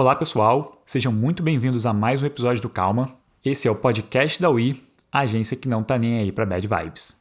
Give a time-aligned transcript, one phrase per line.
[0.00, 0.80] Olá, pessoal.
[0.86, 3.16] Sejam muito bem-vindos a mais um episódio do Calma.
[3.44, 6.64] Esse é o podcast da UI, a agência que não tá nem aí para bad
[6.68, 7.20] vibes.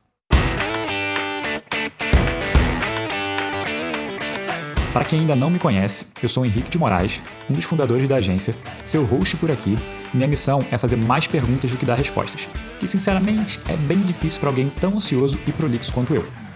[4.93, 7.19] Para quem ainda não me conhece, eu sou Henrique de Moraes,
[7.49, 8.53] um dos fundadores da agência,
[8.83, 9.75] seu host por aqui,
[10.13, 12.47] minha missão é fazer mais perguntas do que dar respostas.
[12.79, 16.46] E sinceramente, é bem difícil para alguém tão ansioso e prolixo quanto eu.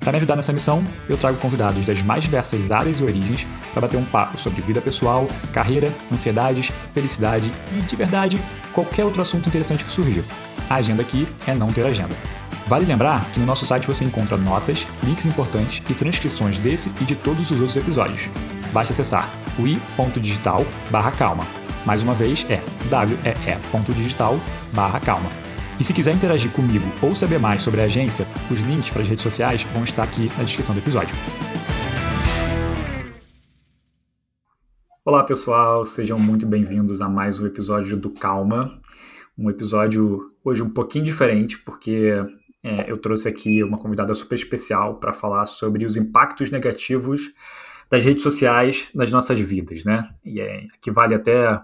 [0.00, 3.82] Para me ajudar nessa missão, eu trago convidados das mais diversas áreas e origens para
[3.82, 8.40] bater um papo sobre vida pessoal, carreira, ansiedades, felicidade e, de verdade,
[8.72, 10.24] qualquer outro assunto interessante que surgir.
[10.70, 12.16] A agenda aqui é não ter agenda.
[12.66, 17.04] Vale lembrar que no nosso site você encontra notas, links importantes e transcrições desse e
[17.04, 18.30] de todos os outros episódios.
[18.72, 21.44] Basta acessar ui.digital/calma.
[21.84, 25.49] Mais uma vez é wee.digital/calma.
[25.80, 29.08] E se quiser interagir comigo ou saber mais sobre a agência, os links para as
[29.08, 31.16] redes sociais vão estar aqui na descrição do episódio.
[35.02, 38.78] Olá pessoal, sejam muito bem-vindos a mais um episódio do Calma.
[39.38, 42.12] Um episódio hoje um pouquinho diferente, porque
[42.62, 47.32] é, eu trouxe aqui uma convidada super especial para falar sobre os impactos negativos
[47.88, 50.10] das redes sociais nas nossas vidas, né?
[50.22, 51.58] E é, aqui vale até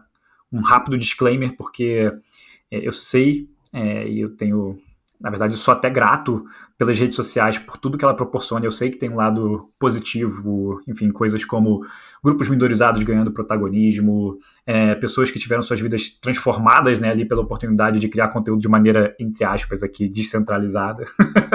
[0.51, 2.11] um rápido disclaimer, porque
[2.71, 4.79] é, eu sei é, e eu tenho,
[5.21, 6.47] na verdade, eu sou até grato
[6.79, 8.65] pelas redes sociais, por tudo que ela proporciona.
[8.65, 11.85] Eu sei que tem um lado positivo, enfim, coisas como
[12.25, 17.99] grupos minorizados ganhando protagonismo, é, pessoas que tiveram suas vidas transformadas né, ali pela oportunidade
[17.99, 21.05] de criar conteúdo de maneira, entre aspas, aqui, descentralizada.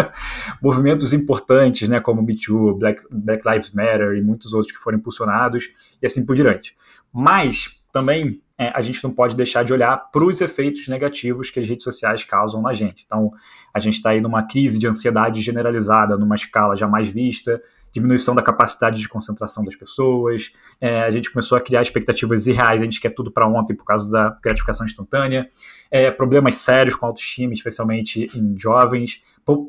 [0.61, 4.99] Movimentos importantes, né, como Me Too, Black, Black Lives Matter e muitos outros que foram
[4.99, 6.75] impulsionados, e assim por diante.
[7.11, 11.59] Mas também é, a gente não pode deixar de olhar para os efeitos negativos que
[11.59, 13.03] as redes sociais causam na gente.
[13.03, 13.31] Então,
[13.73, 17.59] a gente está aí numa crise de ansiedade generalizada, numa escala jamais vista,
[17.91, 22.81] diminuição da capacidade de concentração das pessoas, é, a gente começou a criar expectativas irreais,
[22.81, 25.49] a gente quer tudo para ontem por causa da gratificação instantânea,
[25.89, 29.23] é, problemas sérios com autoestima, especialmente em jovens,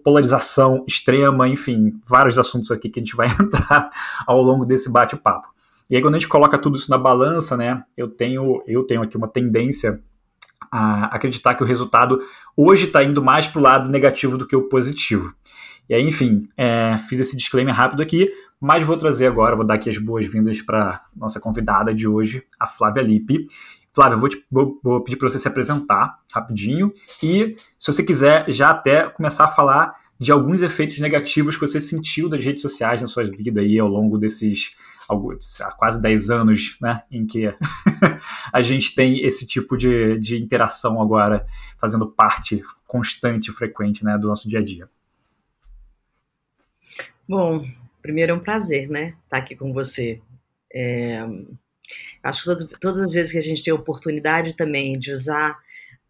[0.04, 3.88] polarização extrema, enfim, vários assuntos aqui que a gente vai entrar
[4.26, 5.48] ao longo desse bate-papo.
[5.88, 9.02] E aí, quando a gente coloca tudo isso na balança, né, eu tenho, eu tenho
[9.02, 10.00] aqui uma tendência
[10.70, 12.20] a acreditar que o resultado
[12.56, 15.34] hoje está indo mais para o lado negativo do que o positivo.
[15.88, 19.74] E aí, enfim, é, fiz esse disclaimer rápido aqui, mas vou trazer agora, vou dar
[19.74, 23.46] aqui as boas-vindas para nossa convidada de hoje, a Flávia Lippe.
[23.92, 28.50] Flávia, vou, te, vou, vou pedir para você se apresentar rapidinho e, se você quiser,
[28.50, 33.02] já até começar a falar de alguns efeitos negativos que você sentiu das redes sociais
[33.02, 34.76] na sua vida aí ao longo desses
[35.60, 37.46] há quase 10 anos, né, em que
[38.52, 41.46] a gente tem esse tipo de, de interação agora,
[41.78, 44.88] fazendo parte constante e frequente, né, do nosso dia a dia.
[47.28, 47.66] Bom,
[48.00, 50.20] primeiro é um prazer, né, estar aqui com você.
[50.74, 51.20] É,
[52.22, 55.58] acho que todas as vezes que a gente tem a oportunidade também de usar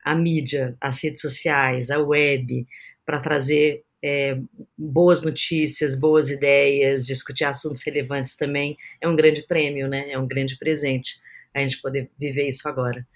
[0.05, 2.67] a mídia, as redes sociais, a web,
[3.05, 4.39] para trazer é,
[4.77, 10.11] boas notícias, boas ideias, discutir assuntos relevantes também é um grande prêmio, né?
[10.11, 11.21] É um grande presente
[11.55, 13.07] a gente poder viver isso agora.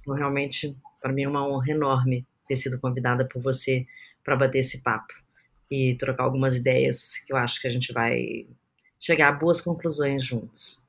[0.00, 3.86] Então, realmente, para mim é uma honra enorme ter sido convidada por você
[4.22, 5.14] para bater esse papo
[5.70, 8.46] e trocar algumas ideias que eu acho que a gente vai
[8.98, 10.84] chegar a boas conclusões juntos.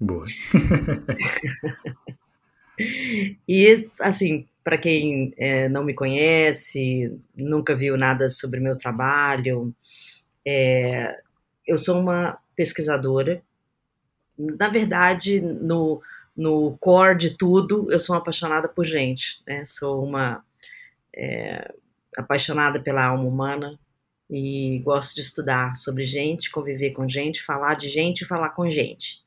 [0.00, 0.26] Boa.
[3.48, 9.74] e, assim, para quem é, não me conhece, nunca viu nada sobre meu trabalho,
[10.46, 11.20] é,
[11.66, 13.42] eu sou uma pesquisadora.
[14.36, 16.02] Na verdade, no,
[16.36, 19.42] no core de tudo, eu sou uma apaixonada por gente.
[19.46, 19.64] Né?
[19.64, 20.44] Sou uma
[21.14, 21.72] é,
[22.16, 23.78] apaixonada pela alma humana
[24.28, 28.68] e gosto de estudar sobre gente, conviver com gente, falar de gente e falar com
[28.70, 29.22] gente.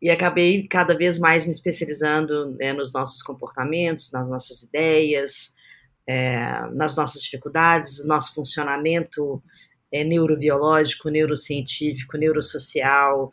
[0.00, 5.54] E acabei cada vez mais me especializando né, nos nossos comportamentos, nas nossas ideias,
[6.06, 6.38] é,
[6.72, 9.42] nas nossas dificuldades, no nosso funcionamento
[9.92, 13.32] é, neurobiológico, neurocientífico, neurosocial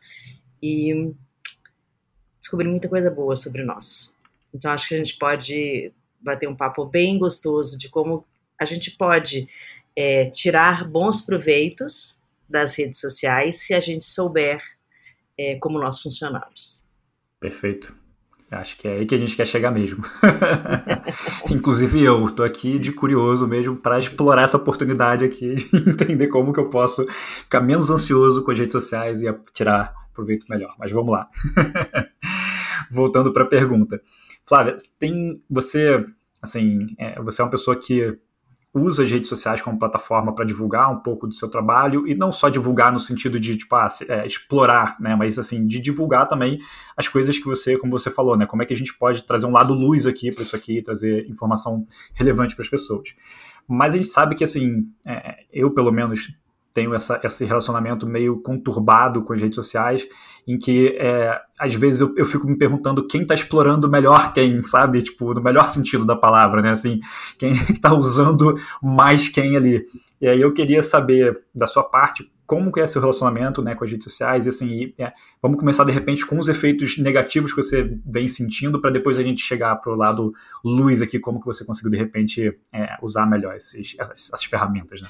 [0.61, 1.13] e
[2.39, 4.17] descobri muita coisa boa sobre nós.
[4.53, 8.25] Então acho que a gente pode bater um papo bem gostoso de como
[8.59, 9.47] a gente pode
[9.95, 12.17] é, tirar bons proveitos
[12.47, 14.61] das redes sociais se a gente souber
[15.37, 16.87] é, como nós funcionamos.
[17.39, 17.95] Perfeito.
[18.51, 20.03] Acho que é aí que a gente quer chegar mesmo.
[21.49, 26.59] Inclusive eu, estou aqui de curioso mesmo para explorar essa oportunidade aqui, entender como que
[26.59, 27.05] eu posso
[27.43, 30.75] ficar menos ansioso com as redes sociais e tirar proveito melhor.
[30.77, 31.27] Mas vamos lá.
[32.91, 33.99] Voltando para a pergunta.
[34.45, 36.03] Flávia, tem você,
[36.41, 38.17] assim, é, você é uma pessoa que
[38.73, 42.31] usa as redes sociais como plataforma para divulgar um pouco do seu trabalho e não
[42.31, 46.59] só divulgar no sentido de tipo, ah, é, explorar, né, mas assim de divulgar também
[46.97, 49.45] as coisas que você, como você falou, né, como é que a gente pode trazer
[49.45, 53.13] um lado luz aqui para isso aqui, trazer informação relevante para as pessoas.
[53.67, 56.33] Mas a gente sabe que assim, é, eu pelo menos
[56.73, 60.07] tenho essa, esse relacionamento meio conturbado com as redes sociais,
[60.47, 64.61] em que é, às vezes eu, eu, fico me perguntando quem está explorando melhor quem,
[64.63, 65.01] sabe?
[65.01, 66.71] Tipo, no melhor sentido da palavra, né?
[66.71, 66.99] Assim,
[67.37, 69.85] quem está usando mais quem ali.
[70.19, 73.85] E aí eu queria saber da sua parte como que é seu relacionamento né, com
[73.85, 77.53] as redes sociais, e assim, e, é, vamos começar de repente com os efeitos negativos
[77.53, 80.33] que você vem sentindo, para depois a gente chegar para o lado
[80.63, 85.01] luz aqui, como que você conseguiu de repente é, usar melhor esses, essas, essas ferramentas,
[85.01, 85.07] né?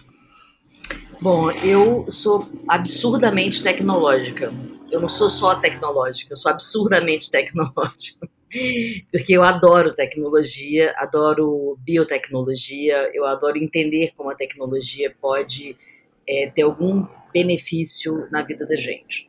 [1.21, 4.54] Bom, eu sou absurdamente tecnológica.
[4.92, 8.27] Eu não sou só tecnológica, eu sou absurdamente tecnológica.
[9.12, 15.75] Porque eu adoro tecnologia, adoro biotecnologia, eu adoro entender como a tecnologia pode
[16.27, 19.27] é, ter algum benefício na vida da gente.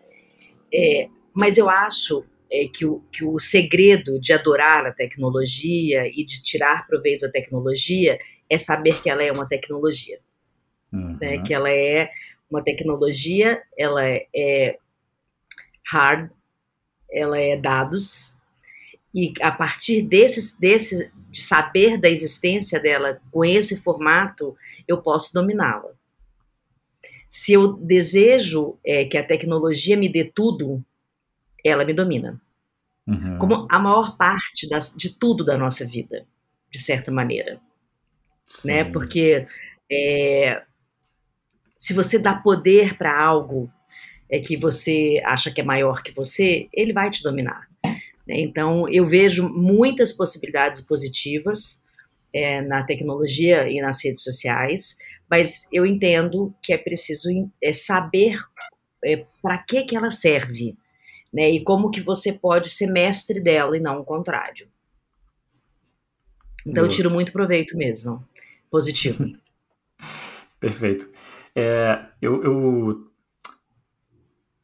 [0.73, 6.25] É, mas eu acho é, que, o, que o segredo de adorar a tecnologia e
[6.25, 8.19] de tirar proveito da tecnologia
[8.51, 10.19] é saber que ela é uma tecnologia
[10.95, 11.19] uhum.
[11.21, 12.11] né, que ela é
[12.51, 14.79] uma tecnologia, ela é, é
[15.87, 16.31] hard,
[17.11, 18.35] ela é dados,
[19.15, 24.57] e a partir desses, desse, de saber da existência dela com esse formato,
[24.89, 25.93] eu posso dominá-la.
[27.31, 30.85] Se eu desejo é, que a tecnologia me dê tudo,
[31.65, 32.41] ela me domina.
[33.07, 33.39] Uhum.
[33.39, 36.27] Como a maior parte das, de tudo da nossa vida,
[36.71, 37.61] de certa maneira.
[38.65, 38.85] Né?
[38.85, 39.47] Porque
[39.91, 40.63] é,
[41.77, 43.71] se você dá poder para algo
[44.31, 47.69] é que você acha que é maior que você, ele vai te dominar.
[48.27, 48.41] Né?
[48.41, 51.85] Então, eu vejo muitas possibilidades positivas
[52.33, 54.99] é, na tecnologia e nas redes sociais,
[55.31, 57.29] mas eu entendo que é preciso
[57.63, 58.39] é, saber
[59.05, 60.77] é, para que, que ela serve,
[61.33, 61.51] né?
[61.51, 64.69] E como que você pode ser mestre dela e não o contrário.
[66.67, 68.27] Então, eu tiro muito proveito mesmo,
[68.71, 69.25] positivo.
[70.59, 71.14] Perfeito.
[71.55, 73.11] É, eu, eu,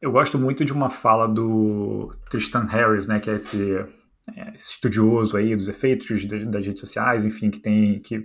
[0.01, 3.75] eu, gosto muito de uma fala do Tristan Harris, né, que é esse,
[4.35, 8.23] é, esse estudioso aí dos efeitos das, redes sociais, enfim, que tem que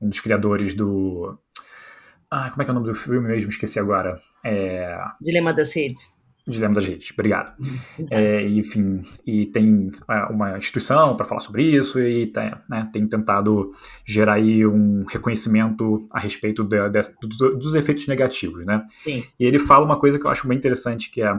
[0.00, 1.38] um dos criadores do
[2.30, 3.48] ah, como é que é o nome do filme mesmo?
[3.48, 4.20] Esqueci agora.
[4.44, 4.98] É...
[5.20, 6.16] Dilema das Redes.
[6.46, 7.54] Dilema das Redes, obrigado.
[7.58, 8.06] Uhum.
[8.10, 13.06] É, enfim, e tem é, uma instituição para falar sobre isso e tem, né, tem,
[13.08, 13.72] tentado
[14.04, 17.00] gerar aí um reconhecimento a respeito de, de,
[17.56, 18.84] dos efeitos negativos, né?
[19.02, 19.24] Sim.
[19.40, 21.34] E ele fala uma coisa que eu acho bem interessante, que é,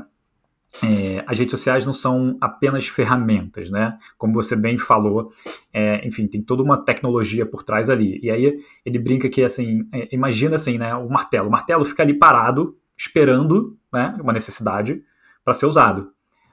[0.84, 3.98] é, as redes sociais não são apenas ferramentas, né?
[4.18, 5.32] Como você bem falou,
[5.72, 8.20] é, enfim, tem toda uma tecnologia por trás ali.
[8.22, 10.94] E aí ele brinca que, assim, é, imagina assim, né?
[10.96, 11.48] O martelo.
[11.48, 15.02] O martelo fica ali parado, esperando né, uma necessidade
[15.44, 16.10] para ser usado.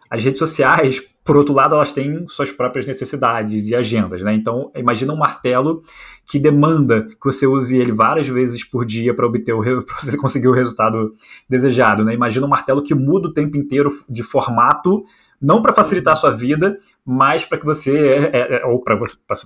[0.08, 4.34] As redes sociais, por outro lado, elas têm suas próprias necessidades e agendas, né?
[4.34, 5.82] Então, imagina um martelo
[6.26, 10.16] que demanda que você use ele várias vezes por dia para obter o pra você
[10.16, 11.14] conseguir o resultado
[11.48, 12.14] desejado, né?
[12.14, 15.04] Imagina um martelo que muda o tempo inteiro de formato
[15.42, 18.96] não para facilitar a sua vida, mas para que você, é, é, é ou para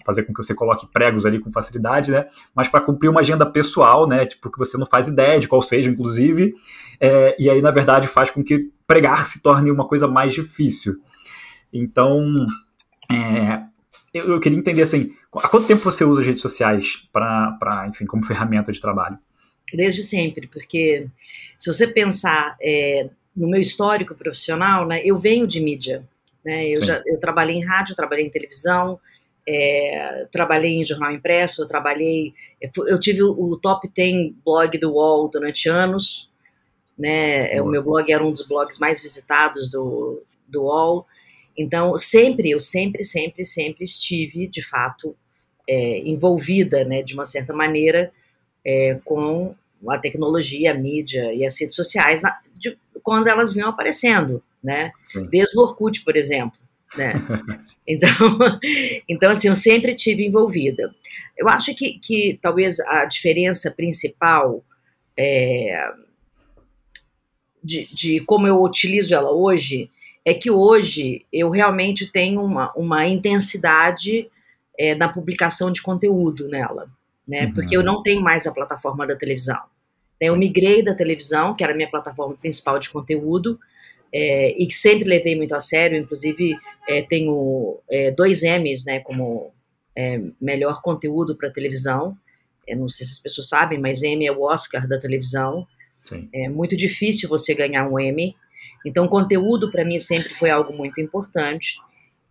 [0.04, 2.26] fazer com que você coloque pregos ali com facilidade, né?
[2.54, 4.26] Mas para cumprir uma agenda pessoal, né?
[4.26, 6.54] Tipo, que você não faz ideia de qual seja, inclusive,
[7.00, 10.96] é, e aí, na verdade, faz com que pregar se torne uma coisa mais difícil.
[11.72, 12.46] Então,
[13.10, 13.62] é,
[14.12, 18.04] eu, eu, queria entender, assim, há quanto tempo você usa as redes sociais para, enfim,
[18.04, 19.18] como ferramenta de trabalho?
[19.72, 21.08] Desde sempre, porque
[21.58, 26.02] se você pensar é, no meu histórico profissional, né, eu venho de mídia.
[26.44, 28.98] Né, eu, já, eu trabalhei em rádio, trabalhei em televisão,
[29.46, 32.32] é, trabalhei em jornal impresso, eu trabalhei,
[32.86, 36.30] eu tive o, top 10 blog do UOL durante anos,
[36.96, 41.06] né, é, o meu blog era um dos blogs mais visitados do, do UOL,
[41.56, 45.16] então sempre, eu sempre, sempre, sempre estive, de fato,
[45.68, 48.12] é, envolvida, né, de uma certa maneira,
[48.64, 49.54] é, com
[49.88, 54.90] a tecnologia, a mídia e as redes sociais, na, de, quando elas vinham aparecendo, né?
[55.30, 56.58] Desde o Orkut, por exemplo.
[56.96, 57.12] Né?
[57.86, 58.10] Então,
[59.08, 60.92] então, assim, eu sempre tive envolvida.
[61.36, 64.64] Eu acho que, que talvez a diferença principal
[65.16, 65.88] é,
[67.62, 69.90] de, de como eu utilizo ela hoje
[70.24, 74.28] é que hoje eu realmente tenho uma, uma intensidade
[74.78, 76.90] é, na publicação de conteúdo nela,
[77.26, 77.46] né?
[77.46, 77.54] Uhum.
[77.54, 79.60] Porque eu não tenho mais a plataforma da televisão.
[80.20, 83.58] Eu migrei da televisão, que era a minha plataforma principal de conteúdo,
[84.12, 86.56] é, e que sempre levei muito a sério, inclusive
[86.88, 89.52] é, tenho é, dois M's né, como
[90.38, 92.14] melhor conteúdo para televisão
[92.66, 95.66] Eu não sei se as pessoas sabem, mas Emmy é o Oscar da televisão.
[96.04, 96.28] Sim.
[96.34, 98.36] É muito difícil você ganhar um Emmy.
[98.84, 101.78] Então, conteúdo para mim sempre foi algo muito importante.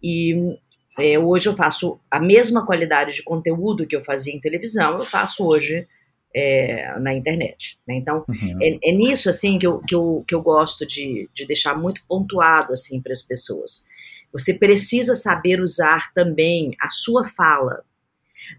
[0.02, 0.58] E
[0.98, 5.06] é, hoje eu faço a mesma qualidade de conteúdo que eu fazia em televisão, eu
[5.06, 5.88] faço hoje
[6.34, 7.78] é, na internet.
[7.88, 7.96] Né?
[7.96, 8.60] Então, uhum.
[8.62, 12.02] é, é, nisso assim que eu, que eu, que eu gosto de, de deixar muito
[12.08, 13.86] pontuado assim para as pessoas.
[14.32, 17.84] Você precisa saber usar também a sua fala.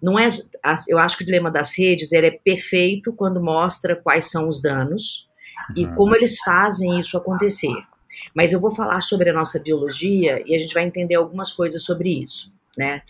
[0.03, 0.29] Não é,
[0.89, 4.61] eu acho que o dilema das redes ele é perfeito quando mostra quais são os
[4.61, 5.27] danos
[5.71, 5.75] uhum.
[5.77, 7.77] e como eles fazem isso acontecer.
[8.35, 11.83] Mas eu vou falar sobre a nossa biologia e a gente vai entender algumas coisas
[11.83, 12.53] sobre isso.
[12.77, 13.03] Né?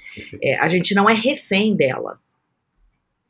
[0.43, 2.21] É, a gente não é refém dela.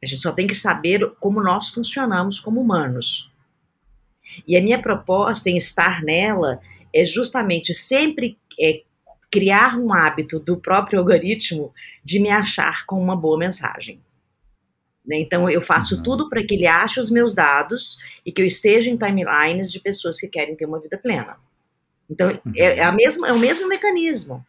[0.02, 3.30] A gente só tem que saber como nós funcionamos como humanos.
[4.46, 6.60] E a minha proposta em estar nela
[6.92, 8.82] é justamente sempre é,
[9.30, 11.72] criar um hábito do próprio algoritmo
[12.04, 14.00] de me achar com uma boa mensagem.
[15.06, 15.20] Né?
[15.20, 16.02] Então eu faço uhum.
[16.02, 19.80] tudo para que ele ache os meus dados e que eu esteja em timelines de
[19.80, 21.36] pessoas que querem ter uma vida plena.
[22.10, 22.52] Então, uhum.
[22.54, 24.44] é, é, a mesma, é o mesmo mecanismo.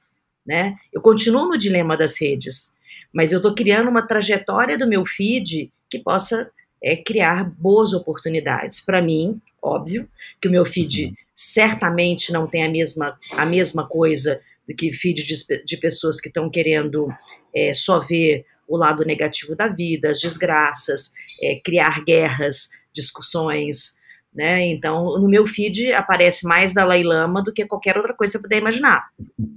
[0.46, 0.76] Né?
[0.94, 2.76] Eu continuo no dilema das redes,
[3.12, 6.50] mas eu estou criando uma trajetória do meu feed que possa
[6.82, 8.80] é, criar boas oportunidades.
[8.80, 10.08] Para mim, óbvio,
[10.42, 11.14] que o meu feed uhum.
[11.36, 16.28] certamente não tem a mesma, a mesma coisa do que feed de, de pessoas que
[16.28, 17.08] estão querendo
[17.54, 23.97] é, só ver o lado negativo da vida, as desgraças, é, criar guerras, discussões,
[24.38, 24.68] né?
[24.68, 28.42] Então, no meu feed aparece mais Dalai Lama do que qualquer outra coisa que você
[28.44, 29.10] puder imaginar.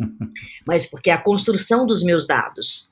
[0.66, 2.90] Mas porque é a construção dos meus dados.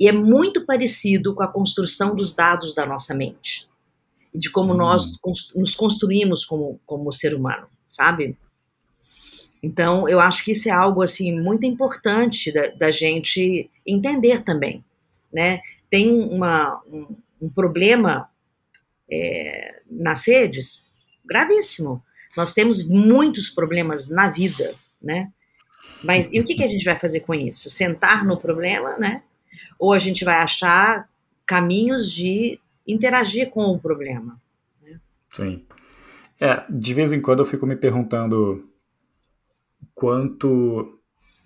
[0.00, 3.68] E é muito parecido com a construção dos dados da nossa mente.
[4.34, 4.78] De como hum.
[4.78, 5.12] nós
[5.54, 8.36] nos construímos como, como ser humano, sabe?
[9.62, 14.84] Então, eu acho que isso é algo assim muito importante da, da gente entender também,
[15.32, 15.60] né?
[15.88, 17.06] Tem uma, um,
[17.40, 18.28] um problema
[19.08, 20.87] é, nas redes
[21.28, 22.02] gravíssimo.
[22.36, 25.30] Nós temos muitos problemas na vida, né?
[26.02, 27.68] Mas e o que, que a gente vai fazer com isso?
[27.70, 29.22] Sentar no problema, né?
[29.78, 31.08] Ou a gente vai achar
[31.46, 34.40] caminhos de interagir com o problema?
[34.82, 35.00] Né?
[35.30, 35.64] Sim.
[36.40, 38.68] É, de vez em quando eu fico me perguntando
[39.94, 41.00] quanto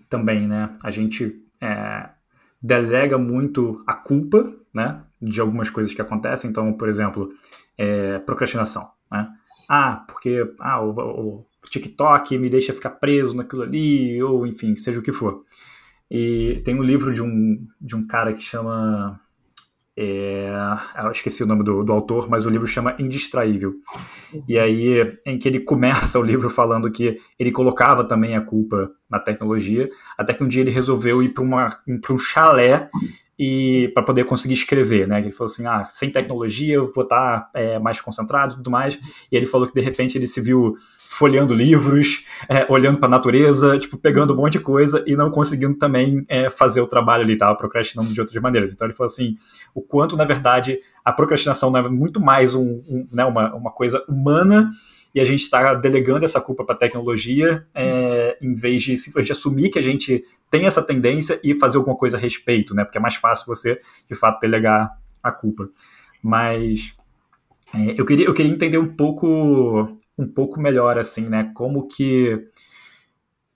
[0.09, 0.77] também, né?
[0.83, 2.11] A gente é,
[2.61, 5.03] delega muito a culpa, né?
[5.21, 6.51] De algumas coisas que acontecem.
[6.51, 7.33] Então, por exemplo,
[7.79, 9.33] é, procrastinação, né?
[9.69, 14.99] Ah, porque ah, o, o, TikTok me deixa ficar preso naquilo ali, ou enfim, seja
[14.99, 15.45] o que for.
[16.11, 19.19] E tem um livro de um, de um cara que chama.
[19.95, 20.51] É,
[21.05, 23.75] eu esqueci o nome do, do autor, mas o livro chama Indistraível.
[24.49, 28.91] E aí, em que ele começa o livro falando que ele colocava também a culpa
[29.11, 32.91] na tecnologia, até que um dia ele resolveu ir para um chalé
[33.45, 35.19] e para poder conseguir escrever, né?
[35.19, 38.97] Ele falou assim, ah, sem tecnologia eu vou estar é, mais concentrado e tudo mais.
[39.33, 40.77] E ele falou que de repente ele se viu
[41.09, 45.29] folheando livros, é, olhando para a natureza, tipo pegando um monte de coisa e não
[45.29, 48.73] conseguindo também é, fazer o trabalho ali, tava procrastinando de outras maneiras.
[48.73, 49.37] Então ele falou assim,
[49.75, 54.05] o quanto na verdade a procrastinação é muito mais um, um né, uma, uma coisa
[54.09, 54.71] humana
[55.15, 59.33] e a gente está delegando essa culpa para a tecnologia, é, em vez de simplesmente
[59.33, 62.85] assumir que a gente tem essa tendência e fazer alguma coisa a respeito, né?
[62.85, 64.91] Porque é mais fácil você, de fato, delegar
[65.23, 65.69] a culpa.
[66.23, 66.95] Mas
[67.75, 71.51] é, eu, queria, eu queria entender um pouco, um pouco melhor, assim, né?
[71.55, 72.49] Como que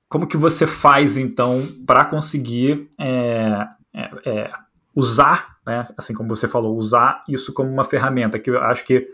[0.09, 4.51] como que você faz então para conseguir é, é, é,
[4.95, 9.09] usar, né, assim como você falou, usar isso como uma ferramenta que eu acho que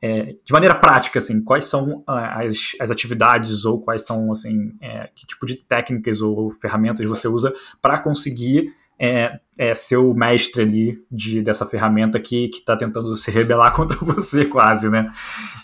[0.00, 4.74] é, de maneira prática, assim, quais são ah, as, as atividades ou quais são, assim,
[4.80, 10.14] é, que tipo de técnicas ou ferramentas você usa para conseguir é, é, ser o
[10.14, 15.10] mestre ali de, dessa ferramenta que está tentando se rebelar contra você, quase, né?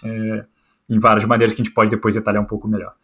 [0.02, 0.44] É,
[0.88, 2.94] em várias maneiras que a gente pode depois detalhar um pouco melhor.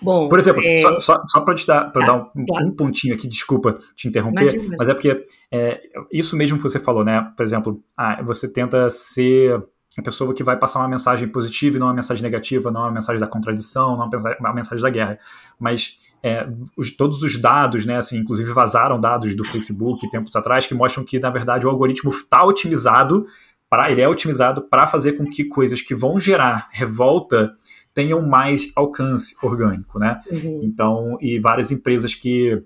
[0.00, 0.80] Bom, por exemplo, é...
[0.80, 2.66] só, só, só para te dar, pra ah, dar um, claro.
[2.66, 4.76] um, pontinho aqui, desculpa te interromper, Imagina.
[4.78, 5.80] mas é porque é,
[6.12, 7.32] isso mesmo que você falou, né?
[7.36, 9.60] Por exemplo, ah, você tenta ser
[9.98, 12.92] a pessoa que vai passar uma mensagem positiva e não uma mensagem negativa, não uma
[12.92, 15.18] mensagem da contradição, não uma mensagem da guerra.
[15.58, 20.66] Mas é, os, todos os dados, né, assim, inclusive vazaram dados do Facebook tempos atrás
[20.66, 23.26] que mostram que, na verdade, o algoritmo está otimizado
[23.68, 27.52] para ele é otimizado para fazer com que coisas que vão gerar revolta
[27.92, 30.20] tenham mais alcance orgânico, né?
[30.30, 30.60] Uhum.
[30.62, 32.62] Então, e várias empresas que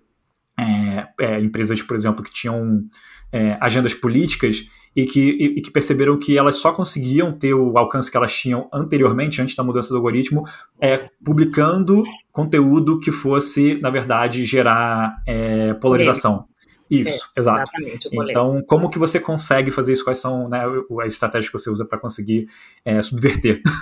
[0.59, 2.85] é, é, empresas, por exemplo, que tinham
[3.33, 7.79] é, agendas políticas e que, e, e, que perceberam que elas só conseguiam ter o
[7.79, 10.45] alcance que elas tinham anteriormente, antes da mudança do algoritmo,
[10.81, 16.47] é, publicando conteúdo que fosse, na verdade, gerar é, polarização.
[16.91, 17.71] Isso, é, exato.
[18.13, 20.05] Então, como que você consegue fazer isso?
[20.05, 20.63] Quais são né,
[21.03, 22.47] as estratégias que você usa para conseguir
[22.85, 23.63] é, subverter?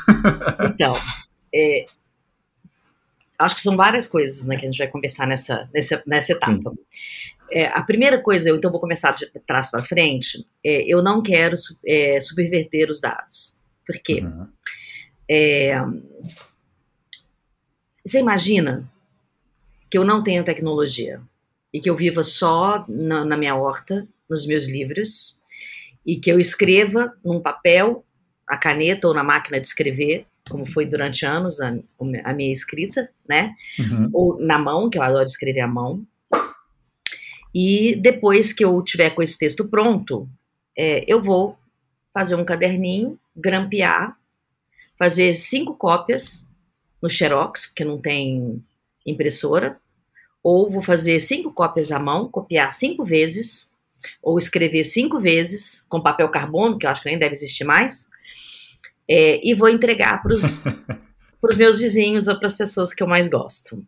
[0.75, 0.97] Então,
[1.53, 1.85] é,
[3.39, 6.73] acho que são várias coisas né, que a gente vai conversar nessa, nessa, nessa etapa.
[7.53, 11.23] É, a primeira coisa, eu então vou começar de trás para frente, é, eu não
[11.23, 13.61] quero é, subverter os dados.
[13.87, 14.21] Por quê?
[14.23, 14.47] Uhum.
[15.29, 15.81] É,
[18.05, 18.91] você imagina
[19.91, 21.21] que eu não tenho tecnologia
[21.73, 25.41] e que eu viva só na, na minha horta, nos meus livros,
[26.07, 28.05] e que eu escreva num papel,
[28.47, 31.73] a caneta ou na máquina de escrever, como foi durante anos a,
[32.25, 33.55] a minha escrita, né?
[33.79, 34.05] Uhum.
[34.13, 36.05] Ou na mão, que eu adoro escrever à mão.
[37.55, 40.29] E depois que eu tiver com esse texto pronto,
[40.77, 41.57] é, eu vou
[42.13, 44.17] fazer um caderninho, grampear,
[44.99, 46.51] fazer cinco cópias
[47.03, 48.63] no Xerox, porque não tem
[49.07, 49.79] impressora,
[50.43, 53.71] ou vou fazer cinco cópias à mão, copiar cinco vezes,
[54.23, 58.07] ou escrever cinco vezes com papel carbono, que eu acho que nem deve existir mais,
[59.09, 60.63] é, e vou entregar para os
[61.57, 63.85] meus vizinhos ou para as pessoas que eu mais gosto.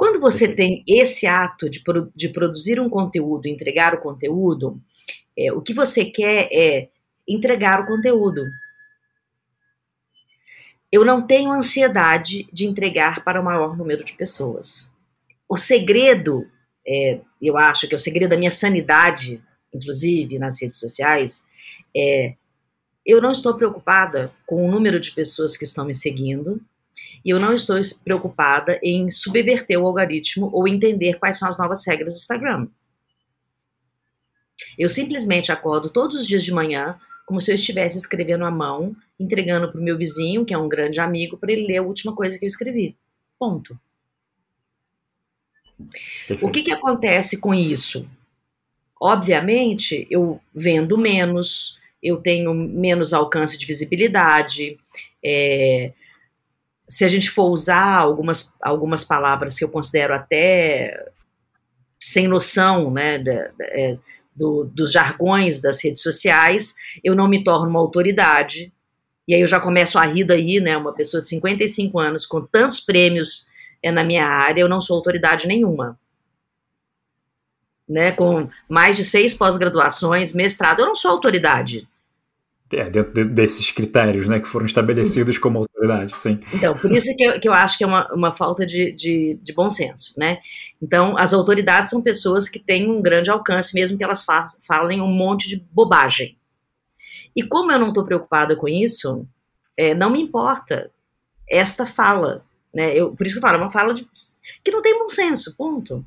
[0.00, 1.84] Quando você tem esse ato de,
[2.16, 4.80] de produzir um conteúdo, entregar o conteúdo,
[5.36, 6.88] é, o que você quer é
[7.28, 8.46] entregar o conteúdo.
[10.90, 14.90] Eu não tenho ansiedade de entregar para o maior número de pessoas.
[15.46, 16.48] O segredo,
[16.88, 21.46] é, eu acho que é o segredo da minha sanidade, inclusive nas redes sociais,
[21.94, 22.36] é
[23.04, 26.58] eu não estou preocupada com o número de pessoas que estão me seguindo
[27.24, 31.86] e eu não estou preocupada em subverter o algoritmo ou entender quais são as novas
[31.86, 32.68] regras do Instagram.
[34.78, 36.98] Eu simplesmente acordo todos os dias de manhã
[37.30, 40.68] como se eu estivesse escrevendo à mão, entregando para o meu vizinho, que é um
[40.68, 42.96] grande amigo, para ele ler a última coisa que eu escrevi.
[43.38, 43.78] Ponto.
[46.26, 46.44] Perfeito.
[46.44, 48.04] O que, que acontece com isso?
[49.00, 54.76] Obviamente, eu vendo menos, eu tenho menos alcance de visibilidade.
[55.24, 55.92] É,
[56.90, 61.08] se a gente for usar algumas, algumas palavras que eu considero até
[62.00, 63.22] sem noção, né,
[63.60, 63.96] é,
[64.34, 68.72] do, dos jargões das redes sociais, eu não me torno uma autoridade.
[69.28, 72.44] E aí eu já começo a rir daí, né, uma pessoa de 55 anos com
[72.44, 73.46] tantos prêmios
[73.80, 75.96] é, na minha área, eu não sou autoridade nenhuma.
[77.88, 81.86] Né, com mais de seis pós-graduações, mestrado, eu não sou autoridade.
[82.72, 86.40] É, dentro desses critérios, né, que foram estabelecidos como autoridade, sim.
[86.54, 89.36] Então, por isso que eu, que eu acho que é uma, uma falta de, de,
[89.42, 90.38] de, bom senso, né?
[90.80, 95.00] Então, as autoridades são pessoas que têm um grande alcance, mesmo que elas fa falem
[95.00, 96.38] um monte de bobagem.
[97.34, 99.26] E como eu não estou preocupada com isso,
[99.76, 100.92] é, não me importa
[101.50, 102.96] esta fala, né?
[102.96, 104.06] Eu, por isso que eu falo, é uma fala de,
[104.62, 106.04] que não tem bom senso, ponto.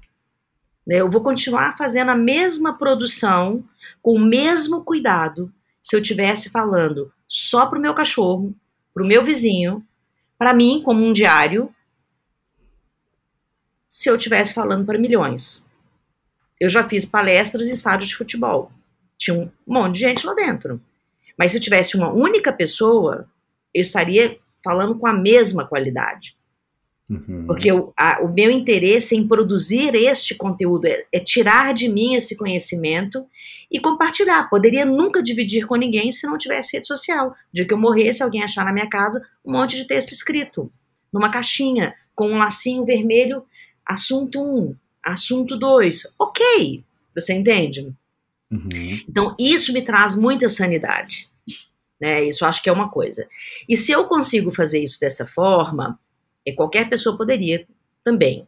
[0.87, 0.95] Né?
[0.95, 3.63] Eu vou continuar fazendo a mesma produção,
[4.01, 5.51] com o mesmo cuidado,
[5.83, 8.55] se eu tivesse falando só para o meu cachorro,
[8.93, 9.85] para o meu vizinho,
[10.37, 11.75] para mim, como um diário,
[13.89, 15.65] se eu tivesse falando para milhões.
[16.59, 18.71] Eu já fiz palestras em estádio de futebol.
[19.17, 20.81] Tinha um monte de gente lá dentro.
[21.37, 23.29] Mas se eu tivesse uma única pessoa,
[23.73, 26.37] eu estaria falando com a mesma qualidade.
[27.09, 27.45] Uhum.
[27.45, 32.15] Porque o, a, o meu interesse em produzir este conteúdo é, é, tirar de mim
[32.15, 33.25] esse conhecimento
[33.69, 34.49] e compartilhar.
[34.49, 37.35] Poderia nunca dividir com ninguém se não tivesse rede social.
[37.51, 40.71] De que eu morresse, alguém achar na minha casa um monte de texto escrito,
[41.11, 43.43] numa caixinha, com um lacinho vermelho,
[43.85, 46.15] assunto 1, um, assunto 2.
[46.17, 47.91] Ok, você entende?
[48.49, 48.69] Uhum.
[49.09, 51.27] Então, isso me traz muita sanidade.
[51.99, 52.23] Né?
[52.23, 53.27] Isso acho que é uma coisa.
[53.67, 55.99] E se eu consigo fazer isso dessa forma,
[56.45, 57.65] e qualquer pessoa poderia
[58.03, 58.47] também.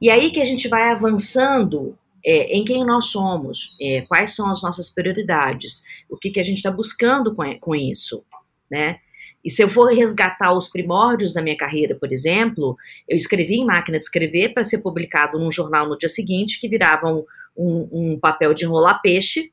[0.00, 4.50] E aí que a gente vai avançando é, em quem nós somos, é, quais são
[4.50, 8.24] as nossas prioridades, o que, que a gente está buscando com, com isso,
[8.70, 8.98] né?
[9.44, 13.66] E se eu for resgatar os primórdios da minha carreira, por exemplo, eu escrevi em
[13.66, 17.88] máquina de escrever para ser publicado num jornal no dia seguinte, que virava um, um,
[17.92, 19.52] um papel de enrolar peixe,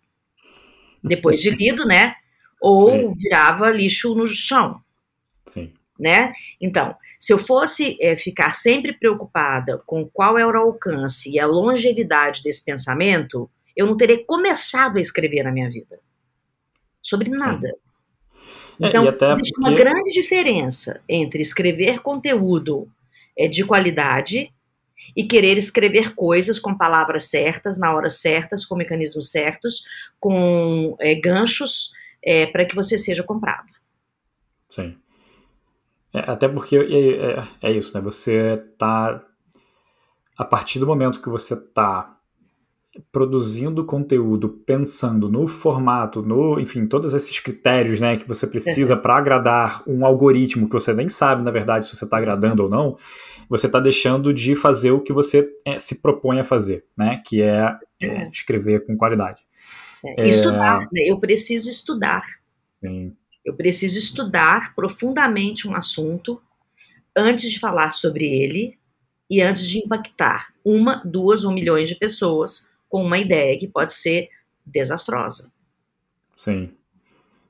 [1.04, 2.16] depois de lido, né?
[2.62, 3.18] Ou Sim.
[3.18, 4.80] virava lixo no chão.
[5.46, 6.34] Sim né?
[6.60, 11.46] Então, se eu fosse é, ficar sempre preocupada com qual é o alcance e a
[11.46, 16.00] longevidade desse pensamento, eu não teria começado a escrever na minha vida
[17.04, 17.70] sobre nada.
[18.82, 19.04] É, então,
[19.36, 19.70] existe porque...
[19.70, 22.92] uma grande diferença entre escrever conteúdo
[23.38, 24.52] é, de qualidade
[25.16, 29.84] e querer escrever coisas com palavras certas, na hora certas, com mecanismos certos,
[30.20, 31.92] com é, ganchos
[32.24, 33.70] é, para que você seja comprado.
[34.68, 34.98] Sim.
[36.13, 38.02] É, até porque é, é, é, isso, né?
[38.02, 39.24] Você tá.
[40.38, 42.17] A partir do momento que você tá
[43.12, 49.15] produzindo conteúdo pensando no formato, no, enfim, todos esses critérios, né, que você precisa para
[49.15, 52.97] agradar um algoritmo que você nem sabe, na verdade, se você está agradando ou não,
[53.47, 57.41] você está deixando de fazer o que você é, se propõe a fazer, né, que
[57.41, 59.41] é, é escrever com qualidade.
[60.04, 61.04] É, estudar, né?
[61.06, 62.24] Eu preciso estudar.
[62.84, 63.15] Sim.
[63.44, 66.42] Eu preciso estudar profundamente um assunto
[67.16, 68.78] antes de falar sobre ele
[69.30, 73.94] e antes de impactar uma, duas ou milhões de pessoas com uma ideia que pode
[73.94, 74.30] ser
[74.66, 75.52] desastrosa.
[76.36, 76.72] Sim.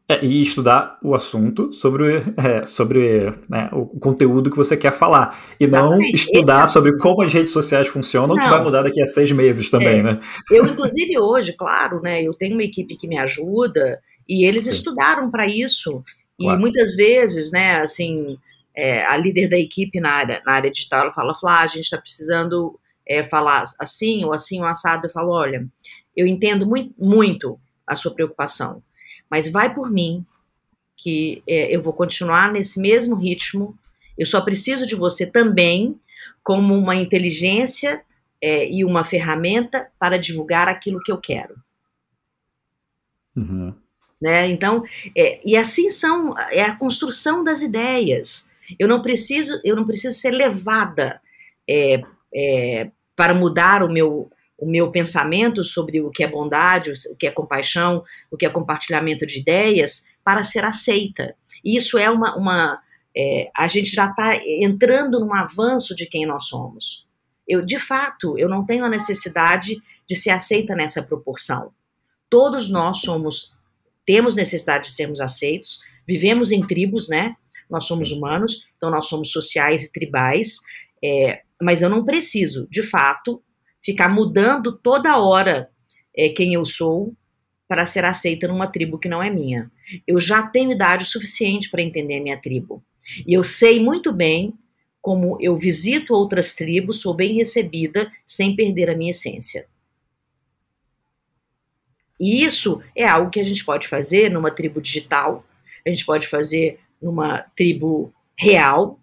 [0.07, 5.39] É, e estudar o assunto sobre, é, sobre né, o conteúdo que você quer falar.
[5.59, 6.09] E Exatamente.
[6.09, 8.43] não estudar sobre como as redes sociais funcionam, não.
[8.43, 10.03] que vai mudar daqui a seis meses também, é.
[10.03, 10.19] né?
[10.51, 12.21] Eu, inclusive, hoje, claro, né?
[12.21, 14.69] Eu tenho uma equipe que me ajuda e eles Sim.
[14.69, 16.01] estudaram para isso.
[16.39, 16.57] Claro.
[16.57, 18.39] E muitas vezes, né, assim,
[18.73, 21.83] é, a líder da equipe na área, na área digital ela fala, Flá, a gente
[21.83, 25.05] está precisando é, falar assim ou assim, o assado.
[25.05, 25.67] Eu falo, olha,
[26.15, 28.81] eu entendo muito, muito a sua preocupação,
[29.29, 30.25] mas vai por mim,
[30.95, 33.75] que é, eu vou continuar nesse mesmo ritmo.
[34.17, 35.99] Eu só preciso de você também
[36.41, 38.01] como uma inteligência
[38.41, 41.61] é, e uma ferramenta para divulgar aquilo que eu quero.
[43.35, 43.80] Uhum.
[44.21, 44.47] Né?
[44.49, 44.83] Então,
[45.17, 48.51] é, e assim são é a construção das ideias.
[48.77, 51.19] Eu não preciso, eu não preciso ser levada
[51.67, 52.01] é,
[52.33, 54.29] é, para mudar o meu
[54.61, 58.49] o meu pensamento sobre o que é bondade, o que é compaixão, o que é
[58.49, 61.35] compartilhamento de ideias, para ser aceita.
[61.65, 62.37] E isso é uma.
[62.37, 62.79] uma
[63.17, 67.07] é, a gente já está entrando num avanço de quem nós somos.
[67.47, 71.73] Eu, de fato, eu não tenho a necessidade de ser aceita nessa proporção.
[72.29, 73.53] Todos nós somos,
[74.05, 77.35] temos necessidade de sermos aceitos, vivemos em tribos, né?
[77.69, 78.17] Nós somos Sim.
[78.17, 80.57] humanos, então nós somos sociais e tribais,
[81.03, 83.41] é, mas eu não preciso, de fato,
[83.81, 85.69] ficar mudando toda hora
[86.15, 87.15] é, quem eu sou
[87.67, 89.71] para ser aceita numa tribo que não é minha.
[90.05, 92.83] Eu já tenho idade suficiente para entender a minha tribo.
[93.25, 94.53] E eu sei muito bem
[95.01, 99.65] como eu visito outras tribos, sou bem recebida sem perder a minha essência.
[102.21, 105.43] E isso é algo que a gente pode fazer numa tribo digital,
[105.83, 108.99] a gente pode fazer numa tribo real,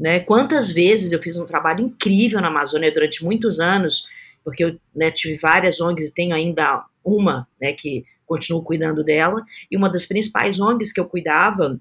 [0.00, 0.20] né?
[0.20, 4.08] Quantas vezes eu fiz um trabalho incrível na Amazônia durante muitos anos,
[4.42, 9.44] porque eu né, tive várias ONGs e tenho ainda uma né, que continuo cuidando dela,
[9.70, 11.78] e uma das principais ONGs que eu cuidava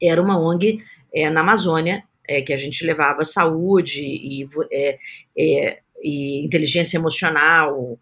[0.00, 0.80] era uma ONG
[1.12, 7.98] é, na Amazônia, é, que a gente levava saúde e, é, e inteligência emocional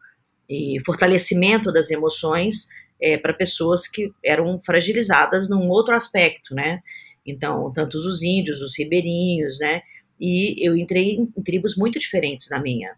[0.48, 2.68] e fortalecimento das emoções
[3.00, 6.80] é, para pessoas que eram fragilizadas num outro aspecto, né?
[7.26, 9.82] Então, tantos os índios, os ribeirinhos, né?
[10.20, 12.94] E eu entrei em, em tribos muito diferentes da minha.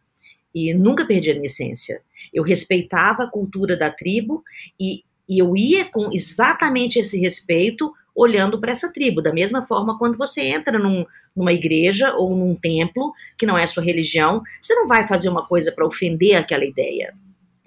[0.54, 2.02] E nunca perdi a minha essência.
[2.32, 4.42] Eu respeitava a cultura da tribo
[4.78, 9.22] e, e eu ia com exatamente esse respeito olhando para essa tribo.
[9.22, 13.66] Da mesma forma, quando você entra num, numa igreja ou num templo, que não é
[13.66, 17.14] sua religião, você não vai fazer uma coisa para ofender aquela ideia.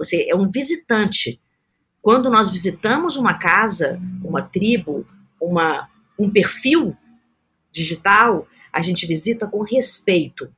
[0.02, 1.40] Você é um visitante.
[2.02, 5.06] Quando nós visitamos uma casa, uma tribo,
[5.40, 5.88] uma,
[6.18, 6.98] um perfil
[7.72, 10.52] digital, a gente visita com respeito.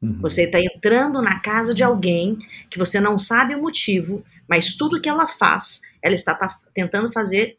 [0.00, 0.20] Uhum.
[0.22, 2.38] Você está entrando na casa de alguém
[2.70, 7.12] que você não sabe o motivo, mas tudo que ela faz, ela está tá, tentando
[7.12, 7.58] fazer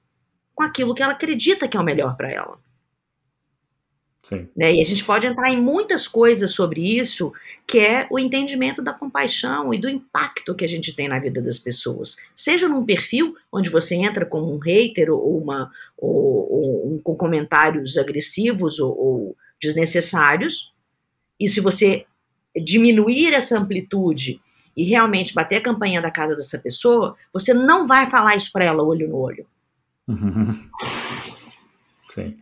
[0.56, 2.58] com aquilo que ela acredita que é o melhor para ela.
[4.26, 4.50] Sim.
[4.58, 4.74] Né?
[4.74, 7.32] E a gente pode entrar em muitas coisas sobre isso,
[7.68, 11.40] que é o entendimento da compaixão e do impacto que a gente tem na vida
[11.44, 12.18] das pessoas.
[12.36, 18.00] Seja num perfil onde você entra como um hater ou, uma, ou, ou com comentários
[18.00, 20.74] agressivos ou, ou desnecessários,
[21.40, 22.08] e se você
[22.56, 24.42] diminuir essa amplitude
[24.76, 28.66] e realmente bater a campanha da casa dessa pessoa, você não vai falar isso para
[28.66, 29.46] ela olho no olho.
[30.08, 30.68] Uhum.
[32.10, 32.36] Sim.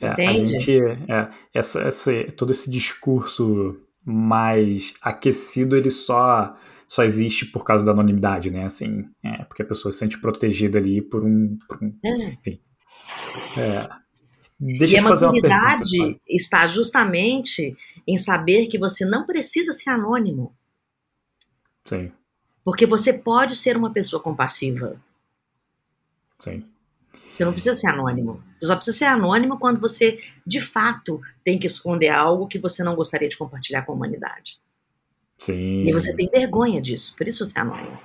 [0.00, 6.56] É, a gente, é, essa, essa, todo esse discurso mais aquecido, ele só,
[6.86, 8.64] só existe por causa da anonimidade, né?
[8.64, 11.58] Assim, é, porque a pessoa se sente protegida ali por um.
[11.68, 12.24] Por um é.
[12.28, 12.60] Enfim.
[13.56, 13.88] É,
[14.58, 20.54] deixa e a maturidade está justamente em saber que você não precisa ser anônimo.
[21.84, 22.12] Sim.
[22.64, 25.00] Porque você pode ser uma pessoa compassiva.
[26.38, 26.64] Sim.
[27.30, 28.42] Você não precisa ser anônimo.
[28.56, 32.82] Você só precisa ser anônimo quando você, de fato, tem que esconder algo que você
[32.82, 34.58] não gostaria de compartilhar com a humanidade.
[35.36, 35.86] Sim.
[35.88, 37.98] E você tem vergonha disso, por isso você é anônimo.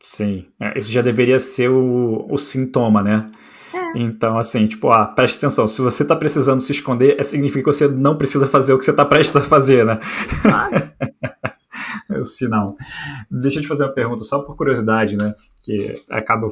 [0.00, 0.46] Sim.
[0.58, 3.26] É, isso já deveria ser o, o sintoma, né?
[3.74, 3.98] É.
[3.98, 7.76] Então, assim, tipo, ah, preste atenção, se você tá precisando se esconder, é, significa que
[7.76, 9.98] você não precisa fazer o que você tá prestes a fazer, né?
[10.42, 10.90] Claro.
[12.24, 12.76] se não.
[13.30, 15.34] Deixa eu te fazer uma pergunta, só por curiosidade, né?
[15.62, 16.48] Que acaba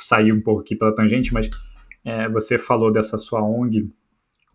[0.00, 1.48] sair um pouco aqui pela tangente, mas
[2.04, 3.90] é, você falou dessa sua ONG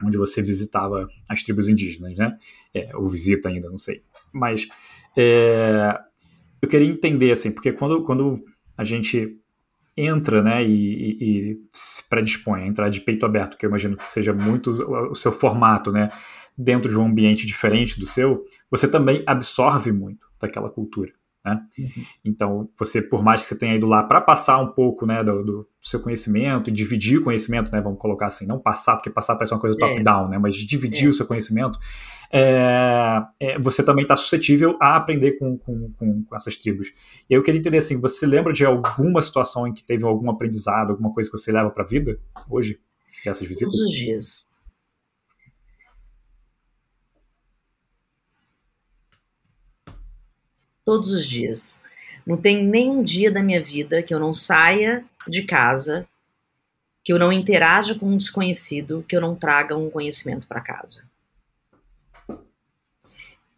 [0.03, 2.37] onde você visitava as tribos indígenas, né?
[2.73, 4.03] É, ou visita ainda, não sei.
[4.33, 4.67] Mas
[5.17, 5.97] é,
[6.61, 8.43] eu queria entender, assim, porque quando, quando
[8.77, 9.39] a gente
[9.97, 13.95] entra, né, e, e, e se predispõe a entrar de peito aberto, que eu imagino
[13.95, 16.09] que seja muito o seu formato, né,
[16.57, 21.11] dentro de um ambiente diferente do seu, você também absorve muito daquela cultura.
[21.45, 21.61] Né?
[21.77, 22.03] Uhum.
[22.25, 25.43] Então, você, por mais que você tenha ido lá para passar um pouco né, do,
[25.43, 29.53] do, seu conhecimento, dividir o conhecimento, né, vamos colocar assim, não passar, porque passar parece
[29.53, 30.29] uma coisa top-down, é.
[30.31, 31.09] né, mas dividir é.
[31.09, 31.77] o seu conhecimento,
[32.31, 36.91] é, é, você também está suscetível a aprender com, com, com, com, essas tribos.
[37.29, 40.89] E eu queria entender assim, você lembra de alguma situação em que teve algum aprendizado,
[40.89, 42.79] alguma coisa que você leva para a vida hoje,
[43.23, 43.71] dessas visitas?
[43.71, 44.47] Todos os dias.
[50.85, 51.81] Todos os dias.
[52.25, 56.03] Não tem nenhum dia da minha vida que eu não saia de casa,
[57.03, 61.03] que eu não interaja com um desconhecido, que eu não traga um conhecimento para casa.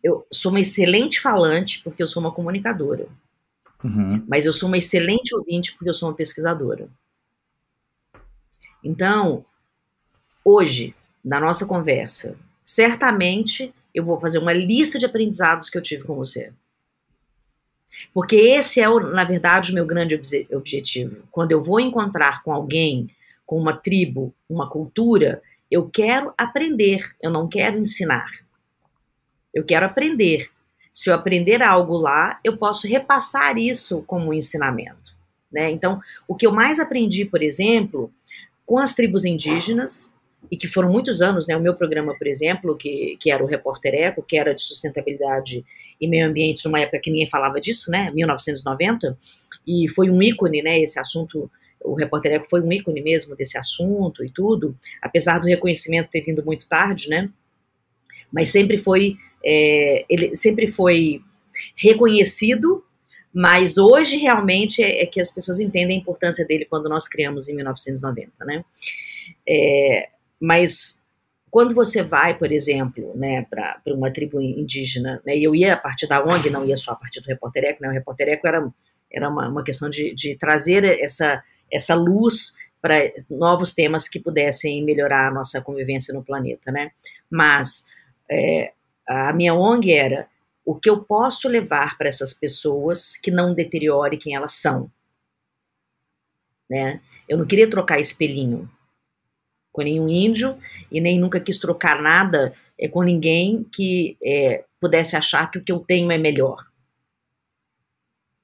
[0.04, 3.08] Eu sou uma excelente falante porque eu sou uma comunicadora.
[3.84, 4.24] Uhum.
[4.28, 6.90] Mas eu sou uma excelente ouvinte porque eu sou uma pesquisadora.
[8.84, 9.46] Então,
[10.44, 16.04] hoje, na nossa conversa, certamente eu vou fazer uma lista de aprendizados que eu tive
[16.04, 16.54] com você.
[18.14, 21.18] Porque esse é, na verdade, o meu grande ob objetivo.
[21.32, 23.10] Quando eu vou encontrar com alguém,
[23.46, 28.30] com uma tribo, uma cultura, eu quero aprender, eu não quero ensinar.
[29.54, 30.50] Eu quero aprender.
[30.94, 35.16] Se eu aprender algo lá, eu posso repassar isso como um ensinamento.
[35.52, 35.70] Né?
[35.70, 38.12] Então, o que eu mais aprendi, por exemplo,
[38.66, 40.17] com as tribos indígenas,
[40.50, 41.58] e que foram muitos anos, né?
[41.58, 45.66] O meu programa, por exemplo, que, que era o Repórter Eco, que era de sustentabilidade
[46.00, 48.12] e meio ambiente numa época que ninguém falava disso, né?
[48.12, 49.18] 1990,
[49.66, 50.80] e foi um ícone, né?
[50.80, 51.50] Esse assunto,
[51.84, 56.22] o Repórter Eco foi um ícone mesmo desse assunto e tudo, apesar do reconhecimento ter
[56.22, 57.30] vindo muito tarde, né?
[58.32, 61.22] Mas sempre foi, é, ele sempre foi
[61.76, 62.84] reconhecido
[63.34, 67.48] mas hoje realmente é, é, que as pessoas entendem a importância dele quando nós criamos
[67.48, 68.66] em 1990, né?
[69.48, 71.04] É, mas
[71.50, 75.78] quando você vai, por exemplo, né, para uma tribo indígena, né, e eu ia a
[75.78, 78.48] partir da ONG, não ia só a partir do Repórter Eco, né, o Repórter Eco
[78.48, 78.74] era,
[79.12, 82.96] era uma, uma questão de, de trazer essa, essa luz para
[83.30, 86.92] novos temas que pudessem melhorar a nossa convivência no planeta, né?
[87.30, 87.88] Mas
[88.30, 88.72] é,
[89.08, 90.28] a minha ONG era
[90.64, 94.92] o que eu posso levar para essas pessoas que não deteriore quem elas são,
[96.70, 97.02] né?
[97.28, 98.70] Eu não queria trocar espelhinho,
[99.78, 100.58] com nenhum índio
[100.92, 105.64] e nem nunca quis trocar nada é, com ninguém que é, pudesse achar que o
[105.64, 106.66] que eu tenho é melhor.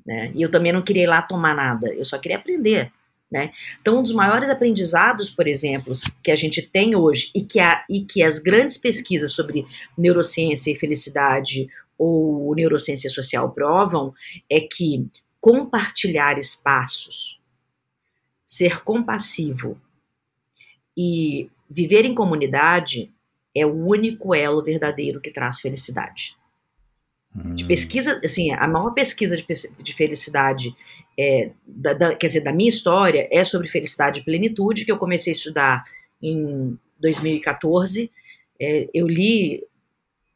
[0.05, 0.31] Né?
[0.35, 2.91] E eu também não queria ir lá tomar nada, eu só queria aprender.
[3.31, 3.51] Né?
[3.81, 5.91] Então, um dos maiores aprendizados, por exemplo,
[6.21, 9.65] que a gente tem hoje e que, a, e que as grandes pesquisas sobre
[9.97, 11.67] neurociência e felicidade
[11.97, 14.13] ou neurociência social provam
[14.47, 15.07] é que
[15.41, 17.39] compartilhar espaços,
[18.45, 19.81] ser compassivo,
[20.95, 23.11] e viver em comunidade
[23.55, 26.35] é o único elo verdadeiro que traz felicidade.
[27.35, 27.55] Hum.
[27.55, 29.45] De pesquisa, assim, a maior pesquisa de,
[29.79, 30.75] de felicidade,
[31.17, 34.97] é, da, da, quer dizer, da minha história, é sobre felicidade e plenitude, que eu
[34.97, 35.83] comecei a estudar
[36.21, 38.11] em 2014.
[38.59, 39.63] É, eu li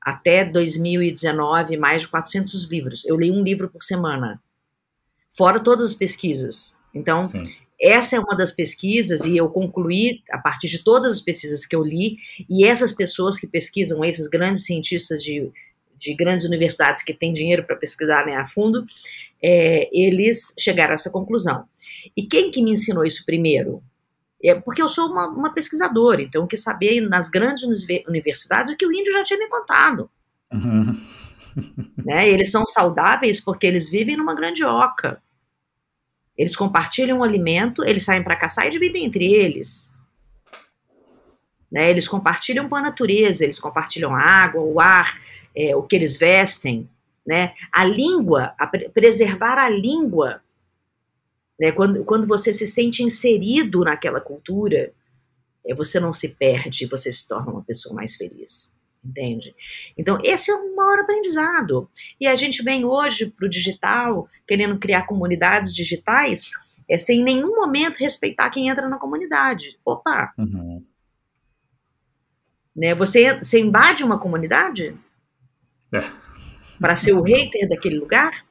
[0.01, 3.05] até 2019 mais de 400 livros.
[3.05, 4.41] Eu li um livro por semana,
[5.35, 6.77] fora todas as pesquisas.
[6.93, 7.43] Então, Sim.
[7.79, 11.75] Essa é uma das pesquisas, e eu concluí a partir de todas as pesquisas que
[11.75, 12.17] eu li,
[12.49, 15.51] e essas pessoas que pesquisam, esses grandes cientistas de,
[15.97, 18.83] de grandes universidades que têm dinheiro para pesquisar né, a fundo,
[19.41, 21.65] é, eles chegaram a essa conclusão.
[22.15, 23.83] E quem que me ensinou isso primeiro?
[24.43, 27.63] É porque eu sou uma, uma pesquisadora, então eu quis saber nas grandes
[28.07, 30.09] universidades o que o índio já tinha me contado.
[30.51, 30.99] Uhum.
[31.97, 32.29] Né?
[32.29, 35.21] Eles são saudáveis porque eles vivem numa grande oca.
[36.37, 39.95] Eles compartilham o alimento, eles saem para caçar e dividem entre eles.
[41.71, 41.89] Né?
[41.89, 45.19] Eles compartilham com a natureza, eles compartilham a água, o ar,
[45.55, 46.89] é, o que eles vestem.
[47.25, 47.53] Né?
[47.71, 50.41] A língua, a preservar a língua.
[51.59, 51.71] Né?
[51.71, 54.93] Quando, quando você se sente inserido naquela cultura,
[55.65, 58.76] é, você não se perde, você se torna uma pessoa mais feliz
[59.07, 59.55] entende?
[59.97, 61.89] Então, esse é um maior aprendizado.
[62.19, 66.51] E a gente vem hoje para o digital, querendo criar comunidades digitais,
[66.89, 69.77] é, sem em nenhum momento respeitar quem entra na comunidade.
[69.83, 70.33] Opa!
[70.37, 70.83] Uhum.
[72.75, 74.95] Né, você, você invade uma comunidade?
[75.91, 76.03] É.
[76.81, 78.45] para ser o hater daquele lugar?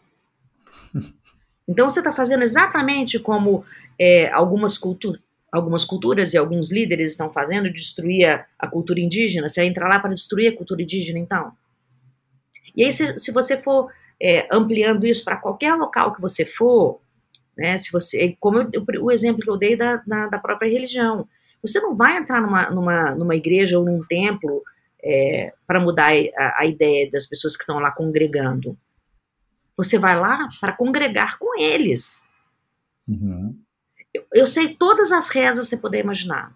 [1.68, 3.64] Então você está fazendo exatamente como
[3.98, 5.18] é, algumas, cultu
[5.50, 9.48] algumas culturas e alguns líderes estão fazendo, destruir a, a cultura indígena.
[9.48, 11.52] Você vai entrar lá para destruir a cultura indígena, então?
[12.74, 17.00] E aí, se, se você for é, ampliando isso para qualquer local que você for,
[17.56, 18.70] né, se você, como eu,
[19.02, 21.26] o exemplo que eu dei da, da, da, própria religião,
[21.62, 24.62] você não vai entrar numa, numa, numa igreja ou num templo
[25.02, 28.76] é, para mudar a, a, ideia das pessoas que estão lá congregando.
[29.76, 32.28] Você vai lá para congregar com eles.
[33.08, 33.58] Uhum.
[34.32, 36.54] Eu, sei todas as rezas que você puder imaginar.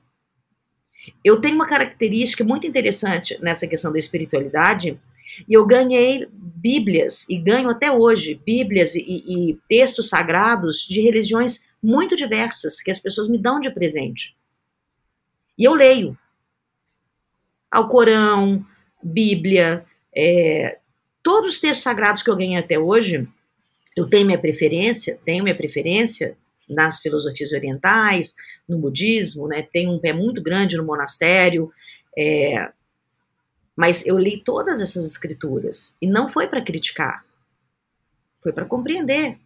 [1.25, 5.01] Eu tenho uma característica muito interessante nessa questão da espiritualidade,
[5.49, 11.70] e eu ganhei Bíblias, e ganho até hoje, Bíblias e, e, textos sagrados de religiões
[11.83, 14.37] muito diversas, que as pessoas me dão de presente.
[15.57, 16.18] E eu leio.
[17.70, 18.64] Alcorão,
[19.03, 20.79] Bíblia, é,
[21.23, 23.27] todos os textos sagrados que eu ganhei até hoje,
[23.96, 26.37] eu tenho minha preferência, tenho minha preferência
[26.70, 28.35] nas filosofias orientais,
[28.68, 31.70] no budismo, né, tenho um pé muito grande no monastério,
[32.16, 32.70] é,
[33.76, 37.24] mas eu li todas essas escrituras e não foi para criticar,
[38.40, 39.38] foi para compreender.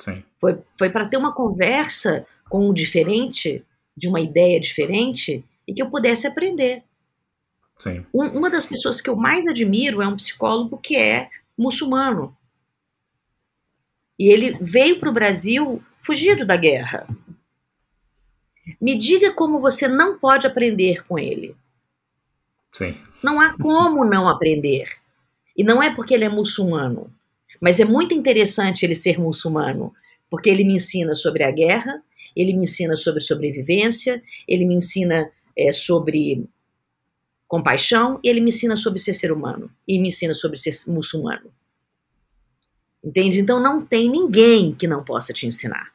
[0.00, 0.22] Sim.
[0.40, 3.64] Foi, foi para ter uma conversa com o diferente,
[3.96, 6.82] de uma ideia diferente, e que eu pudesse aprender.
[7.78, 8.04] Sim.
[8.12, 12.36] Um, uma das pessoas que eu mais admiro é um psicólogo que é muçulmano.
[14.18, 17.06] E ele veio para o Brasil fugido da guerra.
[18.80, 21.54] Me diga como você não pode aprender com ele.
[22.72, 22.94] Sim.
[23.22, 24.86] Não há como não aprender.
[25.56, 27.12] E não é porque ele é muçulmano,
[27.60, 29.92] mas é muito interessante ele ser muçulmano,
[30.30, 32.00] porque ele me ensina sobre a guerra,
[32.36, 36.46] ele me ensina sobre sobrevivência, ele me ensina é, sobre
[37.48, 41.50] compaixão e ele me ensina sobre ser ser humano e me ensina sobre ser muçulmano.
[43.08, 43.40] Entende?
[43.40, 45.90] Então não tem ninguém que não possa te ensinar.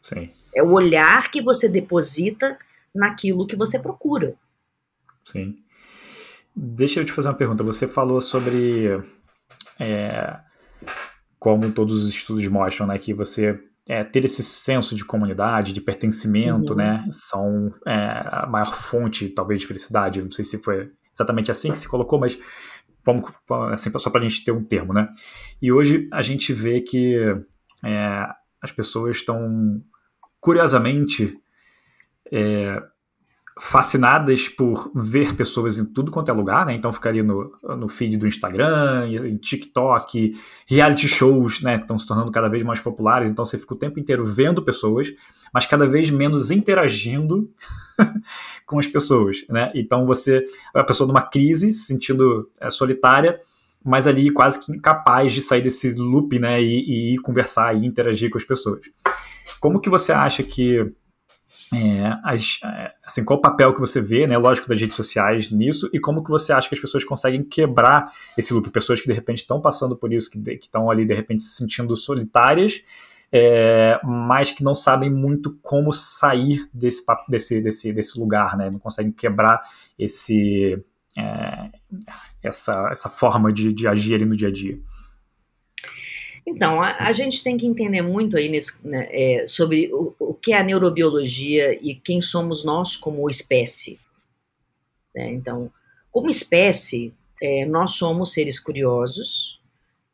[0.00, 0.30] Sim.
[0.54, 2.56] É o olhar que você deposita
[2.94, 4.36] naquilo que você procura.
[5.24, 5.56] Sim.
[6.54, 7.64] Deixa eu te fazer uma pergunta.
[7.64, 9.02] Você falou sobre
[9.80, 10.38] é,
[11.36, 15.80] como todos os estudos mostram, né, que você é, ter esse senso de comunidade, de
[15.80, 16.78] pertencimento, uhum.
[16.78, 20.22] né, são é, a maior fonte, talvez, de felicidade.
[20.22, 22.38] Não sei se foi exatamente assim que se colocou, mas
[23.04, 23.30] vamos,
[23.70, 25.08] assim, só para a gente ter um termo, né?
[25.60, 27.16] E hoje a gente vê que
[27.84, 28.28] é,
[28.60, 29.82] as pessoas estão,
[30.40, 31.36] curiosamente,
[32.32, 32.82] é,
[33.58, 36.74] fascinadas por ver pessoas em tudo quanto é lugar, né?
[36.74, 40.36] Então fica ali no, no feed do Instagram, em TikTok,
[40.66, 41.76] reality shows, né?
[41.76, 45.08] Estão se tornando cada vez mais populares, então você fica o tempo inteiro vendo pessoas,
[45.54, 47.48] mas cada vez menos interagindo
[48.66, 49.70] com as pessoas, né?
[49.72, 53.38] Então você é a pessoa numa crise, se sentindo é, solitária,
[53.84, 56.60] mas ali quase que incapaz de sair desse loop, né?
[56.60, 58.80] E, e conversar e interagir com as pessoas.
[59.60, 60.92] Como que você acha que
[61.72, 65.50] é, as, é, assim, qual o papel que você vê, né, lógico, das redes sociais
[65.50, 68.70] nisso, e como que você acha que as pessoas conseguem quebrar esse loop?
[68.70, 71.94] Pessoas que de repente estão passando por isso, que estão ali de repente se sentindo
[71.94, 72.82] solitárias,
[73.36, 78.70] é, mas que não sabem muito como sair desse, desse, desse, desse lugar, né?
[78.70, 79.60] Não conseguem quebrar
[79.98, 80.80] esse,
[81.18, 81.70] é,
[82.40, 84.78] essa, essa forma de, de agir ali no dia a dia.
[86.46, 90.34] Então, a, a, gente tem que entender muito aí nesse, né, é, sobre o, o,
[90.34, 93.98] que é a neurobiologia e quem somos nós como espécie.
[95.12, 95.32] Né?
[95.32, 95.72] Então,
[96.12, 99.60] como espécie, é, nós somos seres curiosos,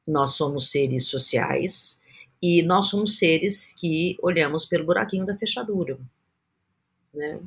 [0.06, 1.99] nós somos seres sociais
[2.42, 5.98] e nós somos seres que olhamos pelo buraquinho da fechadura.
[7.12, 7.40] Né?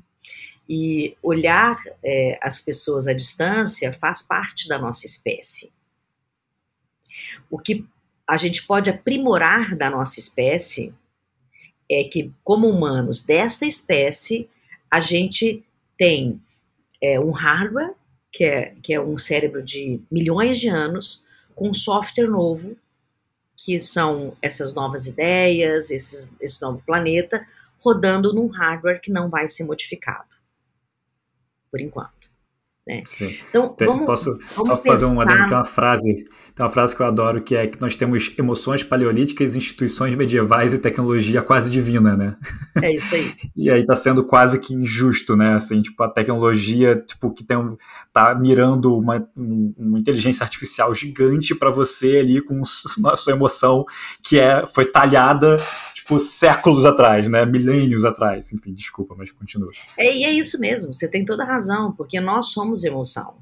[0.69, 5.73] E olhar é, as pessoas à distância faz parte da nossa espécie.
[7.49, 7.85] O que
[8.27, 10.93] a gente pode aprimorar da nossa espécie
[11.89, 14.49] é que, como humanos desta espécie,
[14.89, 15.63] a gente
[15.97, 16.41] tem
[17.01, 17.93] é, um hardware,
[18.31, 21.25] que é, que é um cérebro de milhões de anos,
[21.55, 22.77] com um software novo,
[23.63, 27.47] que são essas novas ideias, esses, esse novo planeta,
[27.79, 30.27] rodando num hardware que não vai ser modificado,
[31.71, 32.22] por enquanto.
[32.85, 33.01] Né?
[33.49, 37.07] Então, vamos, Posso vamos só fazer uma, tem uma frase tem uma frase que eu
[37.07, 42.35] adoro que é que nós temos emoções paleolíticas, instituições medievais e tecnologia quase divina, né?
[42.79, 43.33] É isso aí.
[43.57, 45.55] e aí tá sendo quase que injusto, né?
[45.55, 47.57] Assim, tipo, a tecnologia, tipo, que tem,
[48.11, 53.83] tá mirando uma, uma inteligência artificial gigante para você ali com a sua emoção
[54.21, 55.57] que é, foi talhada
[56.03, 57.45] tipo, séculos atrás, né?
[57.45, 58.51] Milênios atrás.
[58.51, 59.71] Enfim, desculpa, mas continua.
[59.97, 63.35] É, e é isso mesmo, você tem toda a razão, porque nós somos emoção.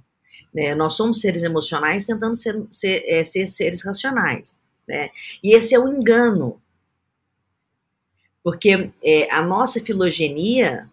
[0.53, 0.75] Né?
[0.75, 4.61] Nós somos seres emocionais tentando ser, ser, é, ser seres racionais.
[4.87, 5.09] Né?
[5.43, 6.61] E esse é o um engano.
[8.43, 10.89] Porque é, a nossa filogenia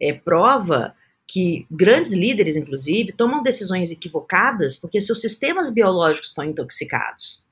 [0.00, 0.94] é, prova
[1.26, 7.46] que grandes líderes, inclusive, tomam decisões equivocadas porque seus sistemas biológicos estão intoxicados.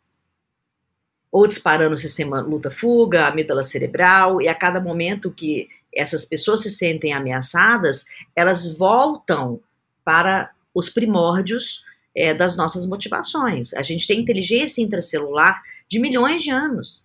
[1.30, 6.70] Ou disparando o sistema luta-fuga, amígdala cerebral, e a cada momento que essas pessoas se
[6.70, 9.60] sentem ameaçadas, elas voltam
[10.04, 11.82] para os primórdios
[12.14, 13.74] é, das nossas motivações.
[13.74, 17.04] A gente tem inteligência intracelular de milhões de anos,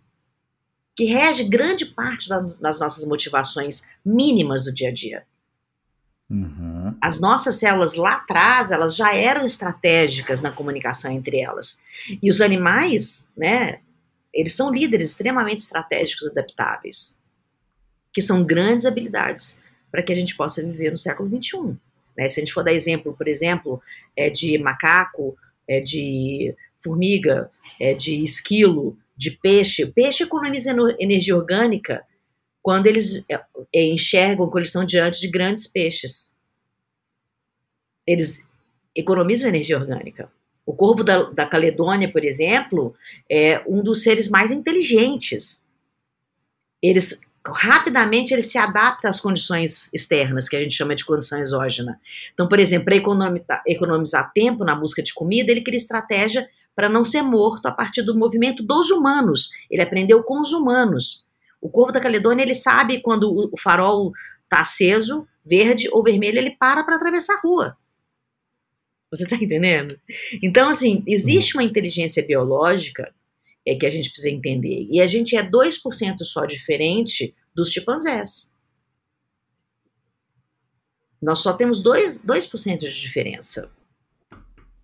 [0.96, 5.24] que rege grande parte das nossas motivações mínimas do dia a dia.
[6.30, 6.96] Uhum.
[7.00, 11.82] As nossas células lá atrás, elas já eram estratégicas na comunicação entre elas.
[12.22, 13.82] E os animais, né,
[14.34, 17.22] eles são líderes extremamente estratégicos e adaptáveis,
[18.14, 21.78] que são grandes habilidades para que a gente possa viver no século XXI.
[22.18, 22.28] Né?
[22.28, 23.82] Se a gente for dar exemplo, por exemplo,
[24.18, 29.84] é de macaco, é de formiga, é de esquilo, de peixe.
[29.84, 32.04] O peixe economiza energia orgânica
[32.62, 33.40] quando eles é,
[33.74, 36.34] é, enxergam que eles estão diante de grandes peixes.
[38.06, 38.48] Eles
[38.96, 40.32] economizam energia orgânica.
[40.66, 42.94] O corvo da, da Caledônia, por exemplo,
[43.30, 45.66] é um dos seres mais inteligentes.
[46.82, 52.00] Eles rapidamente ele se adapta às condições externas, que a gente chama de condição exógena.
[52.34, 57.04] Então, por exemplo, para economizar, tempo na busca de comida, ele cria estratégia para não
[57.04, 59.52] ser morto a partir do movimento dos humanos.
[59.70, 61.26] Ele aprendeu com os humanos.
[61.62, 64.12] O corvo da Caledônia, ele sabe quando o farol
[64.44, 67.78] está aceso, verde ou vermelho, ele para para atravessar a rua.
[69.14, 70.00] Você está entendendo?
[70.42, 73.14] Então, assim, existe uma inteligência biológica
[73.66, 74.88] é que a gente precisa entender.
[74.90, 78.52] E a gente é 2% só diferente dos chimpanzés.
[81.22, 83.72] Nós só temos 2%, 2 de diferença.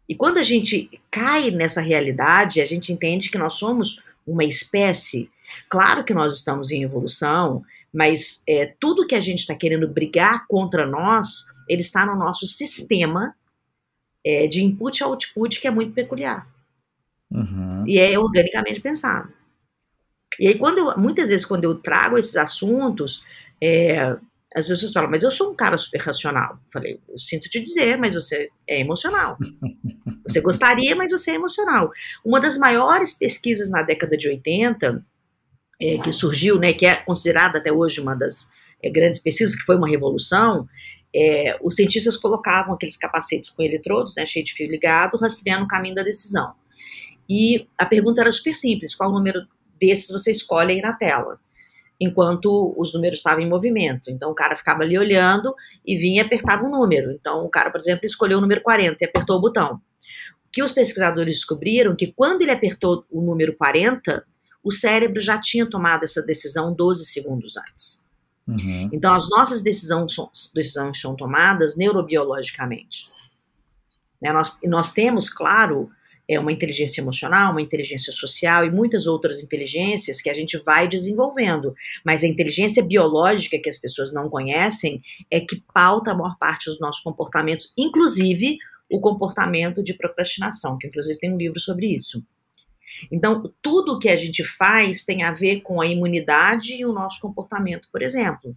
[0.07, 5.29] E quando a gente cai nessa realidade, a gente entende que nós somos uma espécie.
[5.67, 10.45] Claro que nós estamos em evolução, mas é, tudo que a gente está querendo brigar
[10.47, 13.35] contra nós, ele está no nosso sistema
[14.25, 16.47] é, de input e output que é muito peculiar.
[17.31, 17.85] Uhum.
[17.87, 19.31] E é organicamente pensado.
[20.39, 23.23] E aí, quando eu, muitas vezes, quando eu trago esses assuntos,
[23.61, 24.15] é,
[24.55, 26.53] as pessoas falam, mas eu sou um cara super racional.
[26.53, 29.37] Eu falei, eu sinto te dizer, mas você é emocional.
[30.27, 31.91] Você gostaria, mas você é emocional.
[32.23, 35.03] Uma das maiores pesquisas na década de 80,
[35.81, 38.51] é, que surgiu, né, que é considerada até hoje uma das
[38.83, 40.67] é, grandes pesquisas, que foi uma revolução,
[41.15, 45.67] é, os cientistas colocavam aqueles capacetes com eletrodos, né, cheio de fio ligado, rastreando o
[45.67, 46.53] caminho da decisão.
[47.29, 49.47] E a pergunta era super simples: qual número
[49.79, 51.39] desses você escolhe aí na tela?
[52.01, 54.09] Enquanto os números estavam em movimento.
[54.09, 55.53] Então o cara ficava ali olhando
[55.85, 57.11] e vinha e apertava um número.
[57.11, 59.75] Então o cara, por exemplo, escolheu o número 40 e apertou o botão.
[59.75, 64.25] O que os pesquisadores descobriram que quando ele apertou o número 40,
[64.63, 68.08] o cérebro já tinha tomado essa decisão 12 segundos antes.
[68.49, 68.89] Uhum.
[68.91, 73.11] Então, as nossas decisões são, decisões são tomadas neurobiologicamente.
[74.21, 74.31] Né?
[74.33, 75.89] Nós, nós temos, claro,
[76.27, 80.87] é uma inteligência emocional, uma inteligência social e muitas outras inteligências que a gente vai
[80.87, 81.73] desenvolvendo.
[82.03, 86.69] Mas a inteligência biológica que as pessoas não conhecem é que pauta a maior parte
[86.69, 88.57] dos nossos comportamentos, inclusive
[88.89, 92.23] o comportamento de procrastinação, que inclusive tem um livro sobre isso.
[93.11, 97.21] Então, tudo que a gente faz tem a ver com a imunidade e o nosso
[97.21, 98.53] comportamento, por exemplo.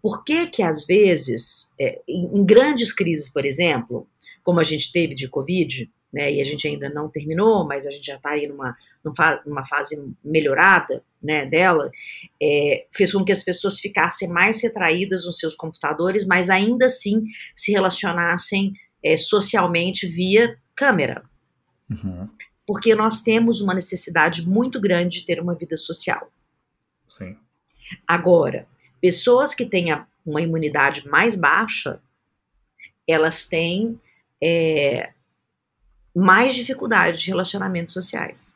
[0.00, 4.08] Por que que às vezes, é, em, grandes crises, por exemplo,
[4.42, 7.90] como a gente teve de Covid, né, e a gente ainda não terminou, mas a
[7.90, 8.76] gente já está aí numa,
[9.44, 11.90] numa fase melhorada né, dela,
[12.40, 17.24] é, fez com que as pessoas ficassem mais retraídas nos seus computadores, mas ainda assim
[17.56, 21.24] se relacionassem é, socialmente via câmera.
[21.90, 22.28] Uhum.
[22.66, 26.30] Porque nós temos uma necessidade muito grande de ter uma vida social.
[27.08, 27.36] Sim.
[28.06, 28.66] Agora,
[29.00, 29.88] pessoas que têm
[30.24, 32.00] uma imunidade mais baixa,
[33.06, 34.00] elas têm
[34.42, 35.12] é,
[36.14, 38.54] mais dificuldade de relacionamentos sociais.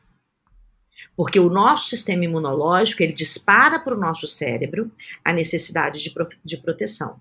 [1.17, 4.91] Porque o nosso sistema imunológico, ele dispara para o nosso cérebro
[5.25, 7.21] a necessidade de, de proteção.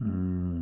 [0.00, 0.59] Hum,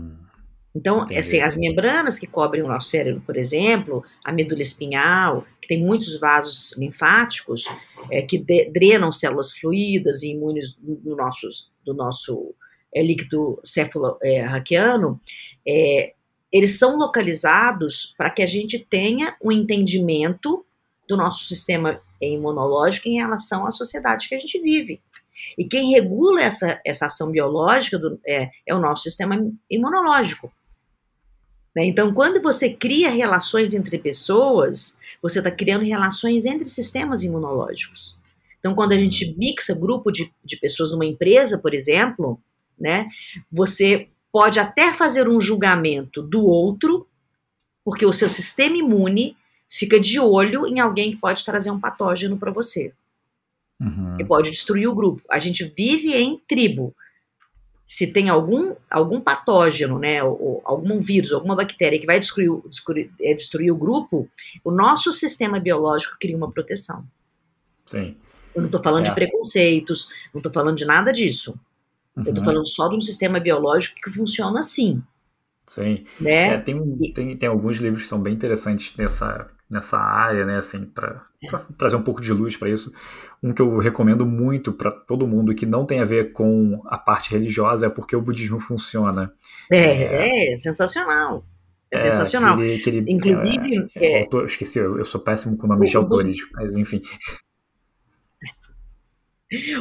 [0.75, 5.69] então, assim, as membranas que cobrem o nosso cérebro, por exemplo, a medula espinhal, que
[5.69, 7.65] tem muitos vasos linfáticos,
[8.11, 11.49] é, que de, drenam células fluídas e imunes do nosso,
[11.85, 12.55] do nosso
[12.95, 15.21] é, líquido cefalo-raquiano,
[15.67, 16.13] é, é
[16.51, 20.65] eles são localizados para que a gente tenha um entendimento
[21.07, 25.01] do nosso sistema imunológico em relação à sociedade que a gente vive.
[25.57, 29.37] E quem regula essa, essa ação biológica do, é, é o nosso sistema
[29.71, 30.53] imunológico.
[31.75, 31.87] Né?
[31.87, 38.19] Então, quando você cria relações entre pessoas, você está criando relações entre sistemas imunológicos.
[38.59, 42.41] Então, quando a gente mixa grupo de, de pessoas numa empresa, por exemplo,
[42.79, 43.09] né,
[43.51, 47.07] você pode até fazer um julgamento do outro,
[47.85, 49.37] porque o seu sistema imune
[49.69, 52.93] fica de olho em alguém que pode trazer um patógeno para você.
[53.81, 54.17] Uhum.
[54.17, 55.23] Que pode destruir o grupo.
[55.31, 56.95] A gente vive em tribo
[57.89, 62.51] se tem algum, algum patógeno, né, ou, ou, algum vírus, alguma bactéria que vai destruir,
[62.69, 64.29] destruir, é, destruir o grupo,
[64.63, 67.03] o nosso sistema biológico cria uma proteção.
[67.87, 68.15] Sim.
[68.55, 69.09] Eu não estou falando é.
[69.09, 71.59] de preconceitos, não estou falando de nada disso.
[72.15, 72.25] Uhum.
[72.25, 75.03] Eu estou falando só de um sistema biológico que funciona assim.
[75.67, 76.05] Sim.
[76.21, 76.55] Né?
[76.55, 80.85] É, tem, tem, tem alguns livros que são bem interessantes nessa, nessa área, né, assim,
[80.85, 81.49] para é.
[81.77, 82.93] trazer um pouco de luz para isso.
[83.43, 86.97] Um que eu recomendo muito para todo mundo que não tem a ver com a
[86.97, 89.33] parte religiosa é porque o budismo funciona.
[89.71, 91.45] É, é, é sensacional.
[91.91, 92.55] É, é sensacional.
[92.55, 93.89] Aquele, aquele, Inclusive.
[93.95, 97.03] É, é, autor, esqueci, eu sou péssimo com o nome o, de autores, mas enfim.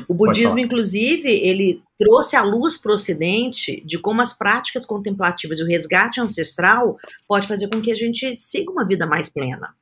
[0.07, 5.59] O budismo, inclusive, ele trouxe a luz para o Ocidente de como as práticas contemplativas
[5.59, 6.97] e o resgate ancestral
[7.27, 9.75] pode fazer com que a gente siga uma vida mais plena.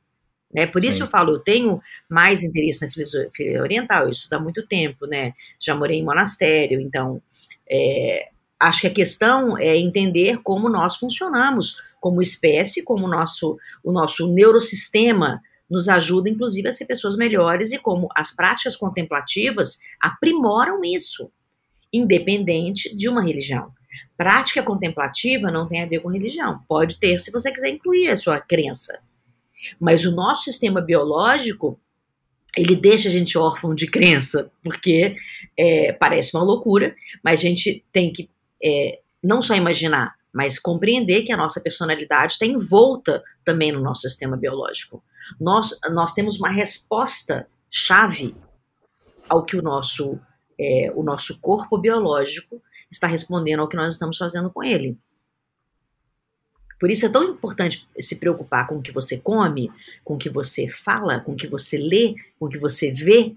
[0.51, 0.65] Né?
[0.65, 1.03] Por isso Sim.
[1.03, 5.33] eu falo, eu tenho mais interesse na filosofia oriental, estudo há muito tempo, né?
[5.59, 7.21] Já morei em monastério, então
[7.69, 8.29] é,
[8.59, 14.27] acho que a questão é entender como nós funcionamos como espécie, como nosso, o nosso
[14.31, 21.31] neurosistema nos ajuda, inclusive, a ser pessoas melhores e como as práticas contemplativas aprimoram isso,
[21.91, 23.71] independente de uma religião.
[24.17, 26.61] Prática contemplativa não tem a ver com religião.
[26.67, 29.01] Pode ter se você quiser incluir a sua crença.
[29.79, 31.79] Mas o nosso sistema biológico,
[32.55, 35.15] ele deixa a gente órfão de crença, porque
[35.57, 38.29] é, parece uma loucura, mas a gente tem que
[38.63, 44.01] é, não só imaginar, mas compreender que a nossa personalidade está envolta também no nosso
[44.01, 45.03] sistema biológico.
[45.39, 48.35] Nós, nós temos uma resposta chave
[49.27, 50.19] ao que o nosso,
[50.59, 52.61] é, o nosso corpo biológico
[52.91, 54.97] está respondendo ao que nós estamos fazendo com ele.
[56.79, 59.71] Por isso é tão importante se preocupar com o que você come,
[60.03, 63.33] com o que você fala, com o que você lê, com o que você vê.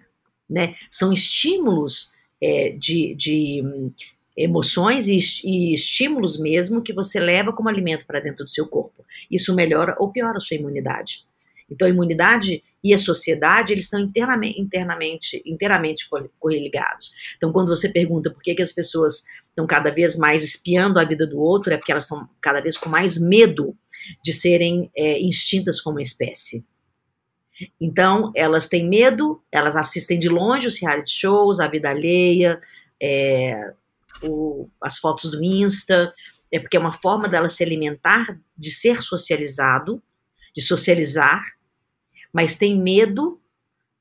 [0.49, 0.75] Né?
[0.91, 3.93] São estímulos é, de, de hum,
[4.37, 9.05] emoções e, e, estímulos mesmo que você leva como alimento para dentro do seu corpo.
[9.31, 11.28] Isso melhora ou piora a sua imunidade.
[11.71, 16.09] Então, a imunidade e a sociedade, eles estão internamente, internamente, inteiramente
[16.39, 17.13] correligados.
[17.37, 21.05] Então, quando você pergunta por que, que as pessoas estão cada vez mais espiando a
[21.05, 23.77] vida do outro, é porque elas estão cada vez com mais medo
[24.23, 26.65] de serem é, extintas como espécie.
[27.81, 32.61] Então, elas têm medo, elas assistem de longe os reality shows, a vida alheia,
[33.03, 33.73] é,
[34.23, 36.13] o, as fotos do Insta,
[36.51, 40.03] é porque é uma forma dela se alimentar, de ser socializado,
[40.55, 41.58] de socializar,
[42.33, 43.41] mas tem medo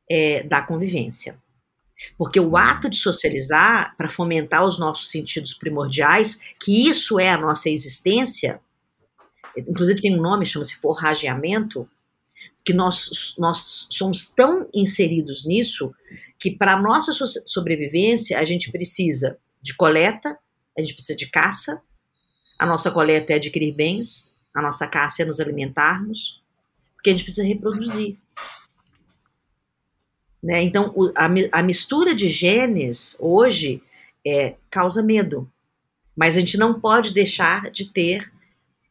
[0.09, 1.37] é, da convivência.
[2.17, 7.37] Porque o ato de socializar, para fomentar os nossos sentidos primordiais, que isso é a
[7.37, 8.59] nossa existência,
[9.57, 11.89] inclusive tem um nome, chama-se forrageamento,
[12.63, 15.93] que nós, nós somos tão inseridos nisso
[16.37, 17.13] que para nossa
[17.45, 20.37] sobrevivência a gente precisa de coleta,
[20.77, 21.81] a gente precisa de caça,
[22.59, 26.41] a nossa coleta é adquirir bens, a nossa caça é nos alimentarmos,
[27.07, 28.17] porque a gente precisa reproduzir.
[30.43, 30.61] Né?
[30.63, 33.81] Então, o, a, a, mistura de genes hoje
[34.25, 35.49] é, causa medo,
[36.15, 38.31] mas a gente não pode deixar de ter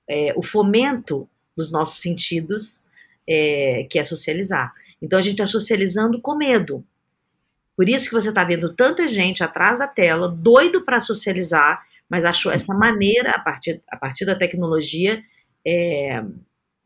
[0.08, 2.82] é, o fomento dos nossos sentidos,
[3.28, 4.72] é, que é socializar.
[5.00, 6.84] Então, a gente está socializando com medo.
[7.76, 12.24] Por isso que você está vendo tanta gente atrás da tela, doido para socializar, mas
[12.24, 15.22] achou essa maneira, a partir, a partir da tecnologia,
[15.66, 16.24] é,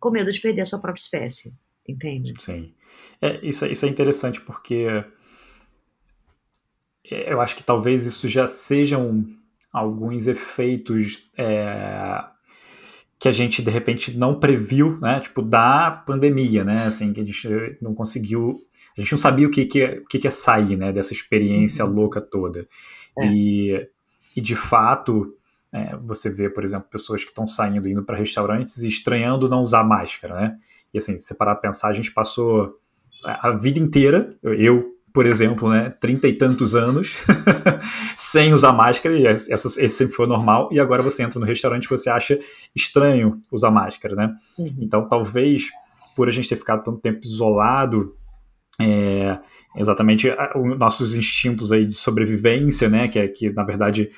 [0.00, 1.54] com medo de perder a sua própria espécie.
[1.86, 2.32] Entende?
[2.40, 2.72] Sim.
[3.20, 4.86] É, isso, isso é interessante porque
[7.10, 9.26] é, eu acho que talvez isso já sejam
[9.72, 12.24] alguns efeitos é,
[13.18, 15.20] que a gente de repente não previu, né?
[15.20, 16.84] Tipo, da pandemia, né?
[16.86, 18.60] Assim, que a gente não conseguiu.
[18.96, 20.92] A gente não sabia o que, que, o que, que ia sair, né?
[20.92, 21.92] Dessa experiência uhum.
[21.92, 22.66] louca toda.
[23.18, 23.26] É.
[23.26, 23.88] E,
[24.36, 25.36] e de fato,
[25.72, 29.62] é, você vê, por exemplo, pessoas que estão saindo, indo para restaurantes e estranhando não
[29.62, 30.56] usar máscara, né?
[30.92, 32.80] E assim, se parar para pensar, a gente passou
[33.24, 37.14] a vida inteira, eu, por exemplo, né, trinta e tantos anos,
[38.16, 41.84] sem usar máscara, e essa, esse sempre foi normal, e agora você entra no restaurante
[41.84, 42.38] e você acha
[42.74, 44.34] estranho usar máscara, né?
[44.58, 44.74] Uhum.
[44.80, 45.68] Então, talvez,
[46.16, 48.16] por a gente ter ficado tanto tempo isolado,
[48.80, 49.38] é,
[49.76, 54.08] exatamente os nossos instintos aí de sobrevivência, né, que, é, que na verdade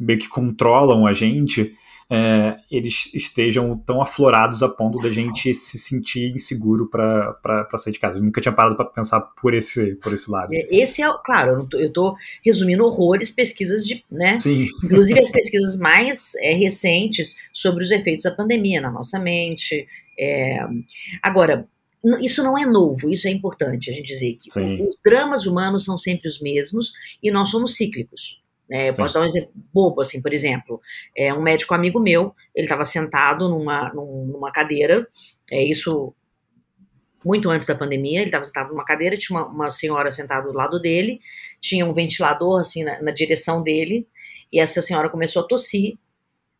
[0.00, 1.76] meio que controlam a gente,
[2.12, 8.00] é, eles estejam tão aflorados a ponto da gente se sentir inseguro para sair de
[8.00, 8.18] casa.
[8.18, 10.52] Eu nunca tinha parado para pensar por esse, por esse lado.
[10.52, 14.40] É, esse é, claro, eu estou resumindo horrores, pesquisas de, né?
[14.40, 14.66] Sim.
[14.82, 19.86] Inclusive as pesquisas mais é, recentes sobre os efeitos da pandemia na nossa mente.
[20.18, 20.66] É,
[21.22, 21.68] agora,
[22.20, 24.82] isso não é novo, isso é importante a gente dizer que Sim.
[24.82, 26.92] os dramas humanos são sempre os mesmos
[27.22, 28.40] e nós somos cíclicos.
[28.70, 30.80] É, eu posso dar um exemplo bobo, assim, por exemplo,
[31.16, 35.06] é, um médico amigo meu, ele estava sentado numa, numa cadeira,
[35.50, 36.14] é isso
[37.24, 40.56] muito antes da pandemia, ele estava sentado numa cadeira, tinha uma, uma, senhora sentada do
[40.56, 41.20] lado dele,
[41.60, 44.06] tinha um ventilador, assim, na, na direção dele,
[44.52, 45.98] e essa senhora começou a tossir,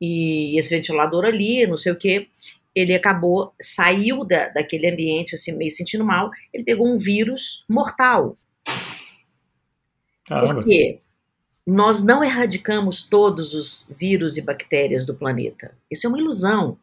[0.00, 2.28] e esse ventilador ali, não sei o que,
[2.74, 8.36] ele acabou, saiu da, daquele ambiente, assim, meio sentindo mal, ele pegou um vírus mortal.
[10.24, 10.54] Caramba.
[10.54, 11.00] Por quê?
[11.70, 15.72] Nós não erradicamos todos os vírus e bactérias do planeta.
[15.88, 16.76] Isso é uma ilusão.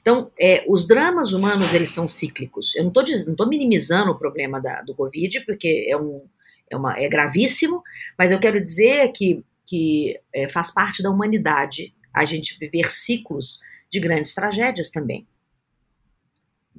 [0.00, 2.76] Então, é, os dramas humanos, eles são cíclicos.
[2.76, 6.22] Eu não estou minimizando o problema da, do Covid, porque é, um,
[6.70, 7.82] é, uma, é gravíssimo,
[8.18, 13.60] mas eu quero dizer que, que é, faz parte da humanidade a gente viver ciclos
[13.90, 15.26] de grandes tragédias também.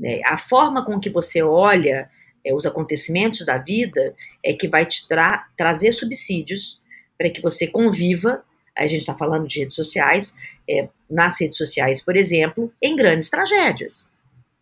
[0.04, 2.08] É, a forma com que você olha
[2.46, 6.80] é, os acontecimentos da vida é que vai te tra trazer subsídios
[7.18, 8.44] para que você conviva.
[8.78, 10.38] A gente está falando de redes sociais,
[10.70, 14.14] é, nas redes sociais, por exemplo, em grandes tragédias.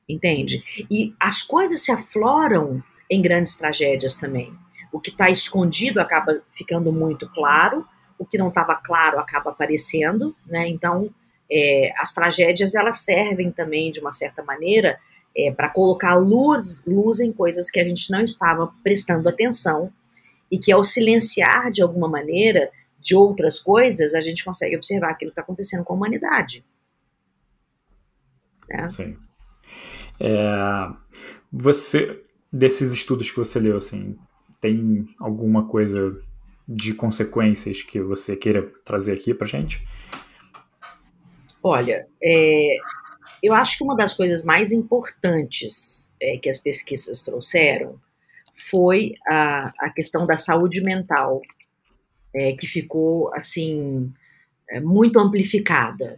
[0.08, 0.64] Entende?
[0.90, 4.54] E as coisas se afloram em grandes tragédias também.
[4.92, 7.86] O que está escondido acaba ficando muito claro,
[8.18, 10.70] o que não estava claro acaba aparecendo, né?
[10.70, 11.10] Então,
[11.52, 14.98] é, as tragédias elas servem também de uma certa maneira
[15.36, 19.92] é, para colocar luz, luz em coisas que a gente não estava prestando atenção
[20.52, 25.32] e que ao silenciar de alguma maneira de outras coisas, a gente consegue observar aquilo
[25.32, 26.66] que está acontecendo com a humanidade.
[28.68, 28.90] Né?
[28.90, 29.18] Sim.
[30.20, 30.90] É,
[31.52, 34.18] você, desses estudos que você leu, assim,
[34.60, 36.20] tem alguma coisa
[36.68, 39.88] de consequências que você queira trazer aqui para gente?
[41.62, 42.78] Olha, é,
[43.42, 48.00] eu acho que uma das coisas mais importantes é, que as pesquisas trouxeram
[48.56, 51.42] foi a, a questão da saúde mental,
[52.34, 54.12] é, que ficou assim
[54.70, 56.18] é, muito amplificada.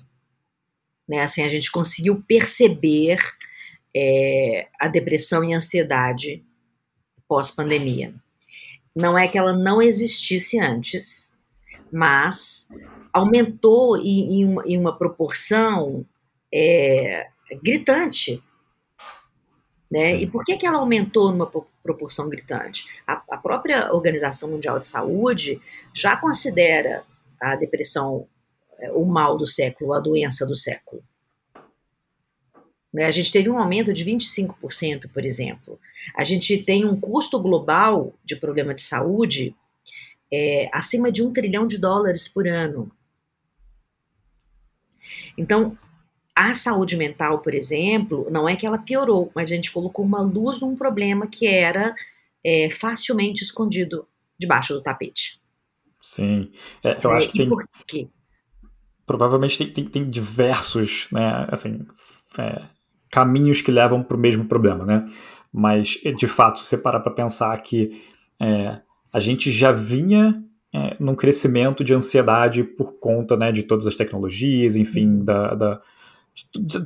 [1.08, 1.22] Né?
[1.22, 3.20] Assim, a gente conseguiu perceber
[3.96, 6.44] é, a depressão e a ansiedade
[7.28, 8.14] pós-pandemia.
[8.96, 11.34] Não é que ela não existisse antes,
[11.92, 12.70] mas
[13.14, 16.06] aumentou em, em, uma, em uma, proporção
[16.54, 17.28] é,
[17.64, 18.44] gritante.
[19.90, 20.22] Né?
[20.22, 21.50] E por que, que ela aumentou numa
[21.88, 22.90] proporção gritante?
[23.08, 25.62] A, a, própria Organização Mundial de Saúde
[25.94, 27.04] já considera
[27.40, 28.28] a depressão
[28.80, 31.02] é, o mal do século, a doença do século.
[32.94, 33.06] Né?
[33.06, 35.80] A gente teve um aumento de 25%, por exemplo.
[36.16, 39.56] A gente tem um custo global de problema de saúde
[40.32, 42.92] é, acima de um trilhão de dólares por ano.
[45.38, 45.78] Então,
[46.38, 50.22] a saúde mental, por exemplo, não é que ela piorou, mas a gente colocou uma
[50.22, 51.96] luz num problema que era
[52.46, 54.08] é, facilmente escondido
[54.38, 55.42] debaixo do tapete.
[56.00, 56.52] Sim,
[56.84, 57.50] é, eu é, acho que tem.
[57.50, 58.08] Por quê?
[59.04, 61.88] Provavelmente tem, tem, tem diversos, né, assim,
[62.38, 62.62] é,
[63.10, 65.10] caminhos que levam para o mesmo problema, né?
[65.52, 68.00] Mas, de fato, se você parar para pensar que
[68.40, 68.80] é,
[69.12, 70.44] a gente já vinha
[71.00, 75.26] num crescimento de ansiedade por conta né, de todas as tecnologias, enfim, uhum.
[75.26, 75.82] da, da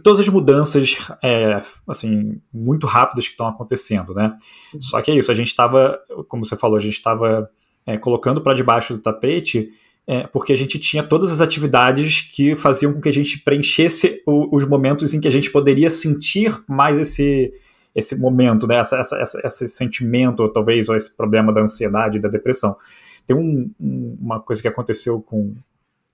[0.03, 4.37] todas as mudanças é, assim muito rápidas que estão acontecendo, né?
[4.73, 4.81] Uhum.
[4.81, 7.49] Só que é isso, a gente estava, como você falou, a gente estava
[7.85, 9.69] é, colocando para debaixo do tapete
[10.07, 14.21] é, porque a gente tinha todas as atividades que faziam com que a gente preenchesse
[14.25, 17.53] o, os momentos em que a gente poderia sentir mais esse
[17.93, 18.77] esse momento, né?
[18.77, 22.75] Essa, essa, essa, esse sentimento, ou talvez, ou esse problema da ansiedade, da depressão.
[23.27, 25.55] Tem um, um, uma coisa que aconteceu com,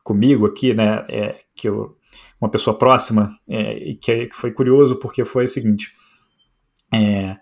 [0.04, 1.06] comigo aqui, né?
[1.08, 1.97] É, que eu
[2.40, 5.92] uma pessoa próxima, é, que, que, foi curioso porque foi o seguinte.
[6.94, 7.38] É,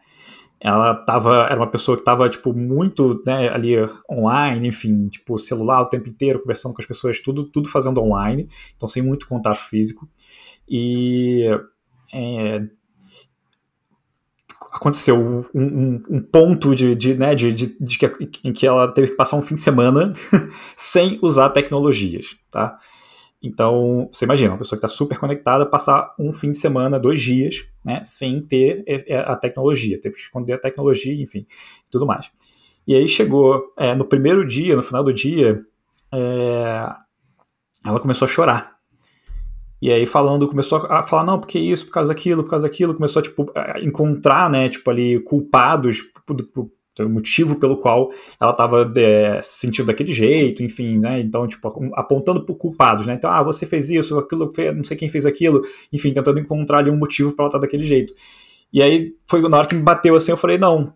[0.59, 3.75] ela tava, era uma pessoa que estava tipo muito né, ali
[4.09, 8.49] online, enfim, tipo celular o tempo inteiro, conversando com as pessoas, tudo, tudo fazendo online,
[8.75, 10.09] então sem muito contato físico.
[10.67, 11.43] E
[12.13, 12.61] é,
[14.71, 18.05] aconteceu um, um, um, ponto de, de, né, de, de, de que,
[18.43, 20.13] em que ela teve que passar um fim de semana
[20.75, 22.77] sem usar tecnologias, tá?
[23.45, 27.21] Então, você imagina, uma pessoa que está super conectada passar um fim de semana, dois
[27.21, 28.83] dias, né, sem ter
[29.27, 31.45] a tecnologia, teve que esconder a tecnologia, enfim,
[31.91, 32.31] tudo mais.
[32.87, 35.61] E aí chegou é, no primeiro dia, no final do dia,
[36.11, 36.91] é,
[37.85, 38.75] ela começou a chorar.
[39.79, 42.95] E aí falando, começou a falar, não, porque isso, por causa daquilo, por causa daquilo,
[42.95, 46.71] começou a, tipo, a encontrar, né, tipo, ali, culpados por, por,
[47.03, 51.19] o motivo pelo qual ela estava é, se sentindo daquele jeito, enfim, né?
[51.19, 53.15] Então, tipo, apontando por culpados, né?
[53.15, 56.89] Então, ah, você fez isso, aquilo, não sei quem fez aquilo, enfim, tentando encontrar ali
[56.89, 58.13] um motivo para ela estar daquele jeito.
[58.71, 60.93] E aí foi na hora que me bateu assim, eu falei, não,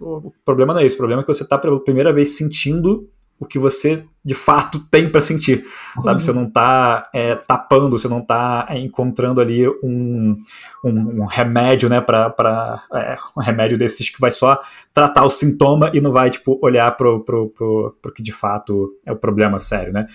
[0.00, 3.08] o problema não é isso, o problema é que você está pela primeira vez sentindo
[3.38, 5.64] o que você de fato tem para sentir,
[5.96, 6.14] sabe?
[6.14, 6.18] Uhum.
[6.18, 10.34] Você não está é, tapando, você não está é, encontrando ali um,
[10.84, 14.58] um, um remédio, né, para é, um remédio desses que vai só
[14.92, 18.92] tratar o sintoma e não vai tipo olhar pro, pro, pro, pro que de fato
[19.06, 20.06] é o problema sério, né?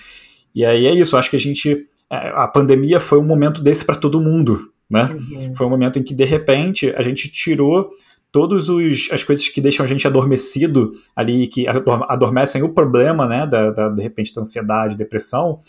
[0.53, 3.85] E aí é isso, acho que a gente é, a pandemia foi um momento desse
[3.85, 5.15] para todo mundo, né?
[5.15, 5.55] Uhum.
[5.55, 7.91] Foi um momento em que de repente a gente tirou
[8.31, 8.67] todas
[9.11, 11.65] as coisas que deixam a gente adormecido ali, que
[12.07, 15.59] adormecem o problema, né, da, da de repente, da ansiedade, depressão,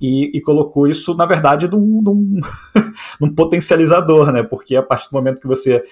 [0.00, 2.40] e, e colocou isso, na verdade, num, num,
[3.20, 5.82] num, potencializador, né, porque a partir do momento que você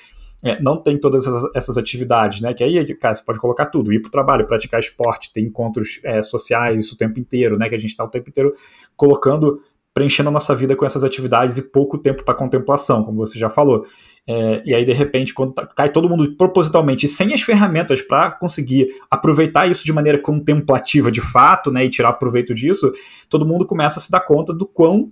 [0.44, 3.90] é, não tem todas essas, essas, atividades, né, que aí, cara, você pode colocar tudo,
[3.90, 7.70] ir para o trabalho, praticar esporte, ter encontros é, sociais isso o tempo inteiro, né,
[7.70, 8.52] que a gente está o tempo inteiro
[8.94, 9.62] colocando
[9.98, 13.50] preenchendo a nossa vida com essas atividades e pouco tempo para contemplação, como você já
[13.50, 13.84] falou.
[14.30, 18.30] É, e aí, de repente, quando tá, cai todo mundo propositalmente sem as ferramentas para
[18.32, 22.92] conseguir aproveitar isso de maneira contemplativa de fato, né, e tirar proveito disso,
[23.30, 25.10] todo mundo começa a se dar conta do quão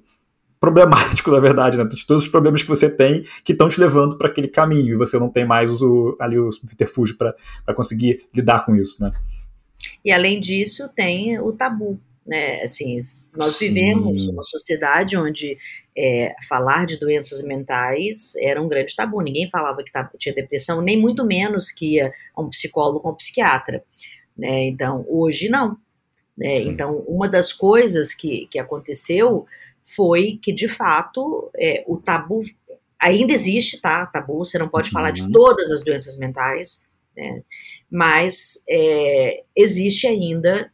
[0.61, 1.85] problemático, na verdade, né?
[1.85, 4.99] De todos os problemas que você tem que estão te levando para aquele caminho e
[4.99, 9.11] você não tem mais o, ali o subterfúgio para conseguir lidar com isso, né?
[10.05, 12.63] E além disso, tem o tabu, né?
[12.63, 13.03] Assim,
[13.35, 13.69] nós Sim.
[13.69, 15.57] vivemos uma sociedade onde
[15.97, 19.21] é, falar de doenças mentais era um grande tabu.
[19.21, 23.13] Ninguém falava que tava, tinha depressão, nem muito menos que ia a um psicólogo ou
[23.13, 23.83] um psiquiatra.
[24.37, 24.67] Né?
[24.67, 25.77] Então, hoje não.
[26.37, 26.59] Né?
[26.63, 29.47] Então, uma das coisas que, que aconteceu
[29.85, 32.43] foi que, de fato, é, o tabu
[33.01, 34.05] ainda existe, tá?
[34.07, 34.93] Tabu, você não pode uhum.
[34.93, 35.31] falar de uhum.
[35.31, 37.43] todas as doenças mentais, né?
[37.91, 40.71] mas é, existe ainda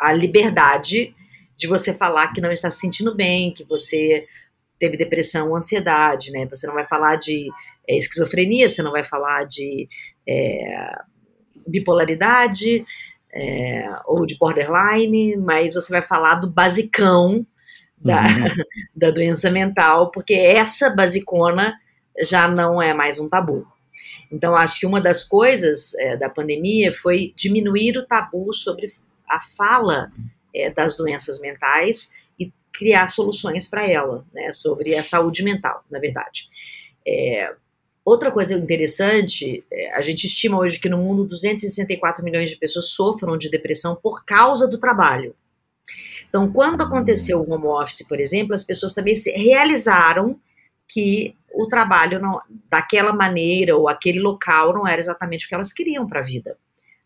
[0.00, 1.14] a liberdade
[1.56, 4.26] de você falar que não está se sentindo bem, que você
[4.78, 6.46] teve depressão ou ansiedade, né?
[6.46, 7.50] Você não vai falar de
[7.86, 9.86] é, esquizofrenia, você não vai falar de
[10.26, 10.92] é,
[11.66, 12.82] bipolaridade
[13.32, 17.46] é, ou de borderline, mas você vai falar do basicão
[17.98, 18.64] da, uhum.
[18.96, 21.78] da doença mental, porque essa basicona
[22.22, 23.66] já não é mais um tabu.
[24.32, 28.92] Então, acho que uma das coisas é, da pandemia foi diminuir o tabu sobre
[29.30, 30.10] a fala
[30.54, 35.98] é, das doenças mentais e criar soluções para ela, né, sobre a saúde mental, na
[35.98, 36.48] verdade.
[37.06, 37.54] É,
[38.04, 42.86] outra coisa interessante, é, a gente estima hoje que no mundo 264 milhões de pessoas
[42.86, 45.34] sofram de depressão por causa do trabalho.
[46.28, 50.38] Então, quando aconteceu o home office, por exemplo, as pessoas também se realizaram
[50.88, 55.72] que o trabalho não, daquela maneira ou aquele local não era exatamente o que elas
[55.72, 56.56] queriam para a vida.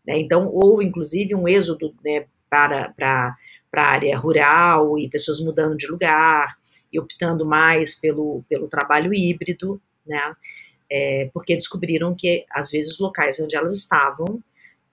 [0.05, 0.19] Né?
[0.19, 3.35] Então, houve inclusive um êxodo né, para, para,
[3.71, 6.57] para a área rural e pessoas mudando de lugar
[6.91, 10.35] e optando mais pelo, pelo trabalho híbrido, né?
[10.89, 14.39] É, porque descobriram que, às vezes, os locais onde elas estavam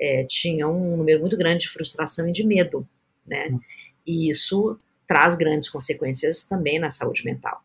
[0.01, 2.89] é, tinham um número muito grande de frustração e de medo,
[3.27, 3.49] né?
[3.51, 3.61] Hum.
[4.07, 7.63] E isso traz grandes consequências também na saúde mental.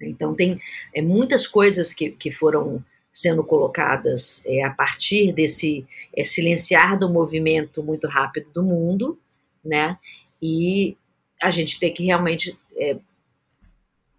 [0.00, 0.60] Então, tem
[0.94, 5.86] é, muitas coisas que, que foram sendo colocadas é, a partir desse
[6.16, 9.18] é, silenciar do movimento muito rápido do mundo,
[9.64, 9.98] né?
[10.40, 10.96] E
[11.42, 12.96] a gente tem que realmente é,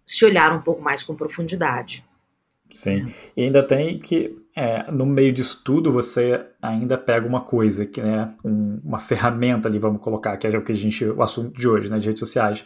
[0.04, 2.04] se olhar um pouco mais com profundidade.
[2.72, 7.84] Sim, e ainda tem que, é, no meio disso tudo, você ainda pega uma coisa,
[7.84, 11.22] que né, um, uma ferramenta ali, vamos colocar, que é o que a gente, o
[11.22, 12.64] assunto de hoje, né, de redes sociais,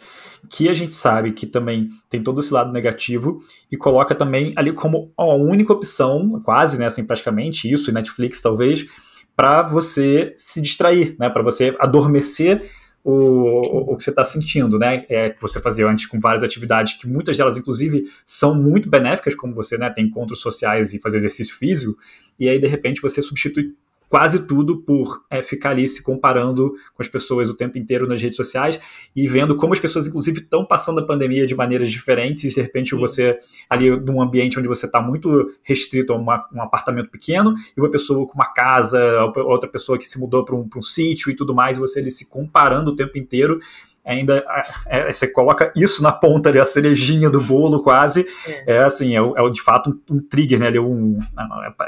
[0.49, 3.41] que a gente sabe que também tem todo esse lado negativo
[3.71, 8.39] e coloca também ali como a única opção, quase, né, assim, praticamente isso, e Netflix
[8.39, 8.87] talvez,
[9.35, 12.69] para você se distrair, né, para você adormecer
[13.09, 15.05] o, o, que você está sentindo, né?
[15.07, 19.33] É que você fazia antes com várias atividades, que muitas delas, inclusive, são muito benéficas,
[19.33, 21.97] como você né, tem encontros sociais e fazer exercício físico,
[22.37, 23.73] e aí, de repente, você substitui
[24.09, 28.21] quase tudo por é, ficar ali se comparando com as pessoas o tempo inteiro nas
[28.21, 28.79] redes sociais
[29.15, 32.61] e vendo como as pessoas, inclusive, estão passando a pandemia de maneiras diferentes e, de
[32.61, 33.37] repente, você
[33.69, 37.89] ali num ambiente onde você está muito restrito a uma, um apartamento pequeno e uma
[37.89, 38.99] pessoa com uma casa,
[39.45, 42.11] outra pessoa que se mudou para um, um sítio e tudo mais, e você ali
[42.11, 43.59] se comparando o tempo inteiro
[44.07, 44.45] ainda
[44.87, 49.15] é, você coloca isso na ponta ali, a cerejinha do bolo quase, é, é assim,
[49.15, 51.17] é, é, de fato um, um trigger, né, ali, um,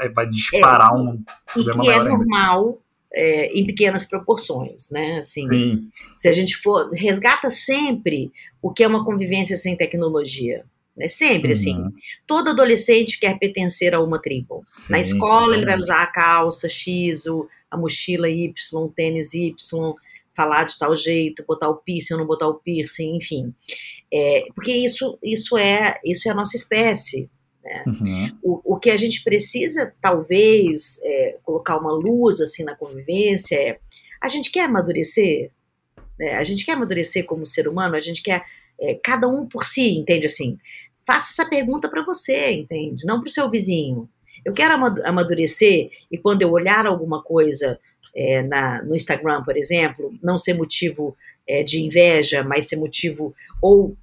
[0.00, 2.78] é, vai disparar é, um problema e que é normal
[3.12, 5.18] é, em pequenas proporções, né?
[5.20, 5.88] Assim, Sim.
[6.14, 8.30] se a gente for resgata sempre
[8.62, 10.64] o que é uma convivência sem tecnologia,
[10.96, 11.08] né?
[11.08, 11.76] Sempre assim.
[11.76, 11.86] uhum.
[11.86, 11.94] assim.
[12.26, 14.62] Todo adolescente quer pertencer a uma tribo.
[14.64, 17.24] Sim, Na escola ele vai usar a calça X,
[17.70, 19.54] a mochila Y, o tênis Y,
[20.34, 23.54] falar de tal jeito, botar o piercing ou não botar o piercing, enfim.
[24.12, 27.30] É, porque isso, isso, é, isso é a nossa espécie.
[27.62, 27.84] Né?
[27.86, 28.38] Uhum.
[28.42, 33.78] O, o que a gente precisa, talvez, é, colocar uma luz assim na convivência é
[34.20, 35.50] a gente quer amadurecer,
[36.18, 36.34] né?
[36.34, 38.44] a gente quer amadurecer como ser humano, a gente quer
[38.78, 40.58] é, cada um por si, entende assim?
[41.06, 43.04] Faça essa pergunta para você, entende?
[43.04, 44.08] Não para o seu vizinho.
[44.44, 44.74] Eu quero
[45.04, 47.78] amadurecer e quando eu olhar alguma coisa
[48.14, 51.16] é, na, no Instagram, por exemplo, não ser motivo
[51.48, 53.96] é, de inveja, mas ser motivo ou,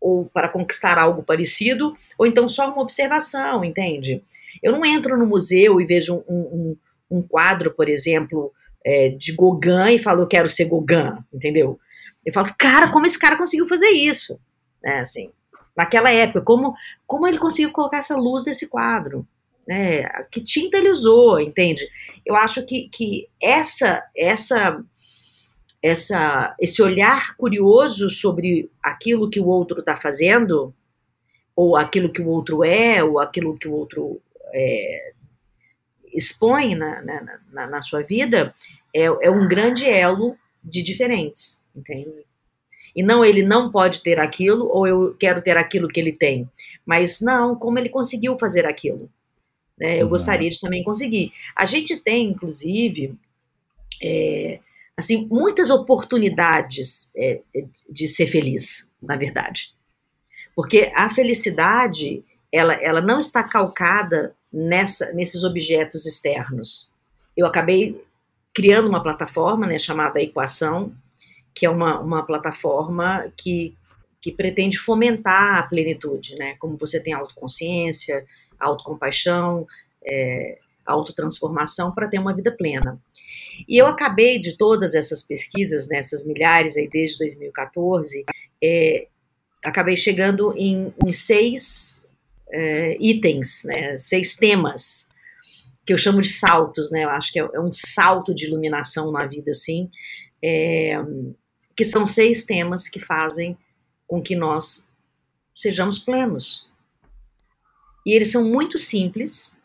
[0.00, 4.22] ou para conquistar algo parecido, ou então só uma observação, entende?
[4.62, 6.76] Eu não entro no museu e vejo um, um,
[7.10, 8.52] um quadro, por exemplo,
[8.84, 11.78] é, de Gauguin e falo, eu quero ser Gauguin, entendeu?
[12.24, 14.38] Eu falo, cara, como esse cara conseguiu fazer isso?
[14.82, 15.30] Né, assim,
[15.76, 16.74] naquela época, como,
[17.06, 19.26] como ele conseguiu colocar essa luz nesse quadro?
[19.66, 20.02] Né?
[20.30, 21.88] Que tinta ele usou, entende?
[22.26, 24.84] Eu acho que, que essa, essa,
[25.82, 30.74] essa, esse olhar curioso sobre aquilo que o outro está fazendo,
[31.54, 34.20] ou aquilo que o outro é, ou aquilo que o outro
[34.54, 35.12] é,
[36.12, 38.54] expõe na, na, na, na, sua vida,
[38.94, 42.26] é, é um grande elo de diferentes, entende?
[42.94, 46.48] E não ele não pode ter aquilo, ou eu quero ter aquilo que ele tem.
[46.84, 49.10] Mas não, como ele conseguiu fazer aquilo.
[49.78, 49.98] Né?
[49.98, 50.10] Eu uhum.
[50.10, 51.32] gostaria de também conseguir.
[51.56, 53.14] A gente tem, inclusive,
[54.02, 54.60] é,
[54.96, 57.40] assim, muitas oportunidades é,
[57.88, 59.74] de ser feliz, na verdade.
[60.54, 66.92] Porque a felicidade, ela, ela não está calcada nessa, nesses objetos externos.
[67.36, 68.04] Eu acabei
[68.54, 70.92] criando uma plataforma né, chamada Equação,
[71.54, 73.74] que é uma, uma plataforma que,
[74.20, 76.54] que pretende fomentar a plenitude, né?
[76.58, 78.26] Como você tem autoconsciência,
[78.62, 79.66] autocompaixão,
[80.04, 83.00] é, autotransformação para ter uma vida plena.
[83.68, 88.24] E eu acabei de todas essas pesquisas, nessas né, milhares aí desde 2014,
[88.62, 89.06] é,
[89.64, 92.04] acabei chegando em, em seis
[92.50, 95.10] é, itens, né, seis temas
[95.84, 97.04] que eu chamo de saltos, né?
[97.04, 99.90] Eu acho que é, é um salto de iluminação na vida, assim,
[100.42, 100.94] é,
[101.76, 103.56] que são seis temas que fazem
[104.06, 104.86] com que nós
[105.54, 106.70] sejamos plenos.
[108.04, 109.60] E eles são muito simples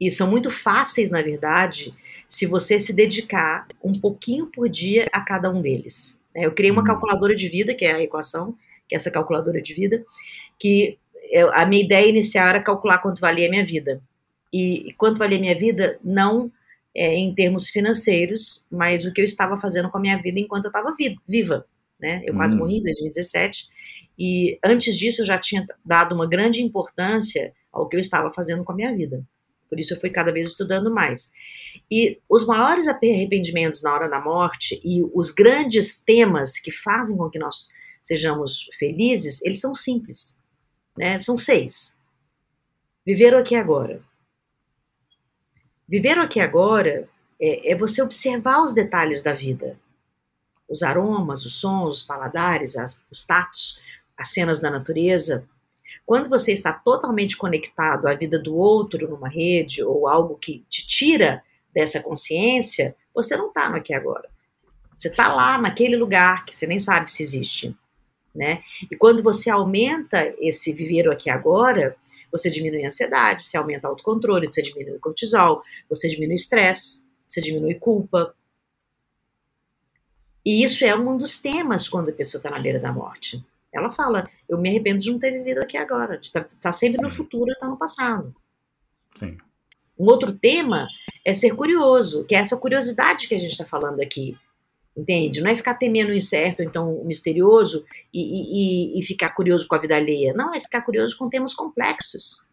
[0.00, 1.94] e são muito fáceis, na verdade,
[2.28, 6.24] se você se dedicar um pouquinho por dia a cada um deles.
[6.34, 6.46] Né?
[6.46, 6.86] Eu criei uma uhum.
[6.86, 8.56] calculadora de vida, que é a equação,
[8.88, 10.04] que é essa calculadora de vida,
[10.58, 10.98] que
[11.52, 14.02] a minha ideia inicial era calcular quanto valia a minha vida.
[14.52, 16.50] E, quanto valia a minha vida, não
[16.94, 20.64] é, em termos financeiros, mas o que eu estava fazendo com a minha vida enquanto
[20.64, 20.94] eu estava
[21.28, 21.64] viva.
[22.00, 22.22] Né?
[22.24, 22.60] Eu quase hum.
[22.60, 23.68] morri em 2017
[24.22, 28.62] e antes disso eu já tinha dado uma grande importância ao que eu estava fazendo
[28.62, 29.26] com a minha vida.
[29.66, 31.32] Por isso eu fui cada vez estudando mais.
[31.90, 37.30] E os maiores arrependimentos na hora da morte e os grandes temas que fazem com
[37.30, 37.70] que nós
[38.02, 40.38] sejamos felizes, eles são simples.
[40.98, 41.18] Né?
[41.18, 41.96] São seis.
[43.06, 44.02] Viver o aqui agora.
[45.88, 47.08] Viver o aqui agora
[47.40, 49.80] é, é você observar os detalhes da vida.
[50.68, 53.80] Os aromas, os sons, os paladares, as, os tatos,
[54.20, 55.48] as cenas da natureza.
[56.04, 60.86] Quando você está totalmente conectado à vida do outro numa rede ou algo que te
[60.86, 61.42] tira
[61.74, 64.28] dessa consciência, você não está no aqui agora.
[64.94, 67.74] Você está lá naquele lugar que você nem sabe se existe,
[68.34, 68.62] né?
[68.90, 71.96] E quando você aumenta esse viver aqui agora,
[72.30, 76.36] você diminui a ansiedade, você aumenta o autocontrole, você diminui o cortisol, você diminui o
[76.36, 78.34] estresse, você diminui culpa.
[80.44, 83.42] E isso é um dos temas quando a pessoa está na beira da morte.
[83.72, 86.72] Ela fala: Eu me arrependo de não ter vivido aqui agora, de estar tá, tá
[86.72, 87.02] sempre Sim.
[87.04, 88.34] no futuro e estar tá no passado.
[89.14, 89.36] Sim.
[89.98, 90.88] Um outro tema
[91.24, 94.36] é ser curioso, que é essa curiosidade que a gente está falando aqui.
[94.96, 95.40] Entende?
[95.40, 99.74] Não é ficar temendo o incerto, então o misterioso, e, e, e ficar curioso com
[99.74, 100.34] a vida alheia.
[100.34, 102.44] Não, é ficar curioso com temas complexos.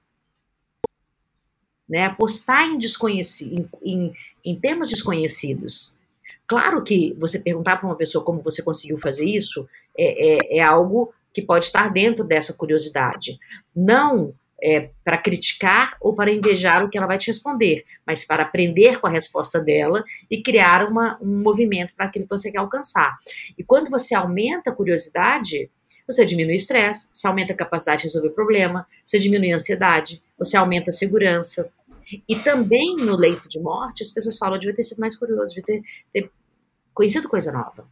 [1.89, 2.05] Né?
[2.05, 4.13] Apostar em, desconheci em, em,
[4.45, 5.96] em temas desconhecidos.
[6.47, 9.67] Claro que você perguntar para uma pessoa como você conseguiu fazer isso
[9.97, 13.37] é, é, é algo que pode estar dentro dessa curiosidade.
[13.75, 18.43] Não é, para criticar ou para invejar o que ela vai te responder, mas para
[18.43, 22.59] aprender com a resposta dela e criar uma, um movimento para aquilo que você quer
[22.59, 23.17] alcançar.
[23.57, 25.69] E quando você aumenta a curiosidade,
[26.07, 29.55] você diminui o estresse, você aumenta a capacidade de resolver o problema, você diminui a
[29.55, 31.71] ansiedade, você aumenta a segurança.
[32.27, 35.63] E também no leito de morte, as pessoas falam, devia ter sido mais curioso, devia
[35.63, 35.83] ter,
[36.13, 36.31] ter
[36.93, 37.87] conhecido coisa nova.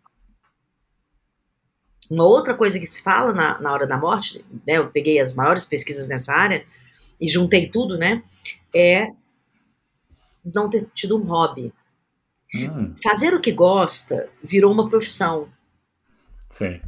[2.09, 5.33] Uma outra coisa que se fala na, na hora da morte, né, eu peguei as
[5.33, 6.65] maiores pesquisas nessa área
[7.19, 8.23] e juntei tudo, né,
[8.73, 9.11] é
[10.43, 11.73] não ter tido um hobby.
[12.53, 12.95] Hum.
[13.03, 15.49] Fazer o que gosta virou uma profissão.
[16.49, 16.79] Sim.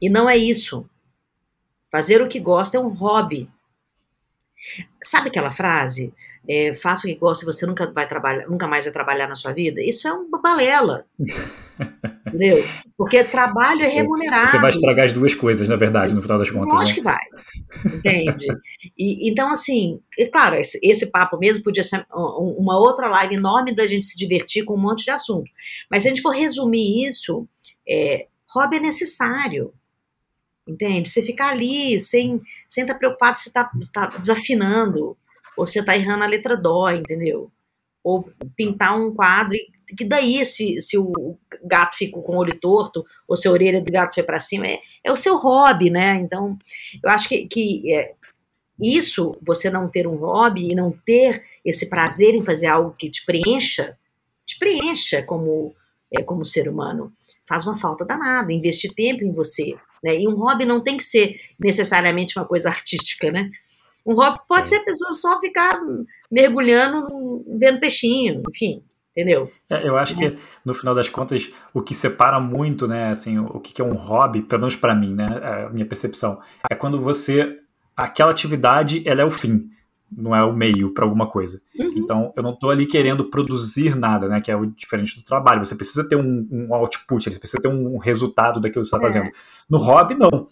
[0.00, 0.88] E não é isso.
[1.90, 3.50] Fazer o que gosta é um hobby.
[5.02, 6.14] Sabe aquela frase?
[6.48, 9.36] É, faça o que gosta e você nunca vai trabalhar, nunca mais vai trabalhar na
[9.36, 9.80] sua vida?
[9.82, 11.04] Isso é uma balela.
[12.26, 12.64] Entendeu?
[12.96, 14.50] Porque trabalho é remunerado.
[14.50, 16.78] Você vai estragar as duas coisas, na verdade, no final das contas.
[16.80, 16.94] Acho né?
[16.94, 17.24] que vai.
[17.86, 18.46] Entende?
[18.96, 23.74] E, então, assim, é claro, esse, esse, papo mesmo podia ser uma outra live enorme
[23.74, 25.50] da gente se divertir com um monte de assunto.
[25.90, 27.48] Mas se a gente for resumir isso,
[27.88, 29.72] é, hobby é necessário
[30.70, 31.08] entende?
[31.08, 35.16] Você ficar ali sem, sem estar tá preocupado se está tá desafinando,
[35.60, 37.52] ou você está errando a letra dó, entendeu?
[38.02, 39.58] Ou pintar um quadro,
[39.94, 43.82] que daí se, se o gato ficou com o olho torto, ou se a orelha
[43.82, 46.16] do gato foi para cima, é, é o seu hobby, né?
[46.16, 46.56] Então,
[47.04, 48.14] eu acho que, que é,
[48.80, 53.10] isso, você não ter um hobby e não ter esse prazer em fazer algo que
[53.10, 53.98] te preencha,
[54.46, 55.74] te preencha como,
[56.10, 57.12] é, como ser humano,
[57.46, 58.50] faz uma falta danada.
[58.50, 60.18] Investir tempo em você, né?
[60.18, 63.50] E um hobby não tem que ser necessariamente uma coisa artística, né?
[64.06, 65.78] Um hobby pode ser a pessoa só ficar
[66.30, 68.82] mergulhando, vendo peixinho, enfim,
[69.12, 69.50] entendeu?
[69.68, 73.60] É, eu acho que no final das contas o que separa muito, né, assim, o
[73.60, 77.00] que é um hobby, pelo menos para mim, né, é a minha percepção, é quando
[77.00, 77.58] você
[77.96, 79.70] aquela atividade ela é o fim
[80.10, 81.62] não é o meio para alguma coisa.
[81.78, 81.92] Uhum.
[81.96, 84.40] Então, eu não estou ali querendo produzir nada, né?
[84.40, 85.64] Que é o diferente do trabalho.
[85.64, 89.06] Você precisa ter um, um output, você precisa ter um resultado daquilo que você está
[89.06, 89.10] é.
[89.10, 89.30] fazendo.
[89.68, 90.48] No hobby, não.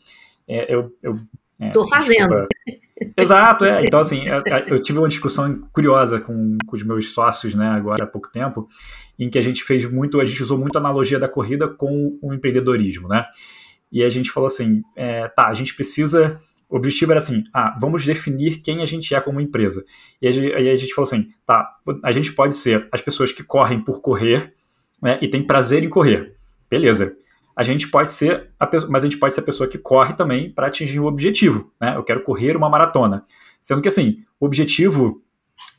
[0.47, 1.17] É, eu, eu
[1.59, 2.29] é, Tô fazendo.
[2.29, 2.49] Desculpa.
[3.17, 3.85] Exato, é.
[3.87, 8.05] Então, assim, eu, eu, tive uma discussão curiosa com, com os meus sócios, né, agora
[8.05, 8.69] há pouco tempo,
[9.19, 12.19] em que a gente fez muito, a gente usou muito a analogia da corrida com
[12.23, 13.25] o empreendedorismo, né?
[13.91, 17.77] E a gente falou assim, é, tá, a gente precisa o objetivo era assim, ah,
[17.81, 19.85] vamos definir quem a gente é como empresa.
[20.21, 21.67] E aí a gente falou assim, tá,
[22.03, 24.53] a gente pode ser as pessoas que correm por correr
[25.03, 26.35] né, e tem prazer em correr.
[26.71, 27.17] Beleza.
[27.59, 30.49] A gente pode ser, a, mas a gente pode ser a pessoa que corre também
[30.49, 31.73] para atingir o objetivo.
[31.81, 31.97] Né?
[31.97, 33.25] Eu quero correr uma maratona.
[33.61, 35.21] Sendo que assim, o objetivo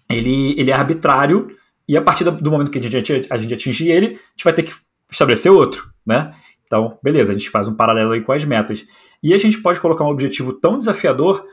[0.10, 1.56] ele, ele é arbitrário
[1.88, 4.52] e a partir do momento que a gente, a gente atingir ele, a gente vai
[4.52, 4.74] ter que
[5.10, 6.36] estabelecer outro, né?
[6.66, 8.86] Então, beleza, a gente faz um paralelo aí com as metas.
[9.24, 11.46] E a gente pode colocar um objetivo tão desafiador,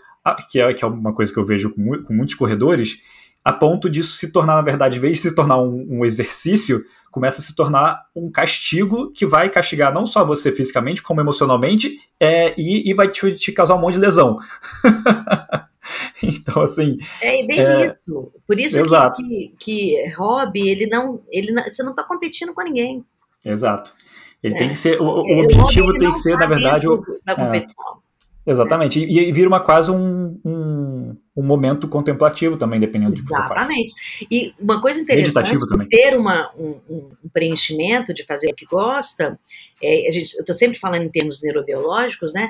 [0.51, 2.99] que é, que é uma coisa que eu vejo com, com muitos corredores,
[3.47, 6.85] a ponto disso se tornar, na verdade, em vez de se tornar um, um, exercício,
[7.13, 11.97] começa a se tornar um castigo que vai castigar não só você fisicamente, como emocionalmente,
[12.19, 14.37] é, e, e vai te, te, causar um monte de lesão.
[16.21, 16.99] então, assim.
[17.23, 18.33] É bem é, isso.
[18.49, 22.65] Por isso que, que, que, hobby, ele não, ele não, você não está competindo com
[22.65, 23.05] ninguém.
[23.45, 23.95] Exato.
[24.43, 24.59] Ele é.
[24.59, 25.01] tem que ser.
[25.01, 27.01] O, o objetivo tem que ser, na tá verdade, o.
[27.25, 27.37] Da é.
[27.37, 27.99] competição.
[28.45, 28.99] É, exatamente.
[28.99, 33.35] E, e vira uma, quase um, um, um, momento contemplativo também, dependendo do que você
[33.35, 33.51] faz.
[33.51, 33.95] Exatamente.
[34.31, 35.57] E uma coisa interessante
[35.89, 39.39] ter uma, um, um, preenchimento de fazer o que gosta,
[39.83, 42.49] é, a gente, eu estou sempre falando em termos neurobiológicos, né?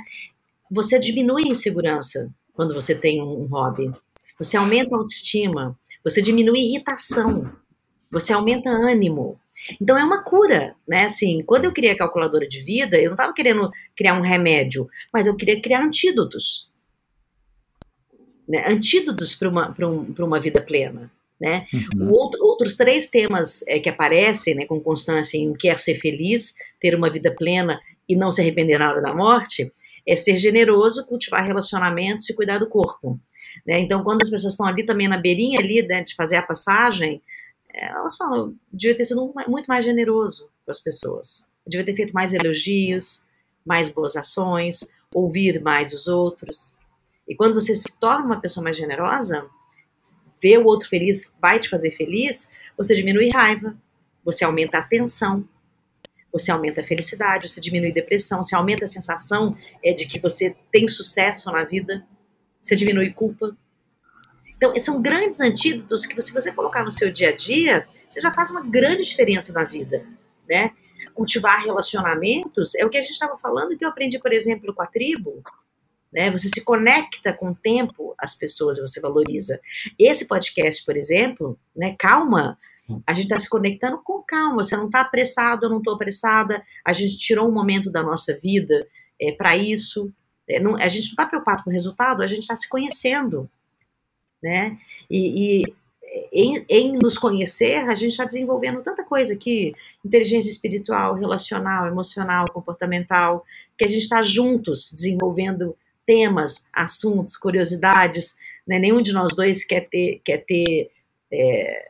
[0.70, 3.90] Você diminui a insegurança quando você tem um hobby.
[4.38, 7.50] Você aumenta a autoestima, você diminui a irritação,
[8.10, 9.38] você aumenta ânimo,
[9.80, 11.06] então é uma cura, né?
[11.06, 14.88] Assim, quando eu criei a calculadora de vida, eu não estava querendo criar um remédio,
[15.12, 16.70] mas eu queria criar antídotos.
[18.48, 18.64] Né?
[18.68, 21.10] Antídotos para uma, um, uma vida plena.
[21.38, 21.66] Né?
[21.72, 22.10] Uhum.
[22.10, 26.94] Outro, outros três temas é, que aparecem né, com constância em quer ser feliz, ter
[26.94, 27.78] uma vida plena
[28.08, 29.70] e não se arrepender na hora da morte,
[30.06, 33.20] é ser generoso, cultivar relacionamentos e cuidar do corpo.
[33.66, 33.80] Né?
[33.80, 37.20] Então, quando as pessoas estão ali também na beirinha ali, né, de fazer a passagem,
[37.74, 41.46] elas falam, devia ter sido muito mais generoso com as pessoas.
[41.66, 43.26] Devia ter feito mais elogios,
[43.64, 46.78] mais boas ações, ouvir mais os outros.
[47.28, 49.46] E quando você se torna uma pessoa mais generosa,
[50.40, 53.76] ver o outro feliz vai te fazer feliz, você diminui raiva,
[54.24, 55.48] você aumenta a atenção,
[56.32, 60.54] você aumenta a felicidade, você diminui depressão, você aumenta a sensação é, de que você
[60.70, 62.06] tem sucesso na vida,
[62.60, 63.56] você diminui culpa,
[64.56, 68.32] então, são grandes antídotos que se você colocar no seu dia a dia, você já
[68.32, 70.06] faz uma grande diferença na vida,
[70.48, 70.70] né?
[71.12, 74.82] Cultivar relacionamentos é o que a gente estava falando que eu aprendi, por exemplo, com
[74.82, 75.42] a tribo.
[76.16, 76.30] Né?
[76.30, 79.60] Você se conecta com o tempo, as pessoas, você valoriza.
[79.98, 81.94] Esse podcast, por exemplo, né?
[81.98, 82.58] Calma,
[83.06, 84.64] a gente está se conectando com calma.
[84.64, 86.64] Você não está apressado, eu não estou apressada.
[86.82, 88.88] A gente tirou um momento da nossa vida
[89.20, 90.10] é, para isso.
[90.48, 93.50] É, não, a gente não está preocupado com o resultado, a gente está se conhecendo
[94.42, 94.78] né?
[95.10, 95.74] E, e
[96.32, 102.46] em, em, nos conhecer, a gente está desenvolvendo tanta coisa aqui, inteligência espiritual, relacional, emocional,
[102.52, 103.44] comportamental,
[103.76, 108.36] que a gente está juntos desenvolvendo temas, assuntos, curiosidades.
[108.66, 108.78] Né?
[108.78, 110.90] Nenhum de nós dois quer ter, quer ter
[111.32, 111.88] é,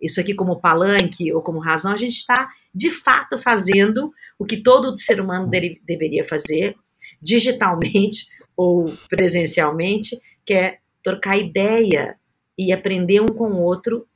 [0.00, 1.92] isso aqui como palanque ou como razão.
[1.92, 6.76] A gente está, de fato, fazendo o que todo ser humano dele, deveria fazer,
[7.20, 12.16] digitalmente ou presencialmente, que é trocar ideia
[12.58, 14.06] e aprender um com o outro,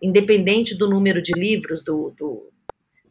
[0.00, 2.50] independente do número de livros, do, do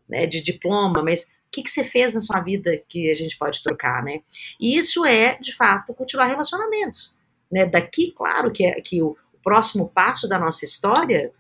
[0.07, 3.37] né, de diploma, mas o que, que você fez na sua vida que a gente
[3.37, 4.21] pode trocar, né?
[4.59, 7.15] E isso é, de fato, cultivar relacionamentos.
[7.51, 7.65] Né?
[7.65, 11.31] Daqui, claro, que, é, que o, próximo passo da nossa história,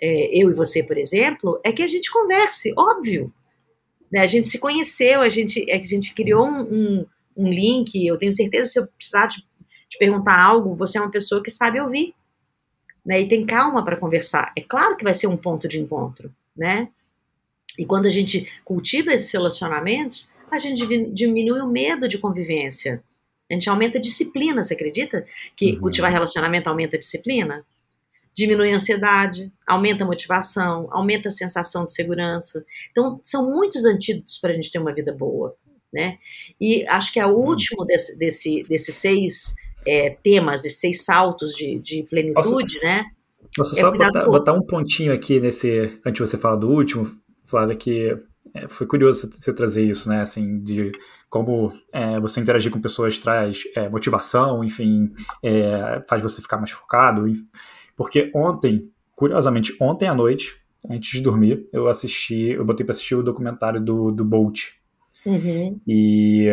[0.00, 3.30] é, eu e você, por exemplo, é que a gente converse, óbvio.
[4.10, 4.20] Né?
[4.20, 7.06] A gente se conheceu, a gente, a gente criou um, um,
[7.36, 9.46] um link, eu tenho certeza, se eu precisar te,
[9.90, 12.14] te perguntar algo, você é uma pessoa que sabe ouvir
[13.04, 13.20] né?
[13.20, 14.52] E tem calma para conversar.
[14.56, 16.88] É claro que vai ser um ponto de encontro, né?
[17.78, 23.02] E quando a gente cultiva esses relacionamentos, a gente diminui o medo de convivência.
[23.50, 25.24] A gente aumenta a disciplina, você acredita?
[25.56, 25.80] Que uhum.
[25.80, 27.64] cultivar relacionamento aumenta a disciplina?
[28.32, 32.64] Diminui a ansiedade, aumenta a motivação, aumenta a sensação de segurança.
[32.90, 35.56] Então, são muitos antídotos para a gente ter uma vida boa,
[35.92, 36.18] né?
[36.60, 37.48] E acho que é o uhum.
[37.48, 39.56] último desse, desse, desses seis
[39.86, 43.04] é, temas e seis saltos de, de plenitude, posso, né?
[43.56, 47.19] Posso é só botar, botar, um pontinho aqui nesse, antes de você falar do último,
[47.50, 48.16] Flávia, que
[48.54, 50.92] é, foi curioso você trazer isso, né, assim, de
[51.28, 56.70] como é, você interagir com pessoas traz é, motivação, enfim, é, faz você ficar mais
[56.70, 57.26] focado,
[57.96, 60.56] porque ontem, curiosamente, ontem à noite,
[60.88, 64.70] antes de dormir, eu assisti, eu botei para assistir o documentário do, do Bolt,
[65.26, 65.78] uhum.
[65.86, 66.48] e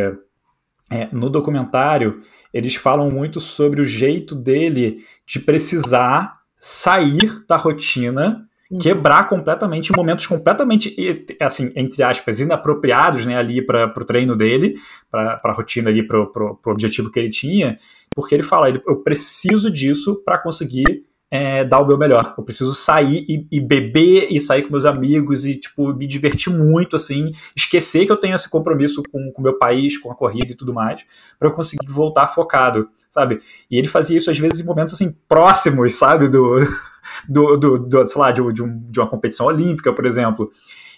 [0.92, 2.22] é, no documentário
[2.54, 8.47] eles falam muito sobre o jeito dele de precisar sair da rotina.
[8.82, 10.96] Quebrar completamente momentos completamente,
[11.40, 14.76] assim, entre aspas, inapropriados, né, ali para o treino dele,
[15.10, 17.78] para a rotina ali, para o objetivo que ele tinha,
[18.14, 22.34] porque ele fala, eu preciso disso para conseguir é, dar o meu melhor.
[22.38, 26.52] Eu preciso sair e, e, beber e sair com meus amigos e, tipo, me divertir
[26.52, 30.52] muito, assim, esquecer que eu tenho esse compromisso com o meu país, com a corrida
[30.52, 31.06] e tudo mais,
[31.38, 33.42] para eu conseguir voltar focado, sabe?
[33.70, 36.30] E ele fazia isso, às vezes, em momentos, assim, próximos, sabe?
[36.30, 36.60] Do,
[37.28, 40.52] do, do, do sei lá, de, de, um, de uma competição olímpica, por exemplo.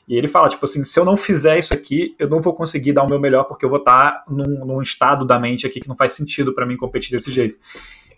[0.07, 2.93] E ele fala, tipo assim, se eu não fizer isso aqui, eu não vou conseguir
[2.93, 5.87] dar o meu melhor porque eu vou estar num, num estado da mente aqui que
[5.87, 7.59] não faz sentido para mim competir desse jeito.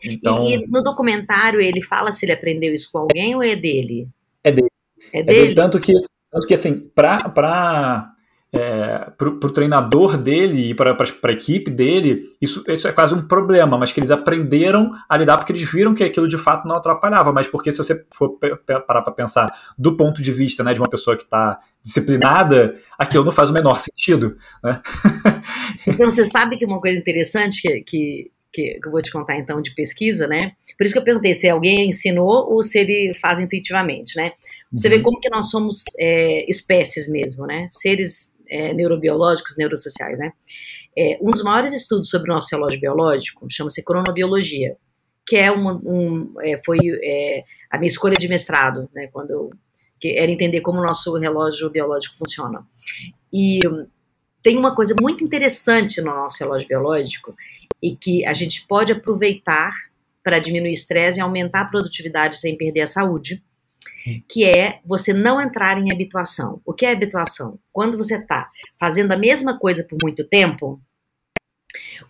[0.04, 0.50] Então...
[0.50, 4.08] E, no documentário ele fala se ele aprendeu isso com alguém ou é dele?
[4.42, 4.70] É dele.
[5.12, 5.42] É, é dele.
[5.42, 5.56] dele.
[5.56, 5.94] Tanto que,
[6.32, 8.11] tanto que assim, para pra,
[8.54, 13.26] é, pro, pro treinador dele e para a equipe dele, isso, isso é quase um
[13.26, 16.76] problema, mas que eles aprenderam a lidar porque eles viram que aquilo de fato não
[16.76, 17.32] atrapalhava.
[17.32, 18.38] Mas porque se você for
[18.86, 23.24] parar para pensar do ponto de vista né, de uma pessoa que está disciplinada, aquilo
[23.24, 24.38] não faz o menor sentido.
[24.64, 24.82] Né?
[25.88, 29.38] Então você sabe que uma coisa interessante que, que que, que, eu vou te contar
[29.38, 30.52] então de pesquisa, né?
[30.78, 34.34] Por isso que eu perguntei se alguém ensinou ou se ele faz intuitivamente, né?
[34.74, 34.98] Você uhum.
[34.98, 37.68] vê como que nós somos é, espécies mesmo, né?
[37.72, 40.34] Seres é, neurobiológicos, neurosociais, né?
[40.98, 44.76] É, um dos maiores estudos sobre o nosso relógio biológico chama-se cronobiologia,
[45.26, 49.08] que é uma, um, é, foi é, a minha escolha de mestrado, né?
[49.08, 49.50] Quando eu,
[50.00, 52.66] que era entender como o nosso relógio biológico funciona.
[53.32, 53.60] E
[54.44, 57.34] tem uma coisa muito interessante no nosso relógio biológico
[57.82, 59.72] e que a gente pode aproveitar
[60.24, 63.44] para diminuir estresse e aumentar a produtividade sem perder a saúde,
[64.28, 66.62] que é você não entrar em habituação.
[66.66, 67.60] O que é habituação?
[67.72, 68.50] Quando você está
[68.80, 70.82] fazendo a mesma coisa por muito tempo,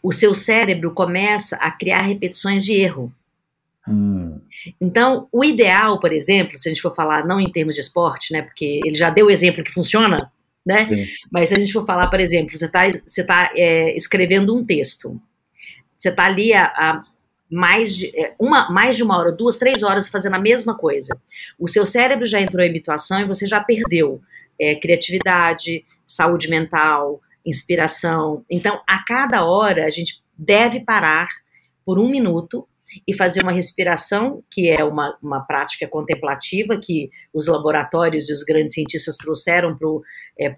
[0.02, 3.14] o seu cérebro começa a criar repetições de erro.
[3.88, 4.40] Hum.
[4.80, 8.32] Então, o ideal, por exemplo, se a gente for falar não em termos de esporte,
[8.32, 10.32] né, porque ele já deu o exemplo que funciona,
[10.65, 10.84] né?
[10.84, 11.07] Sim.
[11.32, 14.64] Mas se a gente for falar, por exemplo, você está você tá, é, escrevendo um
[14.64, 15.20] texto,
[15.98, 17.03] você está ali a, a
[17.52, 21.19] mais de, é, uma, mais de uma hora, duas, três horas fazendo a mesma coisa.
[21.60, 24.22] O seu cérebro já entrou em habituação e você já perdeu
[24.60, 28.45] é, criatividade, saúde mental, inspiração.
[28.49, 31.28] Então, a cada hora, a gente deve parar
[31.86, 32.68] por um minuto
[33.07, 38.44] e fazer uma respiração, que é uma, uma prática contemplativa que os laboratórios e os
[38.44, 40.02] grandes cientistas trouxeram para
[40.38, 40.53] é,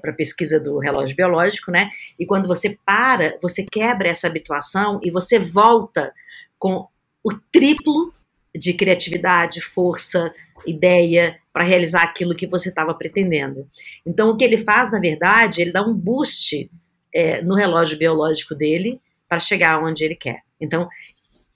[0.00, 1.90] para pesquisa do relógio biológico, né?
[2.18, 6.12] E quando você para, você quebra essa habituação e você volta
[6.58, 6.86] com
[7.24, 8.12] o triplo
[8.54, 10.32] de criatividade, força,
[10.66, 13.66] ideia para realizar aquilo que você estava pretendendo.
[14.04, 16.70] Então, o que ele faz, na verdade, ele dá um boost
[17.14, 20.40] é, no relógio biológico dele para chegar onde ele quer.
[20.60, 20.88] Então,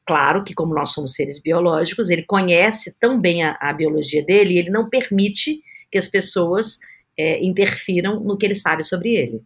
[0.06, 4.58] claro que, como nós somos seres biológicos, ele conhece tão bem a, a biologia dele
[4.58, 5.60] ele não permite
[5.90, 6.78] que as pessoas
[7.18, 9.42] é, interfiram no que ele sabe sobre ele.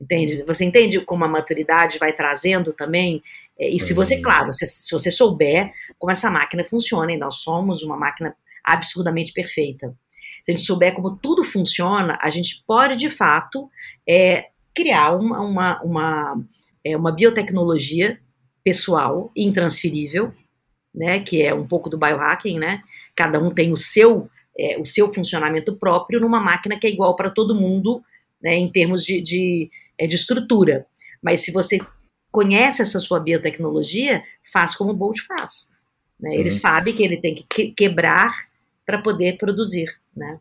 [0.00, 0.44] Entende?
[0.44, 3.22] Você entende como a maturidade vai trazendo também?
[3.58, 7.36] É, e se você, claro, se, se, você souber como essa máquina funciona, e nós
[7.36, 9.94] somos uma máquina absurdamente perfeita.
[10.44, 13.68] Se a gente souber como tudo funciona, a gente pode, de fato,
[14.08, 16.44] é, criar uma, uma, uma,
[16.84, 18.20] é, uma biotecnologia
[18.62, 20.32] pessoal, intransferível,
[20.94, 22.82] né, que é um pouco do biohacking, né?
[23.14, 24.28] Cada um tem o seu
[24.58, 28.02] é, o seu funcionamento próprio numa máquina que é igual para todo mundo,
[28.42, 30.86] né, em termos de, de, é, de estrutura.
[31.22, 31.78] Mas se você
[32.30, 34.22] conhece essa sua biotecnologia,
[34.52, 35.70] faz como o Bolt faz.
[36.20, 36.34] Né?
[36.34, 38.32] Ele sabe que ele tem que quebrar
[38.84, 39.88] para poder produzir.
[40.16, 40.38] Né?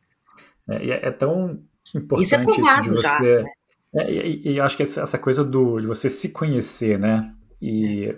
[0.70, 1.62] É, é, tão
[1.96, 3.02] importante isso, é isso de você.
[3.02, 3.46] Já, né?
[3.96, 7.34] é, e, e, acho que essa, essa, coisa do, de você se conhecer, né?
[7.62, 8.16] E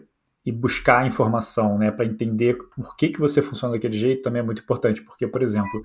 [0.50, 4.44] e buscar informação, né, para entender por que, que você funciona daquele jeito também é
[4.44, 5.84] muito importante, porque, por exemplo,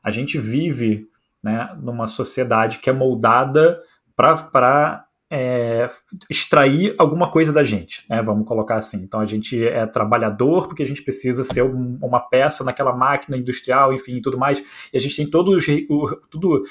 [0.00, 1.08] a gente vive
[1.42, 3.82] né, numa sociedade que é moldada
[4.14, 5.90] para é,
[6.30, 8.98] extrair alguma coisa da gente, né, vamos colocar assim.
[8.98, 13.36] Então a gente é trabalhador porque a gente precisa ser um, uma peça naquela máquina
[13.36, 14.62] industrial, enfim, tudo mais.
[14.92, 15.58] E a gente tem todo
[15.90, 16.62] o, tudo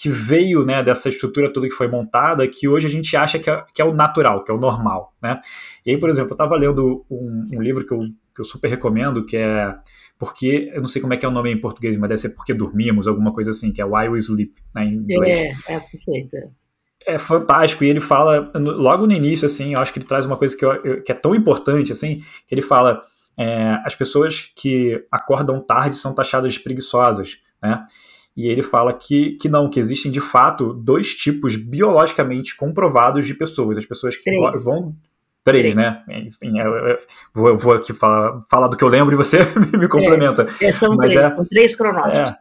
[0.00, 3.50] que veio né, dessa estrutura toda que foi montada, que hoje a gente acha que
[3.50, 5.12] é, que é o natural, que é o normal.
[5.20, 5.40] Né?
[5.84, 8.68] E aí, por exemplo, eu estava lendo um, um, livro que eu, que eu super
[8.68, 9.74] recomendo, que é
[10.16, 12.30] porque, eu não sei como é que é o nome em português, mas deve ser
[12.30, 15.58] porque dormimos, alguma coisa assim, que é Why We Sleep, né, em inglês.
[15.68, 16.36] É, é perfeito.
[17.04, 20.36] É fantástico, e ele fala, logo no início, assim, eu acho que ele traz uma
[20.36, 23.02] coisa que, eu, que é tão importante, assim, que ele fala,
[23.36, 27.84] é, as pessoas que acordam tarde são taxadas de preguiçosas, né?
[28.38, 33.34] E ele fala que, que não, que existem de fato dois tipos biologicamente comprovados de
[33.34, 33.76] pessoas.
[33.76, 34.64] As pessoas que Três.
[34.64, 34.94] vão.
[35.42, 35.74] Três, Três.
[35.74, 36.04] né?
[36.08, 36.98] Enfim, eu, eu,
[37.34, 39.38] vou, eu, vou, aqui falar, falar do que eu lembro e você
[39.76, 40.46] me complementa.
[40.60, 42.30] É, é são, Mas três, é, são três cronótipos.
[42.30, 42.36] É,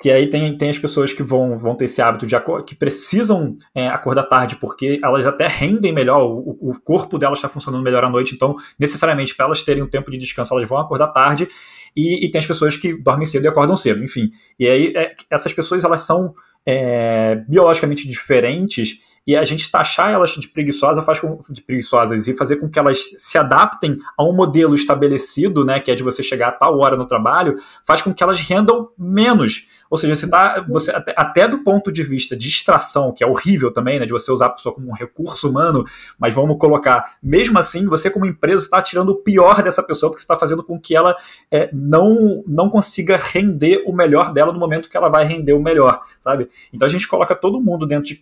[0.00, 2.34] que aí tem, tem as pessoas que vão, vão ter esse hábito de
[2.66, 7.50] que precisam é, acordar tarde porque elas até rendem melhor, o, o corpo delas está
[7.50, 10.78] funcionando melhor à noite, então necessariamente para elas terem um tempo de descanso elas vão
[10.78, 11.46] acordar tarde
[11.94, 14.30] e, e, tem as pessoas que dormem cedo e acordam cedo, enfim.
[14.58, 16.32] E aí é, essas pessoas elas são
[16.64, 22.34] é, biologicamente diferentes e a gente taxar elas de preguiçosas faz com, de preguiçosas e
[22.34, 26.22] fazer com que elas se adaptem a um modelo estabelecido, né, que é de você
[26.22, 29.68] chegar a tal hora no trabalho, faz com que elas rendam menos.
[29.90, 33.26] Ou seja, você tá, você até, até, do ponto de vista de extração, que é
[33.26, 35.84] horrível também, né, de você usar a pessoa como um recurso humano,
[36.16, 40.20] mas vamos colocar, mesmo assim, você como empresa está tirando o pior dessa pessoa, porque
[40.20, 41.16] você está fazendo com que ela
[41.50, 45.60] é, não, não consiga render o melhor dela no momento que ela vai render o
[45.60, 46.48] melhor, sabe?
[46.72, 48.20] Então a gente coloca todo mundo dentro de,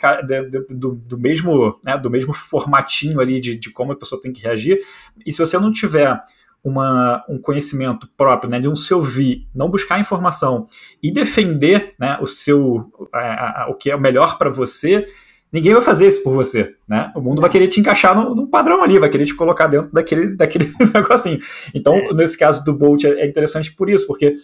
[0.74, 4.42] do, do, mesmo, né, do mesmo formatinho ali de, de como a pessoa tem que
[4.42, 4.80] reagir,
[5.26, 6.18] e se você não tiver
[6.62, 10.66] uma, um conhecimento próprio, né, de um se ouvir, não buscar informação
[11.02, 15.06] e defender né, o seu a, a, o que é o melhor para você,
[15.52, 17.10] ninguém vai fazer isso por você, né?
[17.14, 19.90] O mundo vai querer te encaixar num, num padrão ali, vai querer te colocar dentro
[19.92, 21.40] daquele, daquele negocinho.
[21.74, 22.12] Então, é.
[22.12, 24.34] nesse caso do Bolt é, é interessante por isso, porque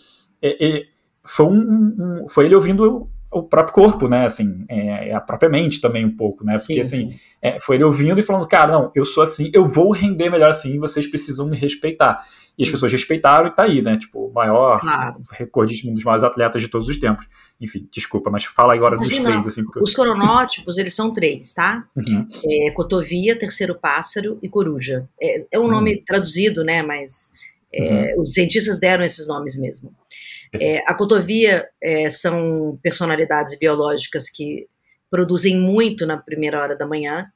[0.40, 0.82] é, é,
[1.24, 4.24] foi, um, um, foi ele ouvindo o próprio corpo, né?
[4.24, 6.56] Assim, é, é, a própria mente também um pouco, né?
[6.56, 9.66] Porque sim, assim, é, foi ele ouvindo e falando, cara, não, eu sou assim, eu
[9.66, 12.24] vou render melhor assim, vocês precisam me respeitar.
[12.56, 13.98] E as pessoas respeitaram e tá aí, né?
[13.98, 15.16] Tipo, o maior claro.
[15.32, 17.26] recordista, um dos maiores atletas de todos os tempos.
[17.60, 19.64] Enfim, desculpa, mas fala agora Imagina, dos três, assim.
[19.64, 19.80] Porque...
[19.82, 21.84] Os cronótipos, eles são três, tá?
[21.96, 22.28] Uhum.
[22.48, 25.08] É, cotovia, terceiro pássaro e coruja.
[25.20, 26.02] É, é um nome uhum.
[26.06, 26.80] traduzido, né?
[26.80, 27.32] Mas
[27.72, 28.22] é, uhum.
[28.22, 29.92] os cientistas deram esses nomes mesmo.
[30.60, 34.66] É, a cotovia é, são personalidades biológicas que
[35.10, 37.30] produzem muito na primeira hora da manhã.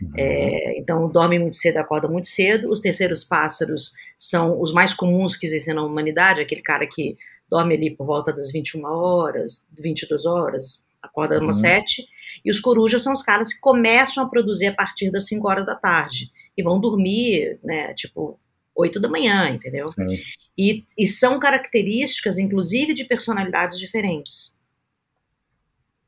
[0.00, 0.12] Uhum.
[0.18, 2.70] É, então, dormem muito cedo, acordam muito cedo.
[2.70, 7.16] Os terceiros pássaros são os mais comuns que existem na humanidade, aquele cara que
[7.48, 11.62] dorme ali por volta das 21 horas, 22 horas, acorda umas uhum.
[11.62, 12.06] 7.
[12.44, 15.66] E os corujas são os caras que começam a produzir a partir das 5 horas
[15.66, 18.38] da tarde e vão dormir, né, tipo,
[18.74, 19.86] 8 da manhã, entendeu?
[19.88, 20.18] Sim.
[20.56, 24.54] E, e são características, inclusive, de personalidades diferentes.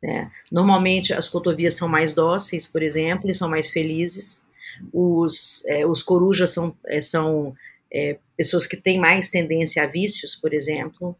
[0.02, 0.30] Né?
[0.52, 4.46] Normalmente as cotovias são mais dóceis, por exemplo, e são mais felizes.
[4.92, 7.54] Os, é, os corujas são, é, são
[7.90, 11.16] é, pessoas que têm mais tendência a vícios, por exemplo,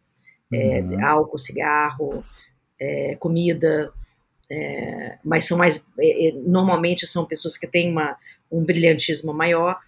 [0.52, 1.04] é, uhum.
[1.04, 2.22] álcool, cigarro,
[2.78, 3.92] é, comida,
[5.24, 5.88] mas são mais
[6.46, 8.16] normalmente são pessoas que têm uma,
[8.52, 9.80] um brilhantismo maior.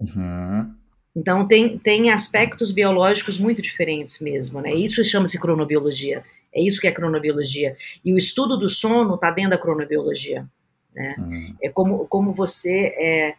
[0.00, 0.74] Uhum.
[1.20, 4.72] Então, tem, tem aspectos biológicos muito diferentes mesmo, né?
[4.72, 6.24] Isso chama-se cronobiologia.
[6.50, 7.76] É isso que é cronobiologia.
[8.02, 10.48] E o estudo do sono está dentro da cronobiologia.
[10.94, 11.14] Né?
[11.18, 11.54] Uhum.
[11.62, 13.34] É como, como você é,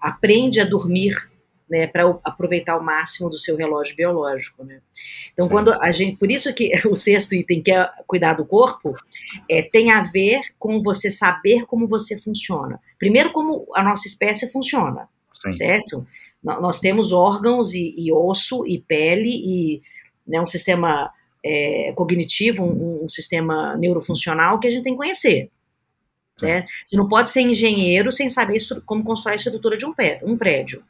[0.00, 1.28] aprende a dormir
[1.68, 4.80] né, para aproveitar o máximo do seu relógio biológico, né?
[5.32, 5.50] Então, Sim.
[5.50, 8.94] quando a gente, por isso que o sexto item que é cuidar do corpo,
[9.50, 12.80] é, tem a ver com você saber como você funciona.
[12.96, 15.52] Primeiro, como a nossa espécie funciona, Sim.
[15.52, 16.06] certo?
[16.42, 19.82] Nós temos órgãos e, e, osso e pele e
[20.26, 21.12] né, um sistema
[21.44, 25.50] é, cognitivo, um, um, sistema neurofuncional que a gente tem que conhecer.
[26.40, 26.64] Né?
[26.84, 30.36] Você não pode ser engenheiro sem saber como constrói a estrutura de um, pé, um
[30.36, 30.84] prédio.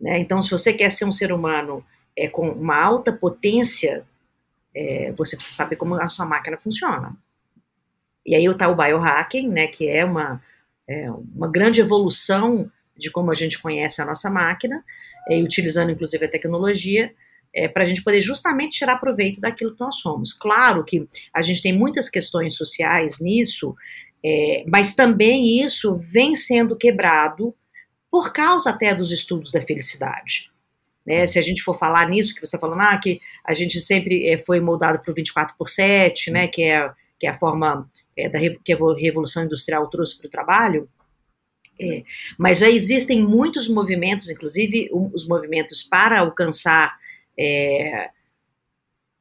[0.00, 0.18] Né?
[0.18, 1.84] Então, se você quer ser um ser humano
[2.16, 4.06] é, com uma alta potência,
[4.74, 7.16] é, você precisa saber como a sua máquina funciona.
[8.24, 10.42] E aí está o biohacking, né, que é uma,
[10.86, 14.84] é, uma grande evolução de como a gente conhece a nossa máquina,
[15.28, 17.14] é, utilizando inclusive a tecnologia,
[17.54, 20.32] é, para a gente poder justamente tirar proveito daquilo que nós somos.
[20.32, 23.74] Claro que a gente tem muitas questões sociais nisso,
[24.24, 27.54] é, mas também isso vem sendo quebrado
[28.10, 30.50] por causa até dos estudos da felicidade.
[31.06, 31.26] Né?
[31.26, 34.38] Se a gente for falar nisso, que você falou, ah, que a gente sempre é,
[34.38, 38.28] foi moldado para o 24 por 7, né, que, é, que é a forma é,
[38.28, 40.88] da que a Revolução Industrial trouxe para o trabalho,
[41.80, 42.02] é,
[42.36, 46.98] mas já existem muitos movimentos, inclusive os movimentos para alcançar
[47.38, 48.10] é,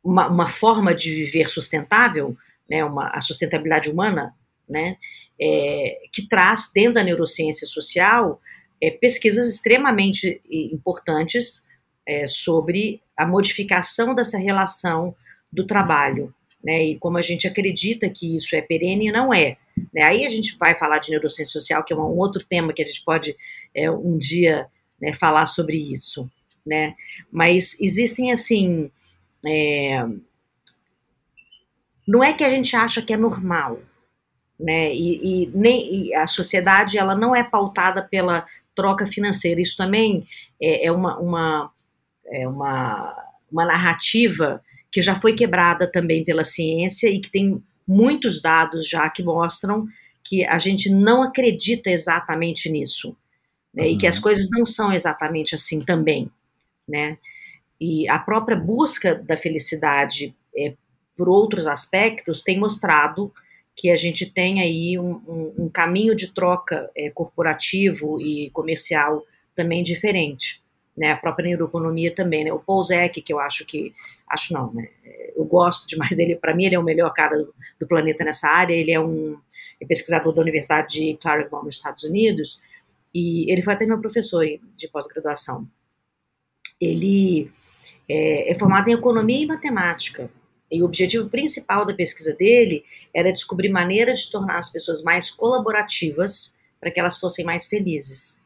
[0.04, 2.36] uma, uma, forma de viver sustentável,
[2.70, 4.34] né, uma, a sustentabilidade humana,
[4.68, 4.98] né,
[5.40, 8.42] é, que traz dentro da neurociência social
[8.82, 11.68] é, pesquisas extremamente importantes
[12.06, 15.16] é, sobre a modificação dessa relação
[15.52, 19.58] do trabalho, né, e como a gente acredita que isso é perene, não é.
[19.94, 22.82] Né, aí a gente vai falar de neurociência social, que é um outro tema que
[22.82, 23.36] a gente pode
[23.76, 24.68] é, um dia
[25.00, 26.30] né, falar sobre isso,
[26.66, 26.96] né,
[27.32, 28.92] mas existem, assim,
[29.46, 30.06] é,
[32.08, 33.82] não é que a gente acha que é normal,
[34.60, 34.94] né?
[34.94, 39.62] E, e nem e a sociedade ela não é pautada pela troca financeira.
[39.62, 40.26] Isso também
[40.62, 41.72] é, é uma, uma,
[42.26, 43.16] é uma,
[43.52, 49.10] uma narrativa que já foi quebrada também pela ciência e que tem muitos dados já
[49.10, 49.88] que mostram
[50.24, 53.16] que a gente não acredita exatamente nisso.
[53.74, 53.90] Né, uhum.
[53.90, 54.24] E que as uhum.
[54.24, 56.30] coisas não são exatamente assim também.
[56.88, 57.18] Né?
[57.80, 60.74] E a própria busca da felicidade é,
[61.16, 63.32] por outros aspectos tem mostrado
[63.76, 69.24] que a gente tem aí um, um, um caminho de troca é, corporativo e comercial
[69.56, 70.64] também diferente.
[70.98, 73.94] Né, a própria neuroeconomia também, né, o Paul Zek, que eu acho que,
[74.28, 74.90] acho não, né,
[75.36, 78.50] eu gosto demais dele, para mim ele é o melhor cara do, do, planeta nessa
[78.50, 79.38] área, ele é um
[79.80, 82.64] é pesquisador da Universidade de Claremont nos Estados Unidos,
[83.14, 84.44] e ele foi até meu professor
[84.76, 85.68] de pós-graduação.
[86.82, 87.52] Ele
[88.10, 90.32] é, é formado em economia e matemática,
[90.72, 92.84] e o objetivo principal da pesquisa dele
[93.14, 98.42] era descobrir maneiras de tornar as pessoas mais colaborativas para que elas fossem mais felizes.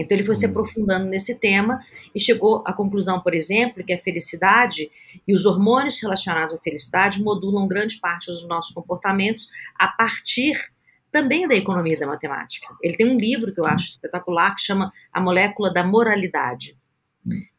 [0.00, 0.50] Então ele foi se hum.
[0.50, 1.80] aprofundando nesse tema
[2.14, 4.90] e chegou à conclusão, por exemplo, que a felicidade
[5.26, 10.72] e os hormônios relacionados à felicidade modulam grande parte dos nossos comportamentos a partir
[11.10, 12.66] também da economia da matemática.
[12.82, 16.76] Ele tem um livro que eu acho espetacular que chama A Molécula da Moralidade,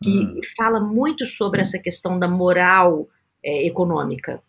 [0.04, 0.40] que hum.
[0.58, 3.08] fala muito sobre essa questão da moral
[3.44, 4.42] é, econômica.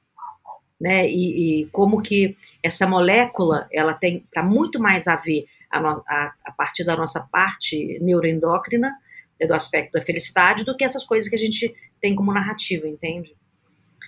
[0.80, 1.08] Né?
[1.08, 6.04] E, e, como que essa molécula ela tem está muito mais a ver a, no,
[6.06, 8.96] a, a, partir da nossa parte neuroendócrina
[9.40, 12.86] né, do aspecto da felicidade do que essas coisas que a gente tem como narrativa,
[12.88, 13.34] entende?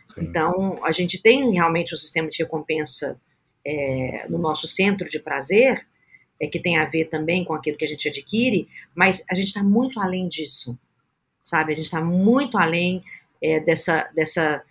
[0.09, 0.23] Sim.
[0.23, 3.21] Então a gente tem realmente um sistema de recompensa
[3.65, 5.87] é, no nosso centro de prazer
[6.41, 9.49] é, que tem a ver também com aquilo que a gente adquire, mas a gente
[9.49, 10.79] está muito além disso,
[11.41, 11.73] sabe?
[11.73, 13.03] A gente está muito além
[13.43, 14.63] é, dessa dessa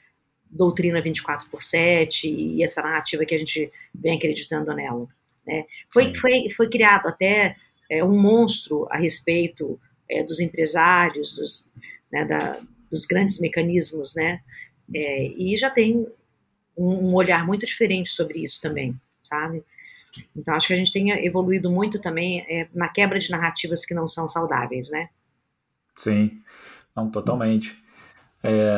[0.49, 5.07] doutrina 24 por 7 e essa narrativa que a gente vem acreditando nela.
[5.47, 5.65] Né?
[5.91, 7.55] Foi, foi, foi criado até
[7.89, 9.79] é, um monstro a respeito
[10.09, 11.71] é, dos empresários, dos,
[12.11, 12.59] né, da,
[12.91, 14.41] dos grandes mecanismos, né?
[14.93, 16.07] É, e já tem
[16.77, 19.63] um, um, olhar muito diferente sobre isso também, sabe?
[20.35, 23.93] Então acho que a gente tem evoluído muito também é, na quebra de narrativas que
[23.93, 25.09] não são saudáveis, né?
[25.95, 26.41] Sim,
[26.95, 27.77] não, totalmente.
[28.43, 28.77] É,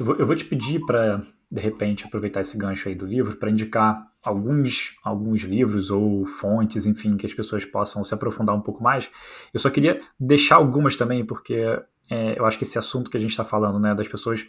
[0.00, 3.36] eu vou, eu vou te pedir para, de repente, aproveitar esse gancho aí do livro
[3.36, 8.60] para indicar alguns, alguns livros ou fontes, enfim, que as pessoas possam se aprofundar um
[8.60, 9.10] pouco mais.
[9.52, 11.54] Eu só queria deixar algumas também, porque
[12.10, 14.46] é, eu acho que esse assunto que a gente está falando, né, das pessoas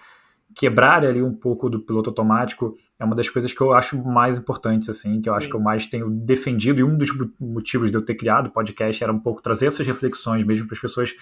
[0.55, 4.37] quebrarem ali um pouco do piloto automático é uma das coisas que eu acho mais
[4.37, 5.37] importantes, assim, que eu Sim.
[5.37, 8.51] acho que eu mais tenho defendido, e um dos motivos de eu ter criado o
[8.51, 11.15] podcast era um pouco trazer essas reflexões mesmo para as pessoas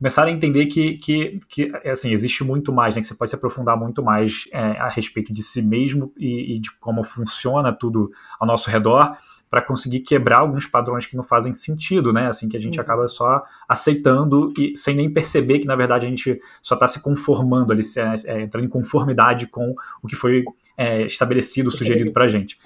[0.00, 3.36] começaram a entender que, que, que assim, existe muito mais, né, que você pode se
[3.36, 8.10] aprofundar muito mais é, a respeito de si mesmo e, e de como funciona tudo
[8.40, 9.12] ao nosso redor
[9.50, 12.28] para conseguir quebrar alguns padrões que não fazem sentido, né?
[12.28, 12.82] Assim que a gente uhum.
[12.82, 17.00] acaba só aceitando e sem nem perceber que na verdade a gente só está se
[17.00, 20.44] conformando ali, é, é, entrando em conformidade com o que foi
[20.78, 22.56] é, estabelecido, sugerido para a gente.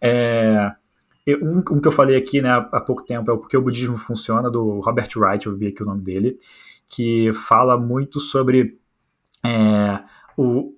[0.00, 0.70] É,
[1.42, 3.96] um, um, que eu falei aqui né, há pouco tempo é o Porque o Budismo
[3.96, 6.38] Funciona, do Robert Wright, eu vi aqui o nome dele,
[6.88, 8.78] que fala muito sobre
[9.44, 10.00] é,
[10.36, 10.74] o,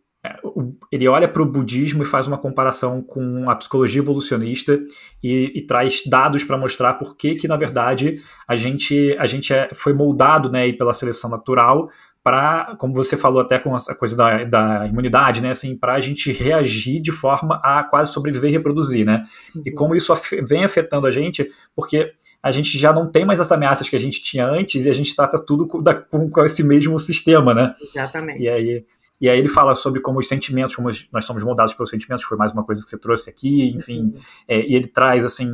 [0.91, 4.79] ele olha para o budismo e faz uma comparação com a psicologia evolucionista
[5.23, 9.53] e, e traz dados para mostrar por que, que na verdade a gente a gente
[9.53, 11.89] é, foi moldado né pela seleção natural
[12.27, 16.01] para como você falou até com a coisa da, da imunidade né assim para a
[16.01, 19.25] gente reagir de forma a quase sobreviver e reproduzir né
[19.55, 19.63] uhum.
[19.65, 23.41] e como isso af vem afetando a gente porque a gente já não tem mais
[23.41, 26.29] as ameaças que a gente tinha antes e a gente trata tudo com, da, com,
[26.29, 28.85] com esse mesmo sistema né exatamente e aí
[29.21, 32.37] e aí ele fala sobre como os sentimentos, como nós somos moldados pelos sentimentos, foi
[32.37, 34.01] mais uma coisa que você trouxe aqui, enfim.
[34.01, 34.15] Uhum.
[34.47, 35.51] É, e ele traz, assim,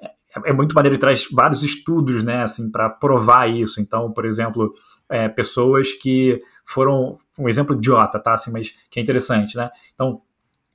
[0.00, 3.80] é, é, muito maneiro, ele traz vários estudos, né, assim, para provar isso.
[3.80, 4.72] Então, por exemplo,
[5.12, 9.70] é, pessoas que foram, um exemplo idiota, tá, assim, mas que é interessante, né?
[9.94, 10.22] Então,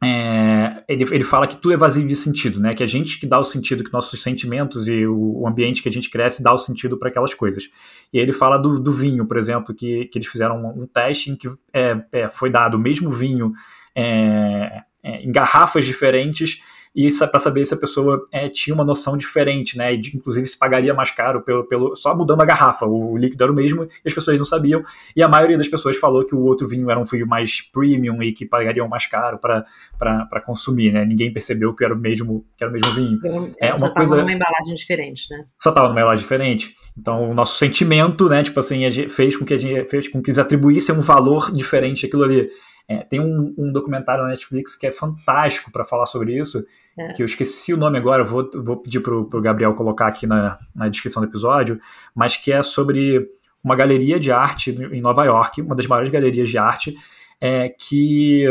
[0.04, 2.76] é, ele, ele fala que tudo é vazio de sentido, né?
[2.76, 5.90] Que a gente que dá o sentido, que nossos sentimentos e o, o ambiente que
[5.90, 7.68] a gente cresce dá o sentido para aquelas coisas.
[8.14, 11.32] E ele fala do, do, vinho, por exemplo, que, que eles fizeram um, um teste
[11.32, 13.54] em que é, é, foi dado o mesmo vinho
[13.96, 16.62] é, é, em garrafas diferentes
[16.98, 19.94] e para saber se a pessoa é, tinha uma noção diferente, né?
[19.94, 22.88] E de, inclusive se pagaria mais caro pelo, pelo só mudando a garrafa.
[22.88, 24.84] O, o, líquido era o mesmo e as pessoas não sabiam.
[25.16, 28.24] E a maioria das pessoas falou que o outro vinho era um vinho mais premium
[28.24, 31.06] e que pagariam mais caro para consumir, né?
[31.06, 33.20] Ninguém percebeu que era o mesmo que era o mesmo vinho.
[33.62, 35.46] é uma coisa numa embalagem diferente, né?
[35.62, 36.76] Só estava numa embalagem diferente.
[36.98, 38.42] Então o nosso sentimento, né?
[38.42, 42.08] Tipo assim, fez com que a gente fez com que eles atribuíssem um valor diferente
[42.08, 42.50] aquilo ali.
[42.88, 46.66] É, tem um, um, documentário na Netflix que é fantástico para falar sobre isso,
[46.98, 47.12] é.
[47.12, 50.58] que eu esqueci o nome agora, vou, vou pedir para o Gabriel colocar aqui na,
[50.74, 51.80] na descrição do episódio,
[52.16, 53.30] mas que é sobre
[53.62, 56.96] uma galeria de arte em Nova York, uma das maiores galerias de arte,
[57.42, 58.46] é, que,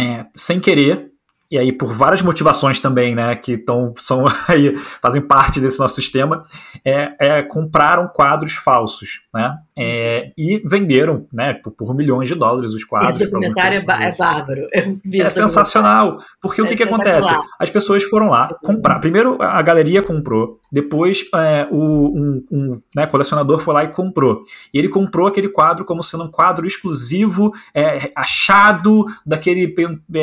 [0.00, 1.12] é, sem querer,
[1.50, 5.94] e aí por várias motivações também, né, que tão, são aí, fazem parte desse nosso
[5.94, 6.42] sistema,
[6.82, 12.72] é, é compraram quadros falsos, né, é, e venderam, né, por, por, milhões de dólares
[12.72, 13.16] os quadros.
[13.16, 14.68] Esse documentário é, é, bárbaro.
[14.72, 17.30] é sensacional, porque o que, que acontece?
[17.58, 18.98] As pessoas foram lá comprar.
[18.98, 24.42] Primeiro a galeria comprou, depois é, o um, um né, colecionador foi lá e comprou.
[24.72, 29.74] E ele comprou aquele quadro como sendo um quadro exclusivo, é, achado daquele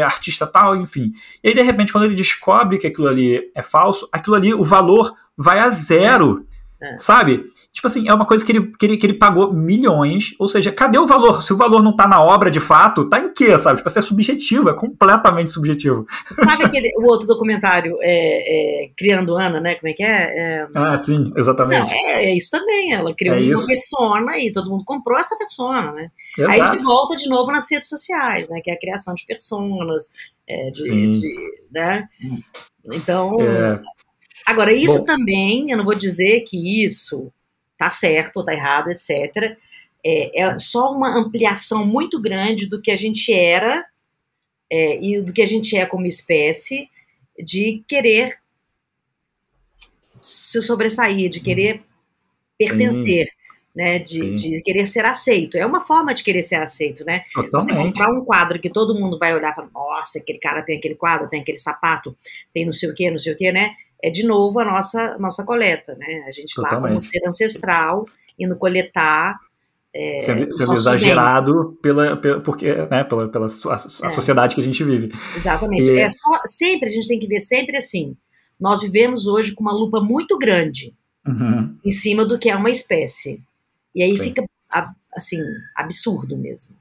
[0.03, 1.11] artista tal, enfim.
[1.43, 4.63] E aí, de repente, quando ele descobre que aquilo ali é falso, aquilo ali, o
[4.63, 6.45] valor vai a zero.
[6.81, 6.95] É.
[6.95, 7.43] Sabe?
[7.73, 10.71] Tipo assim, é uma coisa que ele, que, ele, que ele pagou milhões, ou seja,
[10.71, 11.43] cadê o valor?
[11.43, 13.77] Se o valor não tá na obra de fato, tá em quê, sabe?
[13.77, 16.05] Tipo assim, é subjetivo, é completamente subjetivo.
[16.31, 19.75] Sabe aquele, o outro documentário, é, é, Criando Ana, né?
[19.75, 20.37] Como é que é?
[20.37, 20.67] é...
[20.73, 21.93] Ah, sim, exatamente.
[21.93, 23.67] Não, é, é, isso também, ela criou é uma isso.
[23.67, 26.09] persona e todo mundo comprou essa persona, né?
[26.37, 26.53] Exato.
[26.53, 28.61] Aí a gente volta de novo nas redes sociais, né?
[28.63, 30.13] Que é a criação de personas,
[30.73, 30.83] de,
[31.19, 31.35] de,
[31.71, 32.07] né?
[32.93, 33.37] Então,
[34.49, 35.05] Agora, isso Bom.
[35.05, 37.31] também, eu não vou dizer que isso
[37.77, 39.55] tá certo ou tá errado, etc.
[40.03, 43.85] É, é só uma ampliação muito grande do que a gente era
[44.67, 46.89] é, e do que a gente é como espécie,
[47.37, 48.39] de querer
[50.19, 51.83] se sobressair, de querer
[52.57, 53.27] pertencer.
[53.27, 53.39] Sim.
[53.75, 55.55] Né, de, de, querer ser aceito.
[55.55, 57.23] É uma forma de querer ser aceito, né?
[57.33, 57.71] Totalmente.
[57.71, 60.77] Você comprar um quadro que todo mundo vai olhar e falar, nossa, aquele cara tem
[60.79, 62.17] aquele quadro, tem aquele sapato,
[62.51, 63.75] tem não sei o que, não sei o que, né?
[64.03, 66.23] É de novo a nossa, nossa coleta, né?
[66.27, 66.81] A gente Totalmente.
[66.81, 68.05] lá como ser ancestral,
[68.37, 69.37] indo coletar.
[69.93, 74.09] É, sendo, sendo exagerado pela, pela, porque, né, pela, pela a, a é.
[74.09, 75.11] sociedade que a gente vive.
[75.35, 75.89] Exatamente.
[75.89, 75.99] E...
[75.99, 78.15] É só, sempre, a gente tem que ver sempre assim.
[78.59, 80.93] Nós vivemos hoje com uma lupa muito grande
[81.25, 81.77] uhum.
[81.83, 83.41] em cima do que é uma espécie.
[83.95, 84.23] E aí Sim.
[84.23, 84.45] fica,
[85.13, 85.41] assim,
[85.75, 86.75] absurdo mesmo.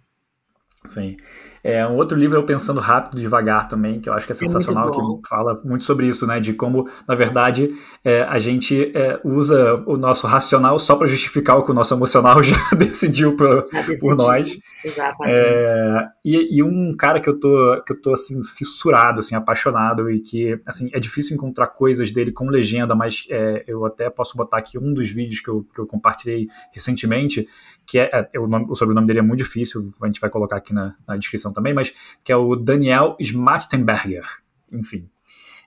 [0.86, 1.16] Sim.
[1.62, 4.88] É, um outro livro eu pensando rápido, devagar também, que eu acho que é sensacional,
[4.88, 6.40] é que fala muito sobre isso, né?
[6.40, 7.74] De como, na verdade,
[8.04, 11.94] é, a gente é, usa o nosso racional só para justificar o que o nosso
[11.94, 14.56] emocional já decidiu por, já por nós.
[14.84, 15.34] Exatamente.
[15.34, 20.10] É, e, e, um cara que eu tô, que eu tô assim, fissurado, assim, apaixonado,
[20.10, 24.36] e que assim, é difícil encontrar coisas dele com legenda, mas é, eu até posso
[24.36, 27.48] botar aqui um dos vídeos que eu, que eu compartilhei recentemente,
[27.86, 30.56] que é, é o, nome, o sobrenome dele é muito difícil, a gente vai colocar
[30.56, 31.94] aqui na, na descrição também, mas
[32.24, 34.24] que é o Daniel Schmattenberger,
[34.72, 35.08] enfim.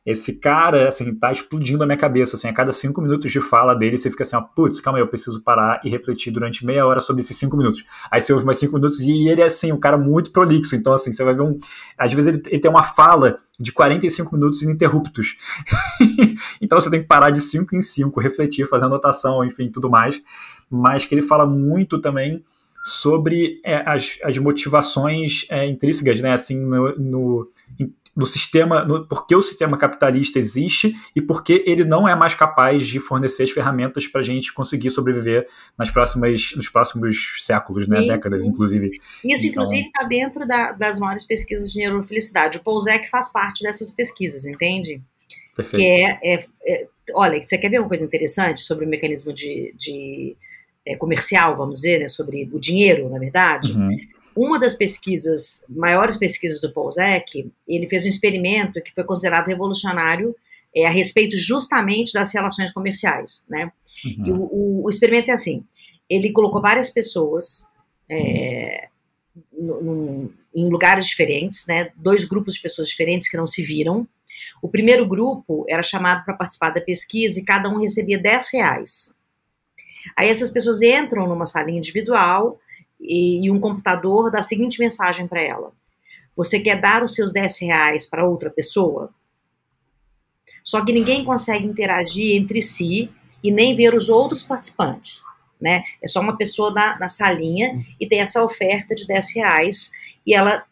[0.03, 3.75] esse cara, assim, tá explodindo a minha cabeça, assim, a cada cinco minutos de fala
[3.75, 6.85] dele, você fica assim, ó, putz, calma aí, eu preciso parar e refletir durante meia
[6.87, 7.85] hora sobre esses cinco minutos.
[8.09, 10.91] Aí você ouve mais cinco minutos e ele é, assim, um cara muito prolixo, então,
[10.93, 11.59] assim, você vai ver um...
[11.97, 15.37] Às vezes ele, ele tem uma fala de 45 minutos ininterruptos.
[16.59, 20.19] então você tem que parar de cinco em cinco, refletir, fazer anotação, enfim, tudo mais.
[20.67, 22.43] Mas que ele fala muito também
[22.81, 27.51] sobre é, as, as motivações é, intrínsecas, né, assim, no, no,
[28.15, 32.87] no sistema, no, porque o sistema capitalista existe e porque ele não é mais capaz
[32.87, 35.47] de fornecer as ferramentas para a gente conseguir sobreviver
[35.77, 38.49] nas próximas, nos próximos séculos, né, sim, décadas, sim.
[38.49, 38.89] inclusive.
[39.23, 39.63] Isso, então...
[39.63, 42.57] inclusive, está dentro da, das maiores pesquisas de neurofelicidade.
[42.57, 45.01] O Pouzek faz parte dessas pesquisas, entende?
[45.55, 45.75] Perfeito.
[45.75, 49.73] Que é, é, é, olha, você quer ver uma coisa interessante sobre o mecanismo de,
[49.77, 50.35] de
[50.85, 53.71] é, comercial, vamos dizer, né, sobre o dinheiro, na verdade.
[53.71, 53.89] Uhum.
[54.35, 60.35] Uma das pesquisas, maiores pesquisas do Polzek, ele fez um experimento que foi considerado revolucionário
[60.75, 63.71] é, a respeito justamente das relações comerciais, né?
[64.05, 64.25] Uhum.
[64.25, 65.65] E o, o, o, experimento é assim,
[66.09, 67.69] ele colocou várias pessoas
[68.09, 68.87] é,
[69.51, 71.91] no, no, em lugares diferentes, né?
[71.97, 74.07] Dois grupos de pessoas diferentes que não se viram.
[74.61, 79.15] O primeiro grupo era chamado para participar da pesquisa e cada um recebia 10 reais.
[80.15, 82.59] Aí essas pessoas entram numa salinha individual
[82.99, 85.71] e, e um computador dá a seguinte mensagem para ela:
[86.35, 89.13] Você quer dar os seus 10 reais para outra pessoa?
[90.63, 93.09] Só que ninguém consegue interagir entre si
[93.43, 95.23] e nem ver os outros participantes.
[95.59, 95.83] Né?
[96.01, 99.91] É só uma pessoa na, na salinha e tem essa oferta de 10 reais
[100.25, 100.63] e ela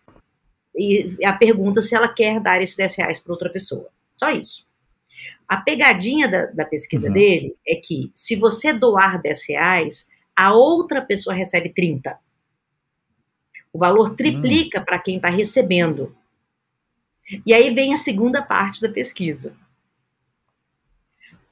[0.76, 3.90] e a pergunta se ela quer dar esses 10 reais para outra pessoa.
[4.16, 4.69] Só isso.
[5.50, 7.14] A pegadinha da, da pesquisa uhum.
[7.14, 12.16] dele é que se você doar 10 reais, a outra pessoa recebe 30.
[13.74, 14.86] O valor triplica uhum.
[14.86, 16.16] para quem está recebendo.
[17.44, 19.56] E aí vem a segunda parte da pesquisa.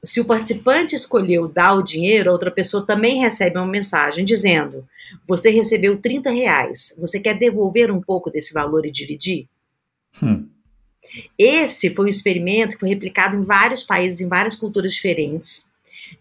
[0.04, 4.86] Se o participante escolheu dar o dinheiro, a outra pessoa também recebe uma mensagem dizendo:
[5.26, 9.48] Você recebeu 30 reais, você quer devolver um pouco desse valor e dividir?
[10.22, 10.48] Hum.
[11.36, 15.72] Esse foi um experimento que foi replicado em vários países, em várias culturas diferentes,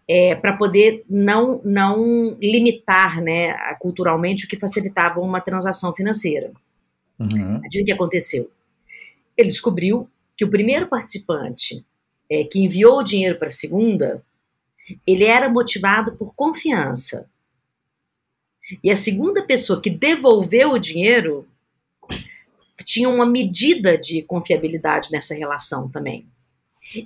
[0.08, 6.52] é, para poder não, não limitar né, culturalmente o que facilitava uma transação financeira.
[7.20, 7.58] Uhum.
[7.58, 8.50] O que aconteceu?
[9.36, 11.84] Ele descobriu que o primeiro participante
[12.30, 14.24] é, que enviou o dinheiro para a segunda,
[15.06, 17.30] ele era motivado por confiança.
[18.84, 21.48] E a segunda pessoa que devolveu o dinheiro
[22.84, 26.28] tinha uma medida de confiabilidade nessa relação também.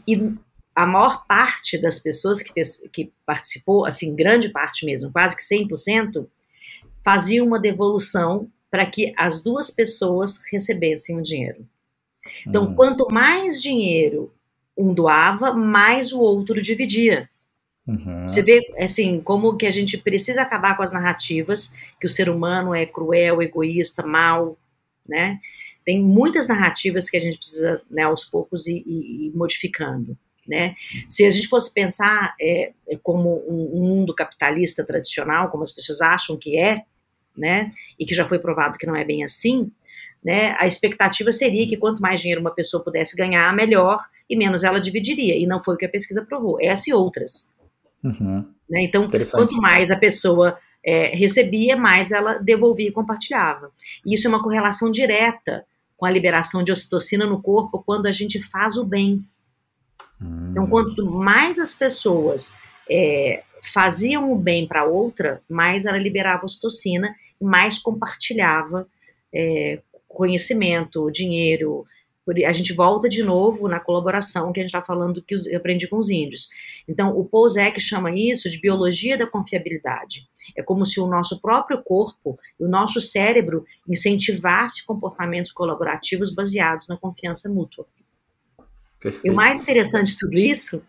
[0.07, 0.35] E
[0.76, 2.53] a maior parte das pessoas que,
[2.91, 6.27] que participou, assim, grande parte mesmo, quase que 100%,
[7.03, 11.68] fazia uma devolução para que as duas pessoas recebessem o dinheiro.
[12.48, 12.76] Então, hum.
[12.76, 14.34] quanto mais dinheiro
[14.77, 17.30] um doava, mais o outro dividia.
[17.85, 18.23] Uhum.
[18.30, 22.30] Você vê, assim, como que a gente precisa acabar com as narrativas que o ser
[22.30, 24.57] humano é cruel, egoísta, mal,
[25.07, 25.39] né?
[25.85, 30.17] Tem muitas narrativas que a gente precisa, né, aos poucos, ir, ir, modificando.
[30.47, 30.75] Né?
[31.07, 35.71] Se a gente fosse pensar é, é como um, um, mundo capitalista tradicional, como as
[35.71, 36.83] pessoas acham que é,
[37.37, 39.71] né, e que já foi provado que não é bem assim,
[40.23, 43.99] né, a expectativa seria que quanto mais dinheiro uma pessoa pudesse ganhar, melhor,
[44.29, 45.37] e menos ela dividiria.
[45.37, 46.57] E não foi o que a pesquisa provou.
[46.61, 47.51] Essa e outras.
[48.03, 48.45] Uhum.
[48.69, 48.83] Né?
[48.83, 53.71] Então, quanto mais a pessoa é, recebia, mais ela devolvia e compartilhava.
[54.05, 55.65] E isso é uma correlação direta
[56.02, 59.23] com a liberação de ocitocina no corpo quando a gente faz o bem.
[60.19, 60.48] Hum.
[60.49, 62.57] Então, quanto mais as pessoas
[62.90, 68.88] é, faziam o bem para outra, mais ela liberava ocitocina e mais compartilhava
[69.32, 71.86] é, conhecimento, dinheiro.
[72.45, 75.88] A gente volta de novo na colaboração que a gente está falando que eu aprendi
[75.88, 76.49] com os índios.
[76.88, 80.30] Então, o Pouzek chama isso de biologia da confiabilidade.
[80.56, 86.98] É como se o nosso próprio corpo, o nosso cérebro incentivasse comportamentos colaborativos baseados na
[86.98, 87.88] confiança mútua.
[88.99, 89.26] Perfeito.
[89.26, 90.84] E o mais interessante de tudo isso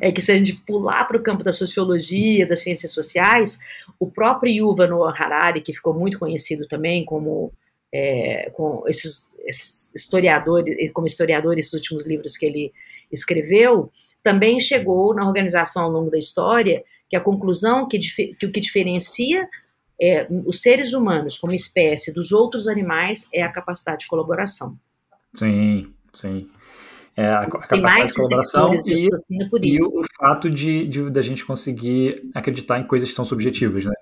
[0.00, 3.58] é que se a gente pular para o campo da sociologia, das ciências sociais,
[3.98, 7.52] o próprio Yuval Noah Harari, que ficou muito conhecido também como
[7.92, 12.72] é, com esses, esses historiadores, como historiador, esses últimos livros que ele
[13.10, 13.90] escreveu,
[14.22, 18.60] também chegou na organização ao longo da história que a conclusão que, que o que
[18.60, 19.48] diferencia
[20.00, 24.78] é, os seres humanos como espécie dos outros animais é a capacidade de colaboração.
[25.34, 26.50] Sim, sim.
[27.16, 29.08] É a, a capacidade de colaboração e,
[29.62, 33.86] e o fato de, de, de, a gente conseguir acreditar em coisas que são subjetivas,
[33.86, 33.94] né?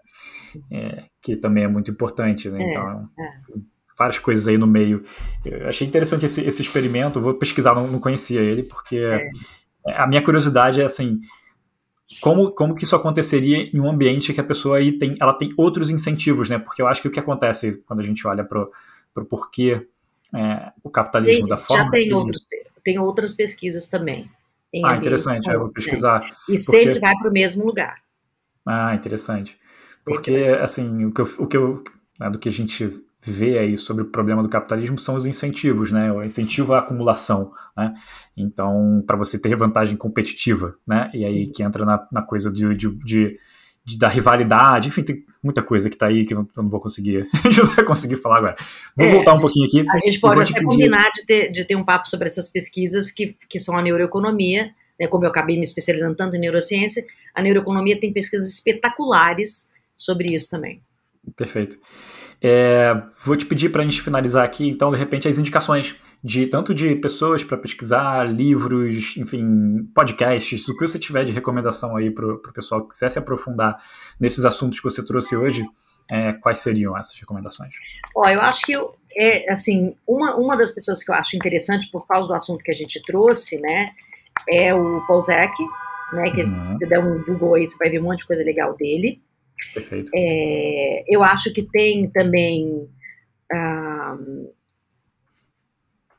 [0.71, 2.61] É, que também é muito importante, né?
[2.61, 3.74] É, então, é.
[3.97, 5.05] Várias coisas aí no meio.
[5.45, 9.31] Eu achei interessante esse, esse experimento, vou pesquisar, não, não conhecia ele, porque é.
[9.97, 11.21] a minha curiosidade é assim,
[12.21, 15.53] como, como que isso aconteceria em um ambiente que a pessoa aí tem, ela tem
[15.57, 16.59] outros incentivos, né?
[16.59, 18.69] Porque eu acho que o que acontece quando a gente olha para
[19.17, 19.87] o porquê
[20.35, 21.85] é, o capitalismo tem, da forma.
[21.85, 22.15] Já tem, que...
[22.15, 22.47] outros,
[22.83, 24.29] tem outras pesquisas também.
[24.85, 26.21] Ah, interessante, eu vou pesquisar.
[26.21, 26.27] Né?
[26.49, 26.59] E porque...
[26.59, 28.03] sempre vai para o mesmo lugar.
[28.67, 29.57] Ah, interessante.
[30.05, 31.85] Porque, assim, o que eu, o que eu
[32.19, 32.89] né, do que a gente
[33.25, 36.13] vê aí sobre o problema do capitalismo são os incentivos, né?
[36.13, 37.95] O incentivo à acumulação, né?
[38.37, 41.11] Então, para você ter vantagem competitiva, né?
[41.15, 43.39] E aí que entra na, na coisa de, de, de,
[43.85, 47.27] de, da rivalidade, enfim, tem muita coisa que está aí que eu não vou conseguir,
[47.33, 48.57] a gente não vai conseguir falar agora.
[48.95, 49.85] Vou é, voltar um pouquinho aqui.
[49.91, 53.37] A gente pode até combinar de ter, de ter um papo sobre essas pesquisas que,
[53.49, 54.71] que são a neuroeconomia,
[55.01, 55.07] né?
[55.07, 57.03] Como eu acabei me especializando tanto em neurociência,
[57.35, 60.83] a neuroeconomia tem pesquisas espetaculares sobre isso também.
[61.37, 61.79] Perfeito.
[62.47, 62.95] É,
[63.25, 66.75] vou te pedir para a gente finalizar aqui, então, de repente, as indicações de tanto
[66.75, 72.27] de pessoas para pesquisar, livros, enfim, podcasts, o que você tiver de recomendação aí para
[72.27, 73.83] o pessoal que quiser se aprofundar
[74.21, 75.67] nesses assuntos que você trouxe hoje,
[76.11, 77.73] é, quais seriam essas recomendações?
[78.15, 81.91] Ó, eu acho que eu, é, assim, uma, uma das pessoas que eu acho interessante
[81.91, 83.89] por causa do assunto que a gente trouxe, né,
[84.51, 85.55] é o Paul Zek,
[86.13, 86.47] né, que uhum.
[86.47, 89.23] se você der um Google aí, você vai ver um monte de coisa legal dele.
[89.73, 90.11] Perfeito.
[90.15, 92.89] É, eu acho que tem também.
[93.53, 94.17] Ah,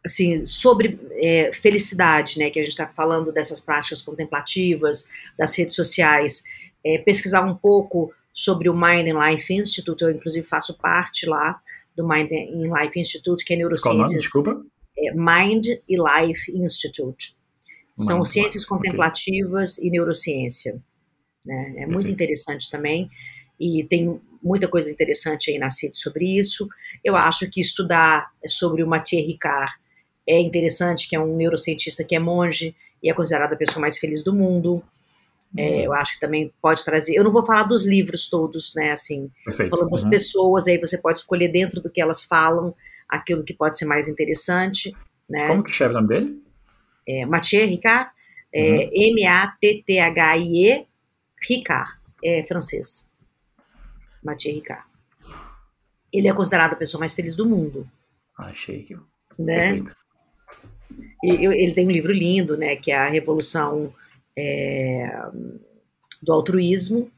[0.06, 5.76] assim, sobre é, felicidade, né, que a gente está falando dessas práticas contemplativas, das redes
[5.76, 6.44] sociais,
[6.86, 11.60] é, pesquisar um pouco sobre o Mind and Life Institute, eu inclusive faço parte lá
[11.98, 14.30] do Mind and Life Institute, que é neurociências.
[14.30, 14.66] Qual nome, desculpa?
[14.98, 17.36] É Mind e Life Institute.
[17.98, 18.68] São Mind ciências life.
[18.68, 19.88] contemplativas okay.
[19.88, 20.82] e neurociência.
[21.44, 21.76] Né?
[21.78, 23.10] É muito interessante também
[23.60, 26.68] e tem muita coisa interessante aí na CIT sobre isso.
[27.04, 29.74] Eu acho que estudar sobre o Mathieu Ricard
[30.28, 33.98] é interessante, que é um neurocientista que é monge e é considerado a pessoa mais
[33.98, 34.84] feliz do mundo.
[35.58, 35.80] É, uhum.
[35.82, 37.16] eu acho que também pode trazer.
[37.16, 38.92] Eu não vou falar dos livros todos, né?
[38.92, 39.70] Assim, Perfeito.
[39.70, 40.10] falando das uhum.
[40.10, 42.76] pessoas, aí você pode escolher dentro do que elas falam
[43.08, 44.94] aquilo que pode ser mais interessante.
[45.30, 45.48] Né?
[45.48, 46.44] Como que escreve o nome dele?
[47.08, 48.10] É, Mathieu Ricard,
[48.54, 48.90] é, uhum.
[49.16, 50.86] M-A-T-T-H-I-E,
[51.48, 51.92] Ricard,
[52.24, 53.10] é francês.
[54.26, 54.84] Mathieu Ricard.
[56.12, 57.88] Ele é considerado a pessoa mais feliz do mundo.
[58.38, 58.98] Achei que.
[59.38, 59.84] Né?
[61.24, 63.94] E, ele tem um livro lindo, né, que é a Revolução
[64.38, 65.20] é,
[66.22, 67.12] do Altruísmo,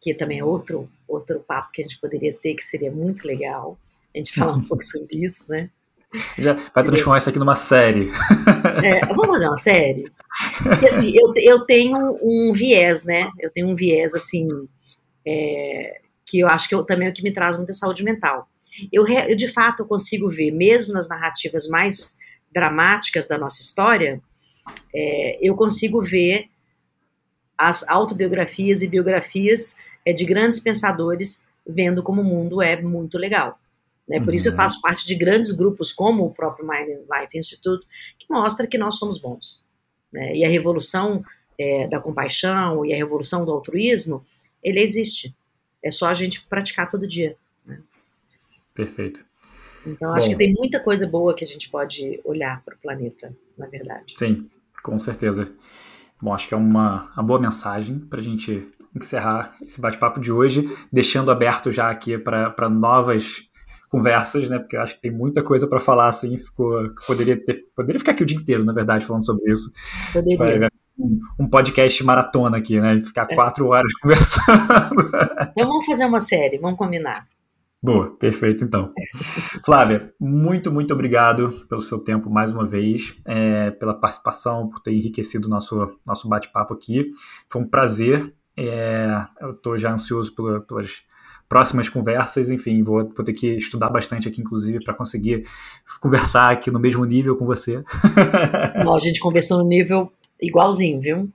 [0.00, 3.78] que também é outro, outro papo que a gente poderia ter, que seria muito legal
[4.14, 5.70] a gente falar um pouco sobre isso, né?
[6.38, 8.10] Já vai transformar isso aqui numa série.
[8.78, 10.08] É, vamos fazer uma série?
[10.62, 13.28] Porque, assim, eu, eu tenho um viés, né?
[13.40, 14.46] Eu tenho um viés, assim,
[15.26, 18.48] é, que eu acho que eu, também é o que me traz muita saúde mental.
[18.92, 22.18] Eu, eu, de fato, eu consigo ver, mesmo nas narrativas mais
[22.52, 24.20] dramáticas da nossa história,
[24.94, 26.48] é, eu consigo ver
[27.56, 33.58] as autobiografias e biografias é, de grandes pensadores vendo como o mundo é muito legal.
[34.06, 34.18] Né?
[34.18, 34.34] Por uhum.
[34.34, 34.56] isso eu uhum.
[34.56, 37.86] faço parte de grandes grupos como o próprio Mind and Life Institute,
[38.18, 39.66] que mostra que nós somos bons.
[40.12, 40.36] Né?
[40.36, 41.24] E a revolução
[41.58, 44.24] é, da compaixão e a revolução do altruísmo,
[44.62, 45.34] ele existe.
[45.82, 47.36] É só a gente praticar todo dia.
[47.66, 47.80] Né?
[48.74, 49.24] Perfeito.
[49.86, 52.78] Então, acho Bom, que tem muita coisa boa que a gente pode olhar para o
[52.78, 54.14] planeta, na verdade.
[54.16, 54.50] Sim,
[54.82, 55.52] com certeza.
[56.20, 60.32] Bom, acho que é uma, uma boa mensagem para a gente encerrar esse bate-papo de
[60.32, 63.48] hoje, deixando aberto já aqui para novas
[63.88, 64.58] conversas, né?
[64.58, 68.12] Porque eu acho que tem muita coisa para falar, assim, ficou, poderia ter, poderia ficar
[68.12, 69.72] aqui o dia inteiro, na verdade, falando sobre isso.
[70.12, 70.68] Poderia
[71.38, 73.00] um podcast maratona aqui, né?
[73.00, 73.34] Ficar é.
[73.34, 75.10] quatro horas conversando.
[75.50, 77.26] Então vamos fazer uma série, vamos combinar.
[77.80, 78.92] Boa, perfeito então.
[79.64, 84.92] Flávia, muito, muito obrigado pelo seu tempo mais uma vez, é, pela participação, por ter
[84.92, 87.12] enriquecido o nosso, nosso bate-papo aqui.
[87.48, 88.34] Foi um prazer.
[88.56, 91.04] É, eu estou já ansioso pela, pelas
[91.48, 95.46] próximas conversas, enfim, vou, vou ter que estudar bastante aqui, inclusive, para conseguir
[96.00, 97.82] conversar aqui no mesmo nível com você.
[98.84, 101.32] Não, a gente conversou no nível igualzinho, viu?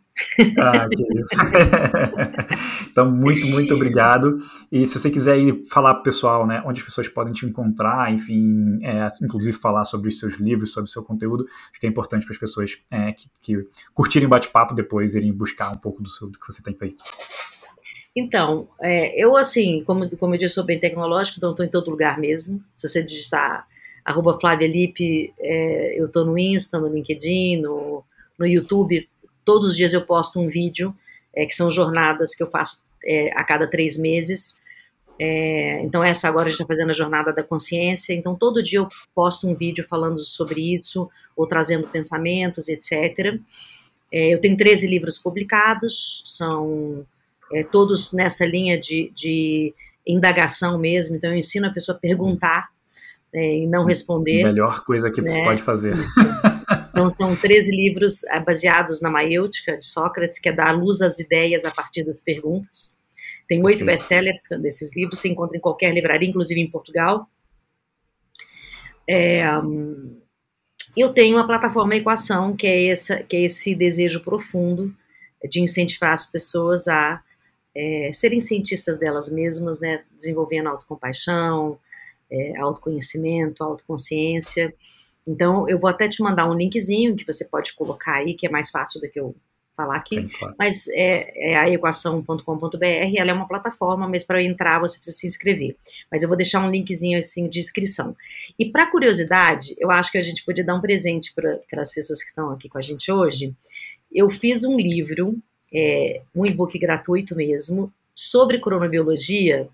[0.60, 1.36] Ah, que isso.
[2.92, 4.40] então, muito, muito obrigado.
[4.72, 7.46] E se você quiser ir falar para o pessoal, né, onde as pessoas podem te
[7.46, 11.88] encontrar, enfim, é, inclusive falar sobre os seus livros, sobre o seu conteúdo, acho que
[11.88, 16.02] é importante para as pessoas é, que, que curtirem bate-papo depois irem buscar um pouco
[16.02, 17.04] do, seu, do que você tem feito.
[18.16, 21.90] Então, é, eu assim, como, como eu disse, sou bem tecnológico, então estou em todo
[21.90, 22.64] lugar mesmo.
[22.74, 23.68] Se você digitar
[24.06, 28.04] arroba Flávia Lipe, é, eu estou no Insta, no LinkedIn, no,
[28.38, 29.10] no YouTube,
[29.46, 30.96] todos os dias eu posto um vídeo,
[31.36, 34.62] é, que são jornadas que eu faço é, a cada três meses,
[35.20, 38.14] É, então, essa agora a gente está fazendo a Jornada da Consciência.
[38.14, 43.40] Então, todo dia eu posto um vídeo falando sobre isso, ou trazendo pensamentos, etc.
[44.12, 47.06] É, eu tenho 13 livros publicados, são
[47.54, 49.74] é, todos nessa linha de, de,
[50.06, 51.16] indagação mesmo.
[51.16, 52.73] Então, eu ensino a pessoa a perguntar
[53.34, 54.44] é, e não responder.
[54.44, 55.32] Melhor coisa que né?
[55.32, 55.96] você pode fazer.
[56.92, 61.20] Então, são 13 livros é, baseados na maêutica de Sócrates, que é dar luz às
[61.20, 62.98] ideias a partir das perguntas.
[63.48, 67.28] Tem oito best-sellers desses livros, você encontra em qualquer livraria, inclusive em Portugal.
[69.10, 69.44] É,
[70.96, 74.94] eu tenho a plataforma Equação, que é, essa, que é esse desejo profundo
[75.50, 77.22] de incentivar as pessoas a
[77.76, 81.80] é, serem cientistas delas mesmas, né, desenvolvendo autocompaixão,
[82.30, 84.74] é, autoconhecimento, autoconsciência.
[85.26, 88.50] Então, eu vou até te mandar um linkzinho que você pode colocar aí, que é
[88.50, 89.36] mais fácil do que eu
[89.76, 90.56] falar aqui, Sim, claro.
[90.58, 92.86] mas é, é a equação.com.br,
[93.18, 95.76] ela é uma plataforma, mas para entrar você precisa se inscrever.
[96.12, 98.16] Mas eu vou deixar um linkzinho assim de inscrição.
[98.58, 102.22] E para curiosidade, eu acho que a gente podia dar um presente para as pessoas
[102.22, 103.54] que estão aqui com a gente hoje.
[104.12, 105.38] Eu fiz um livro,
[105.74, 109.68] é, um e-book gratuito mesmo, sobre cronobiologia,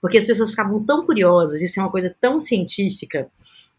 [0.00, 3.28] porque as pessoas ficavam tão curiosas, isso é uma coisa tão científica,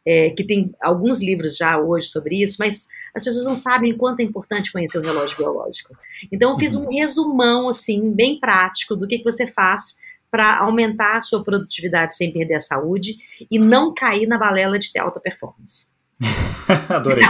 [0.06, 4.22] é, que tem alguns livros já hoje sobre isso, mas as pessoas não sabem quanto
[4.22, 5.94] é importante conhecer o relógio biológico.
[6.32, 6.96] Então, eu fiz um uhum.
[6.96, 9.98] resumão, assim, bem prático do que, que você faz
[10.32, 13.18] para aumentar a sua produtividade sem perder a saúde
[13.50, 15.88] e não cair na balela de ter alta performance.
[16.90, 17.24] Adorei.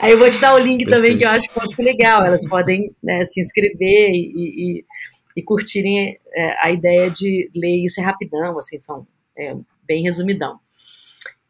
[0.00, 0.90] Aí eu vou te dar o link Perfeito.
[0.90, 2.24] também que eu acho que pode ser legal.
[2.24, 4.84] Elas podem né, se inscrever e, e,
[5.36, 9.06] e curtirem é, a ideia de ler isso é rapidão, assim, são
[9.36, 9.56] é,
[9.86, 10.58] bem resumidão.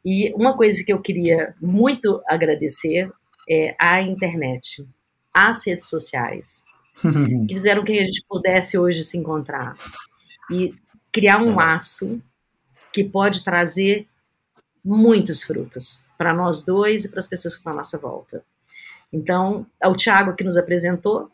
[0.05, 3.11] E uma coisa que eu queria muito agradecer
[3.49, 4.87] é a internet,
[5.33, 6.65] as redes sociais,
[7.49, 9.77] que fizeram que a gente pudesse hoje se encontrar
[10.51, 10.75] e
[11.11, 12.21] criar um laço
[12.93, 14.07] que pode trazer
[14.85, 18.45] muitos frutos para nós dois e para as pessoas que estão à nossa volta.
[19.13, 21.31] Então, é o Tiago que nos apresentou,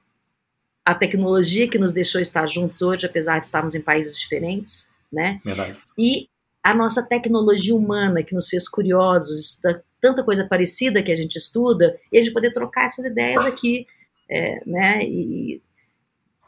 [0.84, 5.40] a tecnologia que nos deixou estar juntos hoje, apesar de estarmos em países diferentes, né?
[5.44, 5.78] Verdade.
[5.96, 6.28] E
[6.62, 9.60] a nossa tecnologia humana que nos fez curiosos,
[10.00, 13.86] tanta coisa parecida que a gente estuda, e a gente poder trocar essas ideias aqui,
[14.28, 15.04] é, né?
[15.04, 15.62] E,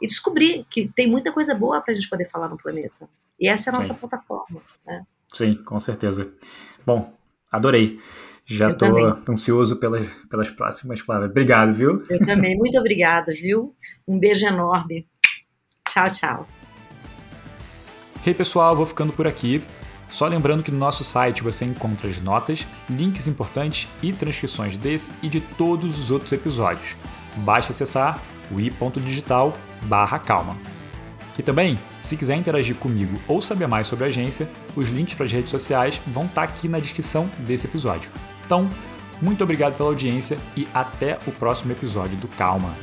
[0.00, 3.08] e, descobrir que tem muita coisa boa para a gente poder falar no planeta.
[3.38, 4.00] E essa é a nossa Sim.
[4.00, 5.04] plataforma, né?
[5.32, 6.32] Sim, com certeza.
[6.84, 7.16] Bom,
[7.50, 7.98] adorei.
[8.44, 11.28] Já estou ansioso pelas, pelas próximas, Flávia.
[11.28, 12.04] Obrigado, viu?
[12.08, 12.56] Eu também.
[12.56, 13.74] Muito obrigada, viu?
[14.06, 15.06] Um beijo enorme.
[15.88, 16.48] Tchau, tchau.
[18.26, 19.62] Hey, pessoal, vou ficando por aqui.
[20.08, 25.10] Só lembrando que no nosso site você encontra as notas, links importantes e transcrições desse
[25.22, 26.96] e de todos os outros episódios.
[27.36, 28.20] Basta acessar
[28.50, 29.54] o i.digital
[30.24, 30.56] calma.
[31.38, 35.24] E também, se quiser interagir comigo ou saber mais sobre a agência, os links para
[35.24, 38.10] as redes sociais vão estar tá aqui na descrição desse episódio.
[38.52, 38.68] Então,
[39.22, 42.74] muito obrigado pela audiência e até o próximo episódio do Calma.